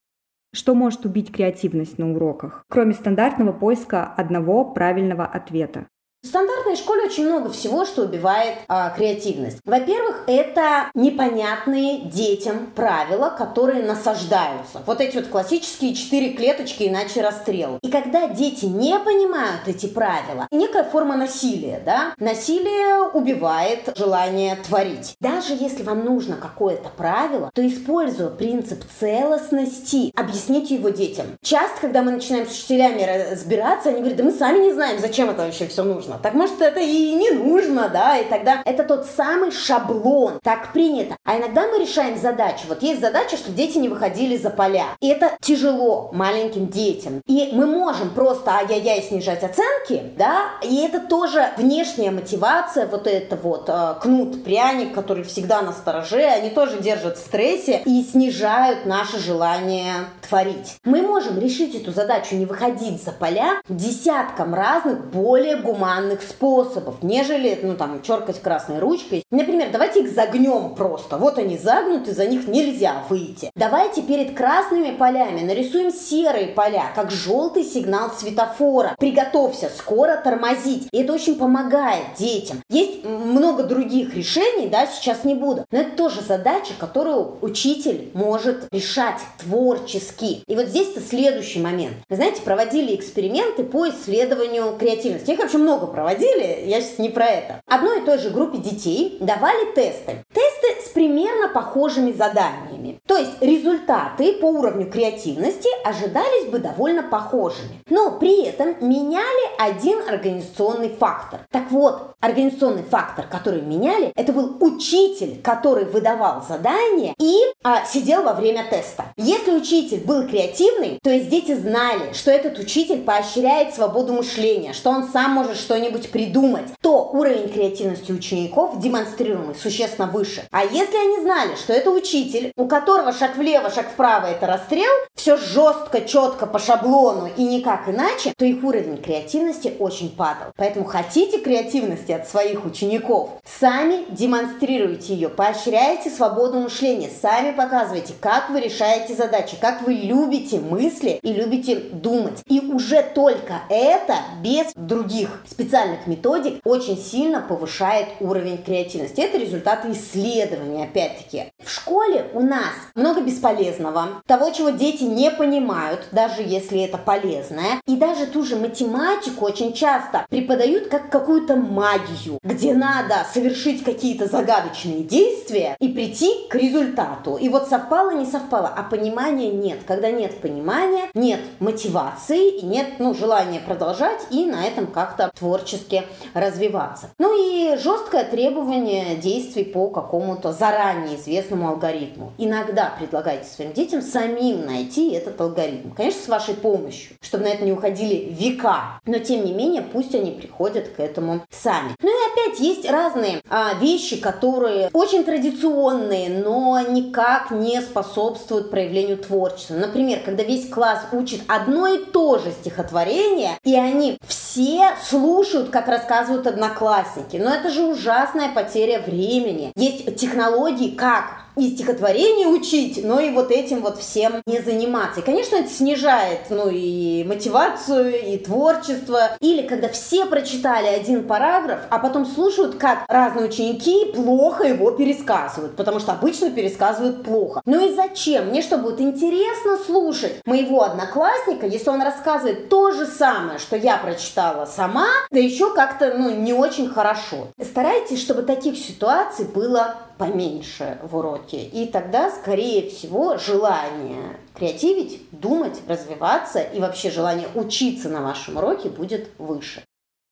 Что 0.54 0.74
может 0.74 1.06
убить 1.06 1.32
креативность 1.32 1.98
на 1.98 2.12
уроках, 2.14 2.64
кроме 2.70 2.94
стандартного 2.94 3.52
поиска 3.52 4.04
одного 4.04 4.66
правильного 4.66 5.26
ответа? 5.26 5.88
В 6.24 6.30
стандартной 6.30 6.76
школе 6.76 7.04
очень 7.04 7.26
много 7.26 7.52
всего, 7.52 7.86
что 7.86 8.02
убивает 8.02 8.56
а, 8.68 8.90
креативность. 8.90 9.60
Во-первых, 9.64 10.24
это 10.28 10.90
непонятные 10.94 12.02
детям 12.02 12.72
правила, 12.76 13.30
которые 13.30 13.84
насаждаются. 13.84 14.82
Вот 14.86 15.00
эти 15.00 15.16
вот 15.16 15.28
классические 15.28 15.94
четыре 15.94 16.32
клеточки, 16.32 16.88
иначе 16.88 17.22
расстрел. 17.22 17.80
И 17.82 17.90
когда 17.90 18.28
дети 18.28 18.66
не 18.66 19.00
понимают 19.00 19.68
эти 19.68 19.86
правила, 19.86 20.48
некая 20.52 20.84
форма 20.84 21.16
насилия, 21.16 21.82
да? 21.86 22.14
Насилие 22.18 23.10
убивает 23.14 23.96
желание 23.96 24.58
творить. 24.58 25.16
Даже 25.22 25.54
если 25.54 25.84
вам 25.84 26.04
нужно 26.04 26.36
какое-то 26.36 26.90
правило, 26.90 27.52
то 27.54 27.66
используя 27.66 28.32
принцип 28.32 28.84
целостности, 29.00 30.12
объясните 30.14 30.76
его 30.76 30.90
детям. 30.90 31.38
Часто, 31.42 31.80
когда 31.80 32.02
мы 32.02 32.12
начинаем 32.12 32.48
с 32.48 32.52
учителями 32.52 33.32
разбираться, 33.32 33.90
они 33.90 34.00
говорят, 34.00 34.18
да 34.18 34.24
мы 34.26 34.32
сами 34.32 34.60
не 34.66 34.74
знаем, 34.74 35.00
зачем 35.00 35.30
это 35.30 35.44
вообще 35.44 35.68
все 35.68 35.84
нужно 35.84 36.17
нужно. 36.18 36.24
Так 36.24 36.34
может 36.34 36.62
это 36.62 36.80
и 36.80 37.14
не 37.14 37.32
нужно, 37.32 37.90
да, 37.90 38.18
и 38.18 38.26
тогда 38.26 38.62
это 38.66 38.84
тот 38.84 39.06
самый 39.06 39.52
шаблон, 39.52 40.40
так 40.44 40.74
принято. 40.74 41.16
А 41.24 41.38
иногда 41.38 41.68
мы 41.68 41.80
решаем 41.80 42.18
задачу. 42.18 42.66
Вот 42.68 42.84
есть 42.84 43.02
задача, 43.02 43.38
чтобы 43.38 43.56
дети 43.56 43.78
не 43.78 43.90
выходили 43.90 44.38
за 44.38 44.50
поля. 44.50 44.88
И 45.00 45.08
это 45.08 45.32
тяжело 45.42 46.10
маленьким 46.14 46.68
детям. 46.68 47.22
И 47.28 47.50
мы 47.54 47.66
можем 47.66 48.10
просто 48.12 48.52
ай-яй-яй 48.52 49.02
снижать 49.02 49.44
оценки, 49.44 50.12
да, 50.18 50.52
и 50.62 50.78
это 50.78 51.00
тоже 51.00 51.50
внешняя 51.58 52.12
мотивация, 52.12 52.88
вот 52.88 53.08
это 53.08 53.36
вот 53.36 53.66
э, 53.68 53.96
кнут, 54.02 54.44
пряник, 54.44 54.94
который 54.94 55.24
всегда 55.24 55.62
на 55.62 55.72
стороже, 55.72 56.24
они 56.24 56.50
тоже 56.50 56.80
держат 56.80 57.18
в 57.18 57.20
стрессе 57.20 57.82
и 57.86 58.04
снижают 58.04 58.86
наше 58.86 59.20
желание 59.20 59.94
творить. 60.28 60.78
Мы 60.84 61.02
можем 61.02 61.40
решить 61.40 61.76
эту 61.76 61.92
задачу 61.92 62.36
не 62.36 62.46
выходить 62.46 63.04
за 63.04 63.12
поля 63.12 63.62
десятком 63.70 64.54
разных 64.54 65.06
более 65.06 65.58
гуманных 65.58 65.97
гуманных 65.98 66.22
способов, 66.22 66.96
нежели, 67.02 67.60
ну, 67.62 67.76
там, 67.76 68.02
черкать 68.02 68.42
красной 68.42 68.80
ручкой. 68.80 69.24
Например, 69.32 69.70
давайте 69.72 70.02
их 70.02 70.14
загнем 70.14 70.76
просто. 70.76 71.18
Вот 71.18 71.38
они 71.38 71.58
загнуты, 71.58 72.14
за 72.14 72.26
них 72.26 72.48
нельзя 72.48 73.04
выйти. 73.10 73.52
Давайте 73.56 74.02
перед 74.02 74.36
красными 74.36 74.96
полями 74.96 75.42
нарисуем 75.42 75.92
серые 75.92 76.48
поля, 76.48 76.92
как 76.96 77.12
желтый 77.12 77.64
сигнал 77.64 78.12
светофора. 78.12 78.96
Приготовься, 79.00 79.72
скоро 79.76 80.18
тормозить. 80.18 80.88
И 80.92 81.02
это 81.02 81.14
очень 81.14 81.36
помогает 81.36 82.06
детям. 82.18 82.62
Есть 82.70 83.04
много 83.04 83.64
других 83.64 84.14
решений, 84.16 84.68
да, 84.68 84.86
сейчас 84.86 85.24
не 85.24 85.36
буду. 85.36 85.66
Но 85.72 85.80
это 85.80 85.92
тоже 85.98 86.22
задача, 86.22 86.74
которую 86.80 87.38
учитель 87.42 88.12
может 88.14 88.68
решать 88.72 89.20
творчески. 89.40 90.44
И 90.48 90.56
вот 90.56 90.68
здесь-то 90.68 91.02
следующий 91.02 91.60
момент. 91.60 91.96
Вы 92.10 92.16
знаете, 92.16 92.42
проводили 92.42 92.96
эксперименты 92.96 93.64
по 93.64 93.90
исследованию 93.90 94.76
креативности. 94.78 95.32
Их 95.32 95.40
вообще 95.40 95.58
много 95.58 95.87
проводили, 95.88 96.64
я 96.66 96.82
сейчас 96.82 97.00
не 97.00 97.10
про 97.10 97.26
это. 97.26 97.62
Одной 97.68 98.02
и 98.02 98.06
той 98.06 98.18
же 98.18 98.30
группе 98.30 98.58
детей 98.58 99.18
давали 99.20 99.74
тесты. 99.74 100.24
Тесты 100.34 100.86
с 100.86 100.90
примерно 100.90 101.50
похожими 101.50 102.12
заданиями. 102.12 103.00
То 103.08 103.18
есть 103.18 103.42
результаты 103.42 104.34
по 104.34 104.46
уровню 104.46 104.90
креативности 104.90 105.70
ожидались 105.86 106.50
бы 106.50 106.60
довольно 106.60 107.04
похожими. 107.04 107.82
Но 107.90 108.12
при 108.20 108.44
этом 108.44 108.76
меняли 108.82 109.50
один 109.60 110.08
организационный 110.08 110.90
фактор. 110.90 111.42
Так 111.52 111.72
вот, 111.72 112.12
организационный 112.20 112.84
фактор, 112.84 113.26
который 113.28 113.62
меняли, 113.62 114.12
это 114.16 114.34
был 114.34 114.58
учитель, 114.60 115.42
который 115.42 115.86
выдавал 115.86 116.44
задание 116.48 117.14
и 117.20 117.36
а, 117.64 117.86
сидел 117.86 118.24
во 118.24 118.34
время 118.34 118.66
теста. 118.70 119.06
Если 119.18 119.52
учитель 119.52 120.04
был 120.04 120.28
креативный, 120.28 121.00
то 121.04 121.10
есть 121.10 121.30
дети 121.30 121.54
знали, 121.54 122.14
что 122.14 122.32
этот 122.32 122.60
учитель 122.60 123.02
поощряет 123.02 123.74
свободу 123.74 124.14
мышления, 124.14 124.74
что 124.74 124.90
он 124.90 125.08
сам 125.08 125.32
может 125.32 125.58
что-нибудь 125.78 126.10
придумать, 126.10 126.66
то 126.82 127.10
уровень 127.14 127.50
креативности 127.50 128.12
учеников 128.12 128.80
демонстрируемый 128.80 129.54
существенно 129.54 130.08
выше. 130.08 130.48
А 130.52 130.64
если 130.64 130.98
они 130.98 131.22
знали, 131.22 131.56
что 131.56 131.72
это 131.72 131.92
учитель, 131.92 132.52
у 132.56 132.68
которого 132.68 133.14
шаг 133.14 133.38
влево, 133.38 133.70
шаг 133.70 133.92
вправо 133.92 134.26
это 134.26 134.48
расстрел, 134.48 134.92
все 135.14 135.38
жестко, 135.38 136.02
четко 136.02 136.48
по 136.48 136.58
шаблону 136.58 137.30
и 137.38 137.44
никак 137.44 137.88
иначе, 137.88 138.34
то 138.36 138.44
их 138.44 138.64
уровень 138.64 138.98
креативности 138.98 139.74
очень 139.78 140.10
падал. 140.10 140.48
Поэтому 140.56 140.86
хотите 140.86 141.38
креативности 141.38 142.12
от 142.12 142.28
своих 142.28 142.66
учеников, 142.66 143.30
сами 143.60 144.06
демонстрируйте 144.10 145.14
ее, 145.14 145.30
поощряйте 145.30 146.10
свободу 146.10 146.60
мышления, 146.60 147.10
сами 147.22 147.52
показывайте, 147.52 148.14
как 148.20 148.50
вы 148.50 148.62
решаете 148.62 149.14
задачи, 149.14 149.58
как 149.62 149.84
вы 149.84 149.94
любите 149.94 150.60
мысли 150.60 151.20
и 151.22 151.34
любите 151.34 151.76
думать. 151.76 152.42
И 152.48 152.62
уже 152.62 153.04
только 153.04 153.62
это, 153.70 154.16
без 154.42 154.68
других 154.76 155.44
специальных 155.68 156.08
методик, 156.08 156.62
очень 156.64 156.98
сильно 156.98 157.42
повышает 157.42 158.08
уровень 158.22 158.64
креативности. 158.64 159.20
Это 159.20 159.38
результаты 159.38 159.92
исследований, 159.92 160.84
опять-таки. 160.84 161.52
В 161.64 161.70
школе 161.70 162.28
у 162.34 162.40
нас 162.40 162.74
много 162.96 163.22
бесполезного, 163.22 164.24
того, 164.26 164.50
чего 164.52 164.70
дети 164.70 165.04
не 165.04 165.30
понимают, 165.30 166.08
даже 166.12 166.42
если 166.42 166.82
это 166.82 166.98
полезное. 166.98 167.82
И 167.86 167.98
даже 167.98 168.28
ту 168.28 168.44
же 168.44 168.56
математику 168.56 169.46
очень 169.46 169.74
часто 169.74 170.26
преподают 170.30 170.88
как 170.88 171.10
какую-то 171.10 171.58
магию, 171.58 172.40
где 172.44 172.74
надо 172.74 173.26
совершить 173.34 173.84
какие-то 173.84 174.28
загадочные 174.28 175.04
действия 175.04 175.76
и 175.80 175.90
прийти 175.90 176.48
к 176.50 176.56
результату. 176.56 177.36
И 177.36 177.50
вот 177.50 177.68
совпало, 177.68 178.12
не 178.12 178.26
совпало, 178.26 178.72
а 178.74 178.84
понимания 178.84 179.52
нет. 179.52 179.80
Когда 179.86 180.12
нет 180.12 180.40
понимания, 180.40 181.10
нет 181.14 181.42
мотивации 181.60 182.58
и 182.58 182.66
нет 182.66 183.00
ну, 183.00 183.14
желания 183.14 183.60
продолжать 183.60 184.28
и 184.32 184.46
на 184.46 184.66
этом 184.66 184.88
как-то 184.88 185.30
творчески 185.58 186.04
развиваться. 186.34 187.10
Ну 187.20 187.36
и 187.36 187.78
жесткое 187.78 188.24
требование 188.26 189.16
действий 189.16 189.64
по 189.64 189.90
какому-то 189.90 190.54
заранее 190.54 191.18
известному 191.18 191.70
алгоритму. 191.70 192.32
Иногда 192.38 192.94
предлагайте 192.98 193.50
своим 193.50 193.74
детям 193.74 194.02
самим 194.02 194.66
найти 194.66 195.12
этот 195.12 195.40
алгоритм. 195.42 195.92
Конечно, 195.92 196.22
с 196.22 196.28
вашей 196.28 196.54
помощью, 196.54 197.16
чтобы 197.22 197.46
на 197.46 197.50
это 197.50 197.64
не 197.64 197.72
уходили 197.72 198.30
века. 198.32 199.00
Но 199.06 199.20
тем 199.20 199.46
не 199.46 199.54
менее, 199.54 199.82
пусть 199.82 200.14
они 200.14 200.32
приходят 200.32 200.90
к 200.90 201.00
этому 201.00 201.42
сами. 201.50 201.96
Ну 202.02 202.10
и 202.10 202.32
опять 202.32 202.60
есть 202.60 202.90
разные 202.90 203.42
а, 203.50 203.74
вещи, 203.76 204.18
которые 204.18 204.90
очень 204.94 205.24
традиционные, 205.24 206.30
но 206.30 206.80
никак 206.82 207.52
не 207.52 207.82
способствуют 207.82 208.70
проявлению 208.70 209.18
творчества. 209.18 209.76
Например, 209.76 210.20
когда 210.24 210.44
весь 210.44 210.70
класс 210.70 211.00
учит 211.12 211.42
одно 211.48 211.88
и 211.88 212.06
то 212.06 212.38
же 212.38 212.52
стихотворение, 212.52 213.58
и 213.64 213.76
они 213.76 214.18
все 214.28 214.92
слушают, 215.04 215.47
как 215.72 215.88
рассказывают 215.88 216.48
одноклассники. 216.48 217.38
Но 217.38 217.54
это 217.54 217.70
же 217.70 217.84
ужасная 217.84 218.50
потеря 218.50 219.00
времени. 219.00 219.72
Есть 219.76 220.16
технологии, 220.16 220.90
как 220.90 221.47
и 221.58 221.76
стихотворение 221.76 222.48
учить, 222.48 223.04
но 223.04 223.20
и 223.20 223.32
вот 223.32 223.52
этим 223.52 223.82
вот 223.82 224.00
всем 224.00 224.42
не 224.46 224.60
заниматься. 224.60 225.20
И, 225.20 225.24
конечно, 225.24 225.56
это 225.56 225.70
снижает, 225.70 226.42
ну, 226.50 226.70
и 226.70 227.24
мотивацию, 227.24 228.34
и 228.34 228.38
творчество. 228.38 229.32
Или 229.40 229.68
когда 229.68 229.90
все 229.90 230.26
прочитали 230.26 230.88
один 230.88 231.28
параграф, 231.28 231.82
а 231.90 232.00
потом 232.00 232.26
слушают, 232.26 232.76
как 232.76 233.06
разные 233.08 233.46
ученики 233.46 234.12
плохо 234.14 234.66
его 234.66 234.92
пересказывают, 234.92 235.76
потому 235.76 236.00
что 236.00 236.12
обычно 236.12 236.52
пересказывают 236.52 237.24
плохо. 237.24 237.62
Ну 237.66 237.86
и 237.86 237.94
зачем? 237.94 238.48
Мне 238.48 238.62
что, 238.62 238.78
будет 238.78 239.02
интересно 239.02 239.78
слушать 239.86 240.42
моего 240.46 240.84
одноклассника, 240.84 241.66
если 241.66 241.90
он 241.90 242.02
рассказывает 242.02 242.70
то 242.70 242.92
же 242.92 243.06
самое, 243.06 243.60
что 243.60 243.76
я 243.76 243.98
прочитала 243.98 244.66
сама, 244.66 245.08
да 245.32 245.40
еще 245.40 245.74
как-то, 245.74 246.14
ну, 246.18 246.30
не 246.30 246.54
очень 246.54 246.90
хорошо. 246.90 247.48
Старайтесь, 247.62 248.22
чтобы 248.22 248.44
таких 248.44 248.78
ситуаций 248.78 249.46
было 249.46 249.96
поменьше 250.18 250.98
в 251.04 251.16
уроке. 251.16 251.64
И 251.64 251.88
тогда, 251.88 252.30
скорее 252.30 252.90
всего, 252.90 253.38
желание 253.38 254.38
креативить, 254.56 255.22
думать, 255.32 255.82
развиваться 255.88 256.60
и 256.60 256.80
вообще 256.80 257.12
желание 257.12 257.48
учиться 257.56 258.10
на 258.10 258.22
вашем 258.22 258.58
уроке 258.58 258.90
будет 258.90 259.30
выше. 259.38 259.84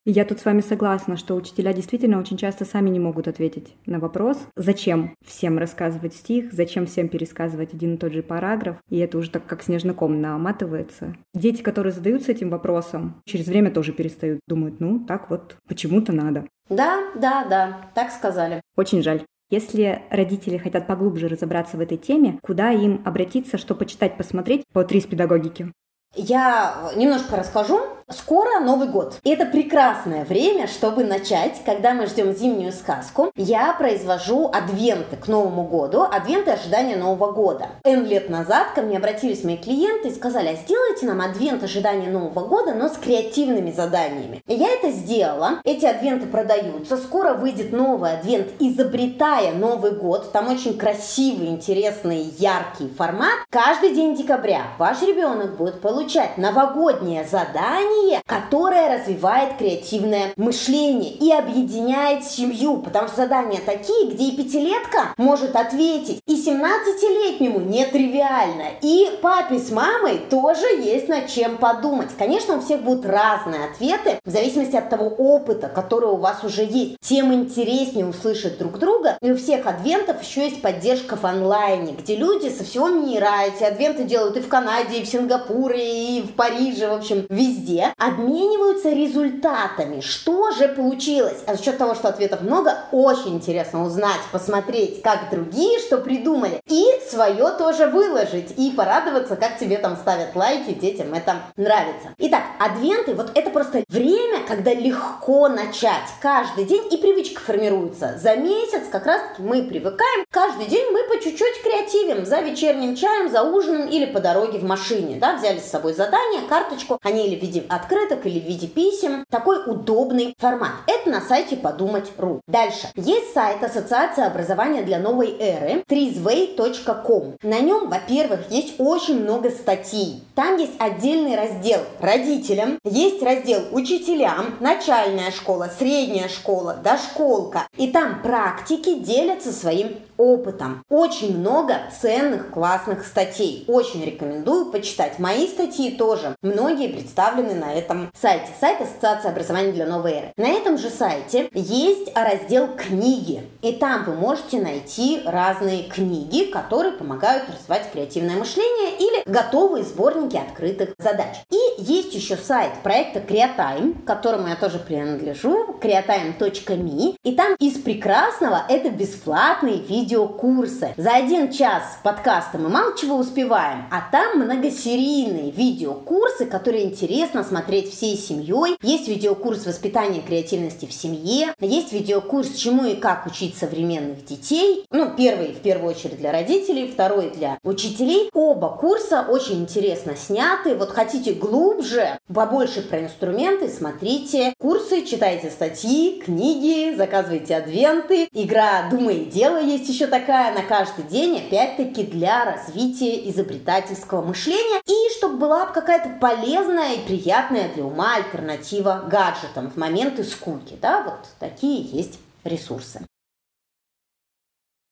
Я 0.08 0.24
тут 0.24 0.40
с 0.40 0.46
вами 0.46 0.62
согласна, 0.62 1.18
что 1.18 1.34
учителя 1.34 1.74
действительно 1.74 2.20
очень 2.20 2.38
часто 2.38 2.64
сами 2.64 2.92
не 2.92 3.00
могут 3.00 3.28
ответить 3.28 3.76
на 3.88 3.98
вопрос, 3.98 4.38
зачем 4.56 5.16
всем 5.26 5.58
рассказывать 5.58 6.14
стих, 6.14 6.54
зачем 6.54 6.86
всем 6.86 7.10
пересказывать 7.10 7.74
один 7.74 7.96
и 7.96 7.98
тот 7.98 8.14
же 8.14 8.22
параграф, 8.22 8.78
и 8.88 9.00
это 9.00 9.18
уже 9.18 9.32
так 9.32 9.48
как 9.48 9.64
снежноком 9.64 10.22
наматывается. 10.22 11.16
Дети, 11.34 11.64
которые 11.64 11.92
задаются 11.92 12.32
этим 12.32 12.52
вопросом, 12.52 13.20
через 13.26 13.48
время 13.48 13.72
тоже 13.72 13.94
перестают, 13.94 14.42
думают, 14.48 14.80
ну, 14.80 15.04
так 15.04 15.32
вот, 15.32 15.58
почему-то 15.68 16.12
надо. 16.12 16.46
Да, 16.70 17.12
да, 17.16 17.46
да, 17.50 17.90
так 17.96 18.12
сказали. 18.12 18.62
Очень 18.76 19.02
жаль. 19.02 19.24
Если 19.50 20.02
родители 20.10 20.58
хотят 20.58 20.88
поглубже 20.88 21.28
разобраться 21.28 21.78
в 21.78 21.80
этой 21.80 21.98
теме, 21.98 22.40
куда 22.42 22.72
им 22.72 23.02
обратиться, 23.06 23.58
что 23.58 23.76
почитать, 23.76 24.18
посмотреть 24.18 24.64
по 24.74 24.84
три 24.84 25.02
с 25.02 25.06
педагогики? 25.06 25.72
Я 26.16 26.92
немножко 26.96 27.36
расскажу. 27.36 27.80
Скоро 28.08 28.60
Новый 28.60 28.88
год. 28.88 29.16
И 29.24 29.32
это 29.32 29.48
прекрасное 29.48 30.26
время, 30.26 30.68
чтобы 30.68 31.04
начать, 31.04 31.64
когда 31.66 31.96
мы 31.96 32.06
ждем 32.06 32.36
зимнюю 32.36 32.72
сказку. 32.72 33.32
Я 33.36 33.74
произвожу 33.74 34.48
адвенты 34.54 35.16
к 35.16 35.28
Новому 35.28 35.64
году, 35.64 36.04
адвенты 36.04 36.52
ожидания 36.52 36.98
Нового 36.98 37.32
года. 37.32 37.70
N 37.84 38.06
лет 38.06 38.30
назад 38.30 38.74
ко 38.76 38.84
мне 38.84 38.98
обратились 38.98 39.44
мои 39.44 39.58
клиенты 39.58 40.10
и 40.10 40.14
сказали, 40.14 40.50
а 40.50 40.56
сделайте 40.56 41.08
нам 41.08 41.20
адвент 41.20 41.64
ожидания 41.64 42.08
Нового 42.08 42.46
года, 42.48 42.76
но 42.76 42.90
с 42.90 42.98
креативными 42.98 43.72
заданиями. 43.72 44.44
И 44.46 44.54
я 44.54 44.70
это 44.70 44.92
сделала. 44.92 45.54
Эти 45.64 45.88
адвенты 45.88 46.28
продаются. 46.28 46.98
Скоро 46.98 47.34
выйдет 47.34 47.72
новый 47.72 48.14
адвент, 48.14 48.50
изобретая 48.60 49.52
Новый 49.54 49.94
год. 49.94 50.32
Там 50.32 50.52
очень 50.52 50.78
красивый, 50.78 51.48
интересный, 51.48 52.22
яркий 52.38 52.88
формат. 52.88 53.40
Каждый 53.50 53.96
день 53.96 54.16
декабря 54.16 54.68
ваш 54.78 55.02
ребенок 55.02 55.58
будет 55.58 55.82
получать 55.82 56.38
новогоднее 56.38 57.24
задание 57.24 57.95
задание, 57.96 58.22
которое 58.26 58.98
развивает 58.98 59.58
креативное 59.58 60.34
мышление 60.38 61.12
и 61.12 61.32
объединяет 61.32 62.24
семью, 62.24 62.78
потому 62.78 63.08
что 63.08 63.18
задания 63.18 63.60
такие, 63.66 64.12
где 64.12 64.26
и 64.26 64.38
пятилетка 64.38 65.14
может 65.18 65.56
ответить, 65.56 66.22
и 66.28 66.36
17-летнему 66.36 67.60
нетривиально, 67.60 68.66
и 68.82 69.10
папе 69.22 69.60
с 69.60 69.72
мамой 69.72 70.20
тоже 70.30 70.66
есть 70.82 71.08
над 71.08 71.28
чем 71.28 71.58
подумать. 71.58 72.10
Конечно, 72.18 72.58
у 72.58 72.62
всех 72.62 72.82
будут 72.82 73.06
разные 73.06 73.66
ответы, 73.66 74.20
в 74.26 74.30
зависимости 74.30 74.76
от 74.76 74.90
того 74.90 75.08
опыта, 75.08 75.68
который 75.68 76.10
у 76.10 76.18
вас 76.18 76.44
уже 76.44 76.64
есть. 76.64 76.98
Тем 77.02 77.34
интереснее 77.34 78.06
услышать 78.06 78.58
друг 78.58 78.80
друга, 78.80 79.18
и 79.22 79.32
у 79.32 79.38
всех 79.38 79.66
адвентов 79.66 80.22
еще 80.22 80.46
есть 80.46 80.62
поддержка 80.62 81.16
в 81.16 81.26
онлайне, 81.26 81.94
где 81.94 82.16
люди 82.16 82.50
со 82.50 82.64
всего 82.64 82.90
мира 82.90 83.30
эти 83.46 83.64
адвенты 83.64 84.04
делают 84.04 84.38
и 84.38 84.42
в 84.42 84.48
Канаде, 84.48 85.00
и 85.00 85.04
в 85.04 85.08
Сингапуре, 85.08 86.18
и 86.18 86.22
в 86.22 86.34
Париже, 86.34 86.88
в 86.90 86.94
общем, 86.94 87.26
везде 87.30 87.85
обмениваются 87.98 88.90
результатами. 88.90 90.02
Что 90.02 90.52
же 90.52 90.68
получилось? 90.68 91.38
А 91.48 91.56
за 91.56 91.64
счет 91.64 91.78
того, 91.78 91.96
что 91.96 92.10
ответов 92.10 92.42
много, 92.42 92.76
очень 92.92 93.36
интересно 93.36 93.84
узнать, 93.84 94.20
посмотреть, 94.32 95.02
как 95.02 95.30
другие 95.30 95.80
что 95.80 95.98
придумали. 95.98 96.62
И 96.68 96.86
свое 97.10 97.52
тоже 97.58 97.88
выложить. 97.88 98.58
И 98.58 98.72
порадоваться, 98.72 99.36
как 99.36 99.58
тебе 99.58 99.78
там 99.78 99.96
ставят 99.98 100.36
лайки, 100.36 100.74
детям 100.74 101.14
это 101.14 101.38
нравится. 101.56 102.10
Итак, 102.18 102.44
адвенты, 102.60 103.14
вот 103.14 103.32
это 103.36 103.50
просто 103.50 103.84
время, 103.90 104.46
когда 104.48 104.74
легко 104.74 105.48
начать. 105.48 106.10
Каждый 106.22 106.66
день 106.66 106.84
и 106.92 106.98
привычка 106.98 107.42
формируется. 107.42 108.18
За 108.22 108.36
месяц 108.36 108.84
как 108.92 109.06
раз 109.06 109.22
мы 109.38 109.64
привыкаем. 109.64 110.26
Каждый 110.32 110.66
день 110.66 110.92
мы 110.92 111.04
по 111.04 111.22
чуть-чуть 111.22 111.62
креативим. 111.64 112.26
За 112.26 112.40
вечерним 112.40 112.96
чаем, 112.96 113.30
за 113.30 113.44
ужином 113.44 113.88
или 113.88 114.06
по 114.06 114.20
дороге 114.20 114.60
в 114.60 114.64
машине. 114.64 115.18
Да, 115.20 115.36
взяли 115.36 115.60
с 115.60 115.70
собой 115.70 115.94
задание, 115.94 116.42
карточку. 116.48 117.00
Они 117.04 117.28
или 117.28 117.40
в 117.40 117.42
виде 117.42 117.64
открыток 117.76 118.26
или 118.26 118.40
в 118.40 118.46
виде 118.46 118.68
писем. 118.68 119.26
Такой 119.30 119.62
удобный 119.66 120.34
формат. 120.40 120.72
Это 120.88 121.10
на 121.10 121.22
сайте 121.22 121.56
подумать.ру. 121.58 122.42
Дальше. 122.48 122.90
Есть 122.96 123.34
сайт 123.34 123.64
Ассоциации 123.64 124.24
образования 124.24 124.84
для 124.84 125.00
новой 125.00 125.36
эры 125.40 125.84
trizway.com. 125.88 127.38
На 127.44 127.60
нем, 127.60 127.90
во-первых, 127.90 128.50
есть 128.50 128.76
очень 128.80 129.22
много 129.22 129.50
статей. 129.50 130.24
Там 130.36 130.58
есть 130.58 130.74
отдельный 130.80 131.36
раздел 131.36 131.82
родителям, 132.00 132.80
есть 132.84 133.22
раздел 133.22 133.62
учителям, 133.72 134.56
начальная 134.60 135.32
школа, 135.32 135.70
средняя 135.78 136.28
школа, 136.28 136.78
дошколка. 136.84 137.68
И 137.78 137.88
там 137.88 138.22
практики 138.22 138.96
делятся 138.96 139.52
своим 139.52 139.98
опытом. 140.18 140.84
Очень 140.90 141.38
много 141.38 141.78
ценных, 142.02 142.52
классных 142.52 143.06
статей. 143.06 143.66
Очень 143.68 144.04
рекомендую 144.06 144.72
почитать. 144.72 145.20
Мои 145.20 145.48
статьи 145.48 145.92
тоже. 145.92 146.36
Многие 146.42 146.88
представлены 146.88 147.54
на 147.54 147.65
на 147.66 147.74
этом 147.74 148.12
сайте. 148.14 148.48
Сайт 148.60 148.82
Ассоциации 148.82 149.30
образования 149.30 149.72
для 149.72 149.86
новой 149.86 150.14
эры. 150.14 150.34
На 150.38 150.48
этом 150.48 150.78
же 150.78 150.90
сайте 150.90 151.50
есть 151.54 152.12
раздел 152.16 152.70
«Книги». 152.76 153.44
И 153.62 153.74
там 153.74 154.06
вы 154.06 154.14
можете 154.14 154.62
найти 154.62 155.22
разные 155.26 155.84
книги, 155.84 156.46
которые 156.52 156.94
помогают 156.94 157.50
развивать 157.50 157.92
креативное 157.92 158.36
мышление 158.36 158.98
или 158.98 159.24
готовые 159.26 159.84
сборники 159.84 160.38
открытых 160.38 160.90
задач. 161.00 161.38
И 161.50 161.82
есть 161.82 162.14
еще 162.14 162.38
сайт 162.38 162.74
проекта 162.84 163.20
Creatime, 163.20 164.04
к 164.04 164.06
которому 164.06 164.48
я 164.48 164.56
тоже 164.56 164.80
принадлежу, 164.80 165.78
creatime.me. 165.82 167.16
И 167.24 167.32
там 167.34 167.56
из 167.60 167.82
прекрасного 167.82 168.64
это 168.70 168.90
бесплатные 168.90 169.78
видеокурсы. 169.78 170.94
За 170.98 171.12
один 171.12 171.52
час 171.52 171.98
подкаста 172.04 172.58
мы 172.58 172.70
мало 172.70 172.96
чего 172.96 173.16
успеваем, 173.16 173.86
а 173.92 174.04
там 174.12 174.40
многосерийные 174.40 175.52
видеокурсы, 175.52 176.46
которые 176.46 176.84
интересно 176.84 177.44
смотреть 177.44 177.55
всей 177.64 178.18
семьей. 178.18 178.78
Есть 178.82 179.08
видеокурс 179.08 179.66
воспитания 179.66 180.22
креативности 180.22 180.86
в 180.86 180.94
семье, 180.94 181.54
есть 181.60 181.92
видеокурс 181.94 182.56
чему 182.56 182.86
и 182.86 182.96
как 182.96 183.26
учить 183.26 183.58
современных 183.58 184.26
детей. 184.26 184.86
Ну, 184.92 185.12
первый 185.16 185.54
в 185.54 185.60
первую 185.60 185.92
очередь 185.92 186.18
для 186.18 186.32
родителей, 186.32 186.88
второй 186.88 187.32
для 187.32 187.58
учителей. 187.64 188.30
Оба 188.34 188.70
курса 188.70 189.26
очень 189.28 189.62
интересно 189.62 190.16
сняты. 190.16 190.76
Вот 190.76 190.90
хотите 190.90 191.34
глубже, 191.34 192.18
побольше 192.34 192.82
про 192.82 193.02
инструменты, 193.02 193.70
смотрите 193.70 194.54
курсы, 194.60 195.06
читайте 195.06 195.50
статьи, 195.50 196.22
книги, 196.24 196.96
заказывайте 196.96 197.56
адвенты. 197.56 198.28
Игра 198.32 198.90
«Думай 198.90 199.18
и 199.18 199.26
делай» 199.26 199.66
есть 199.66 199.90
еще 199.90 200.08
такая 200.08 200.54
на 200.54 200.62
каждый 200.62 201.04
день, 201.06 201.38
опять-таки 201.38 202.04
для 202.04 202.46
развития 202.46 203.30
изобретательского 203.30 204.22
мышления 204.22 204.82
и 204.86 205.18
чтобы 205.18 205.38
была 205.38 205.66
какая-то 205.66 206.10
полезная 206.20 206.94
и 206.94 207.06
приятная 207.48 207.74
для 207.74 207.86
ума 207.86 208.16
альтернатива 208.16 209.04
гаджетам 209.10 209.70
в 209.70 209.78
моменты 209.78 210.24
скуки. 210.24 210.78
Да, 210.82 211.04
вот 211.04 211.30
такие 211.40 211.82
есть 211.82 212.20
ресурсы. 212.44 213.06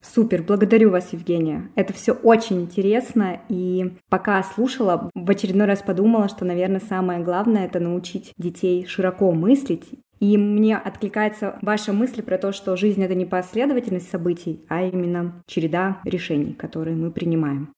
Супер, 0.02 0.44
благодарю 0.44 0.92
вас, 0.92 1.14
Евгения. 1.14 1.70
Это 1.76 1.94
все 1.94 2.12
очень 2.12 2.62
интересно, 2.62 3.40
и 3.48 3.96
пока 4.10 4.44
слушала, 4.44 5.10
в 5.16 5.30
очередной 5.30 5.66
раз 5.66 5.82
подумала, 5.82 6.28
что, 6.28 6.44
наверное, 6.44 6.82
самое 6.82 7.24
главное— 7.24 7.66
это 7.68 7.80
научить 7.80 8.34
детей 8.38 8.86
широко 8.86 9.32
мыслить 9.32 9.86
и 10.20 10.38
мне 10.38 10.78
откликается 10.78 11.60
ваша 11.62 11.92
мысль 11.92 12.22
про 12.22 12.38
то, 12.38 12.54
что 12.54 12.78
жизнь— 12.78 13.04
это 13.04 13.14
не 13.14 13.26
последовательность 13.26 14.10
событий, 14.10 14.64
а 14.70 14.84
именно 14.84 15.44
череда 15.48 16.00
решений, 16.06 16.54
которые 16.54 16.96
мы 16.96 17.12
принимаем. 17.12 17.74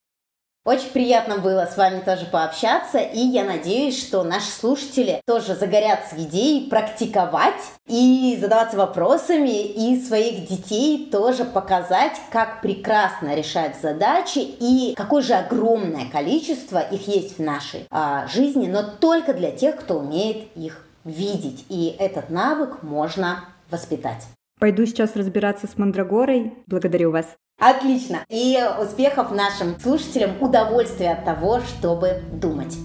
Очень 0.66 0.90
приятно 0.90 1.38
было 1.38 1.64
с 1.64 1.76
вами 1.76 2.00
тоже 2.00 2.26
пообщаться, 2.26 2.98
и 2.98 3.20
я 3.20 3.44
надеюсь, 3.44 4.04
что 4.04 4.24
наши 4.24 4.50
слушатели 4.50 5.20
тоже 5.24 5.54
загорятся 5.54 6.16
идеей 6.18 6.68
практиковать 6.68 7.62
и 7.86 8.36
задаваться 8.40 8.76
вопросами, 8.76 9.64
и 9.64 10.02
своих 10.02 10.48
детей 10.48 11.08
тоже 11.08 11.44
показать, 11.44 12.20
как 12.32 12.62
прекрасно 12.62 13.36
решать 13.36 13.76
задачи 13.80 14.40
и 14.40 14.94
какое 14.96 15.22
же 15.22 15.34
огромное 15.34 16.10
количество 16.10 16.80
их 16.80 17.06
есть 17.06 17.38
в 17.38 17.42
нашей 17.42 17.86
а, 17.92 18.26
жизни, 18.26 18.66
но 18.66 18.82
только 18.82 19.34
для 19.34 19.52
тех, 19.52 19.76
кто 19.76 20.00
умеет 20.00 20.48
их 20.56 20.84
видеть. 21.04 21.64
И 21.68 21.94
этот 21.96 22.28
навык 22.28 22.82
можно 22.82 23.44
воспитать. 23.70 24.24
Пойду 24.58 24.84
сейчас 24.84 25.14
разбираться 25.14 25.68
с 25.68 25.78
Мандрагорой. 25.78 26.54
Благодарю 26.66 27.12
вас. 27.12 27.26
Отлично. 27.58 28.18
И 28.28 28.58
успехов 28.82 29.30
нашим 29.30 29.80
слушателям, 29.80 30.32
удовольствия 30.40 31.12
от 31.12 31.24
того, 31.24 31.60
чтобы 31.60 32.22
думать. 32.32 32.76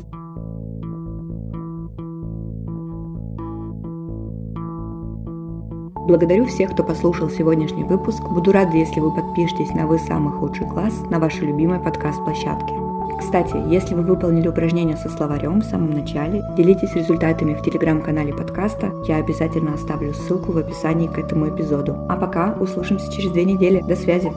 Благодарю 6.08 6.46
всех, 6.46 6.72
кто 6.72 6.84
послушал 6.84 7.30
сегодняшний 7.30 7.84
выпуск. 7.84 8.24
Буду 8.24 8.52
рада, 8.52 8.76
если 8.76 9.00
вы 9.00 9.14
подпишетесь 9.14 9.72
на 9.72 9.88
«Вы 9.88 10.00
самый 10.00 10.34
худший 10.34 10.68
класс» 10.68 10.94
на 11.10 11.20
вашей 11.20 11.48
любимой 11.48 11.80
подкаст-площадке. 11.80 12.74
Кстати, 13.20 13.56
если 13.70 13.94
вы 13.94 14.02
выполнили 14.02 14.48
упражнение 14.48 14.98
со 14.98 15.10
словарем 15.10 15.62
в 15.62 15.66
самом 15.66 15.92
начале, 15.92 16.44
делитесь 16.58 16.96
результатами 16.96 17.54
в 17.54 17.62
телеграм-канале 17.62 18.34
подкаста. 18.34 18.92
Я 19.08 19.18
обязательно 19.18 19.76
оставлю 19.76 20.14
ссылку 20.14 20.54
в 20.54 20.58
описании 20.58 21.08
к 21.08 21.20
этому 21.20 21.50
эпизоду. 21.50 21.96
А 22.10 22.16
пока 22.16 22.54
услышимся 22.60 23.12
через 23.12 23.32
две 23.32 23.46
недели. 23.46 23.82
До 23.82 23.96
связи! 23.96 24.32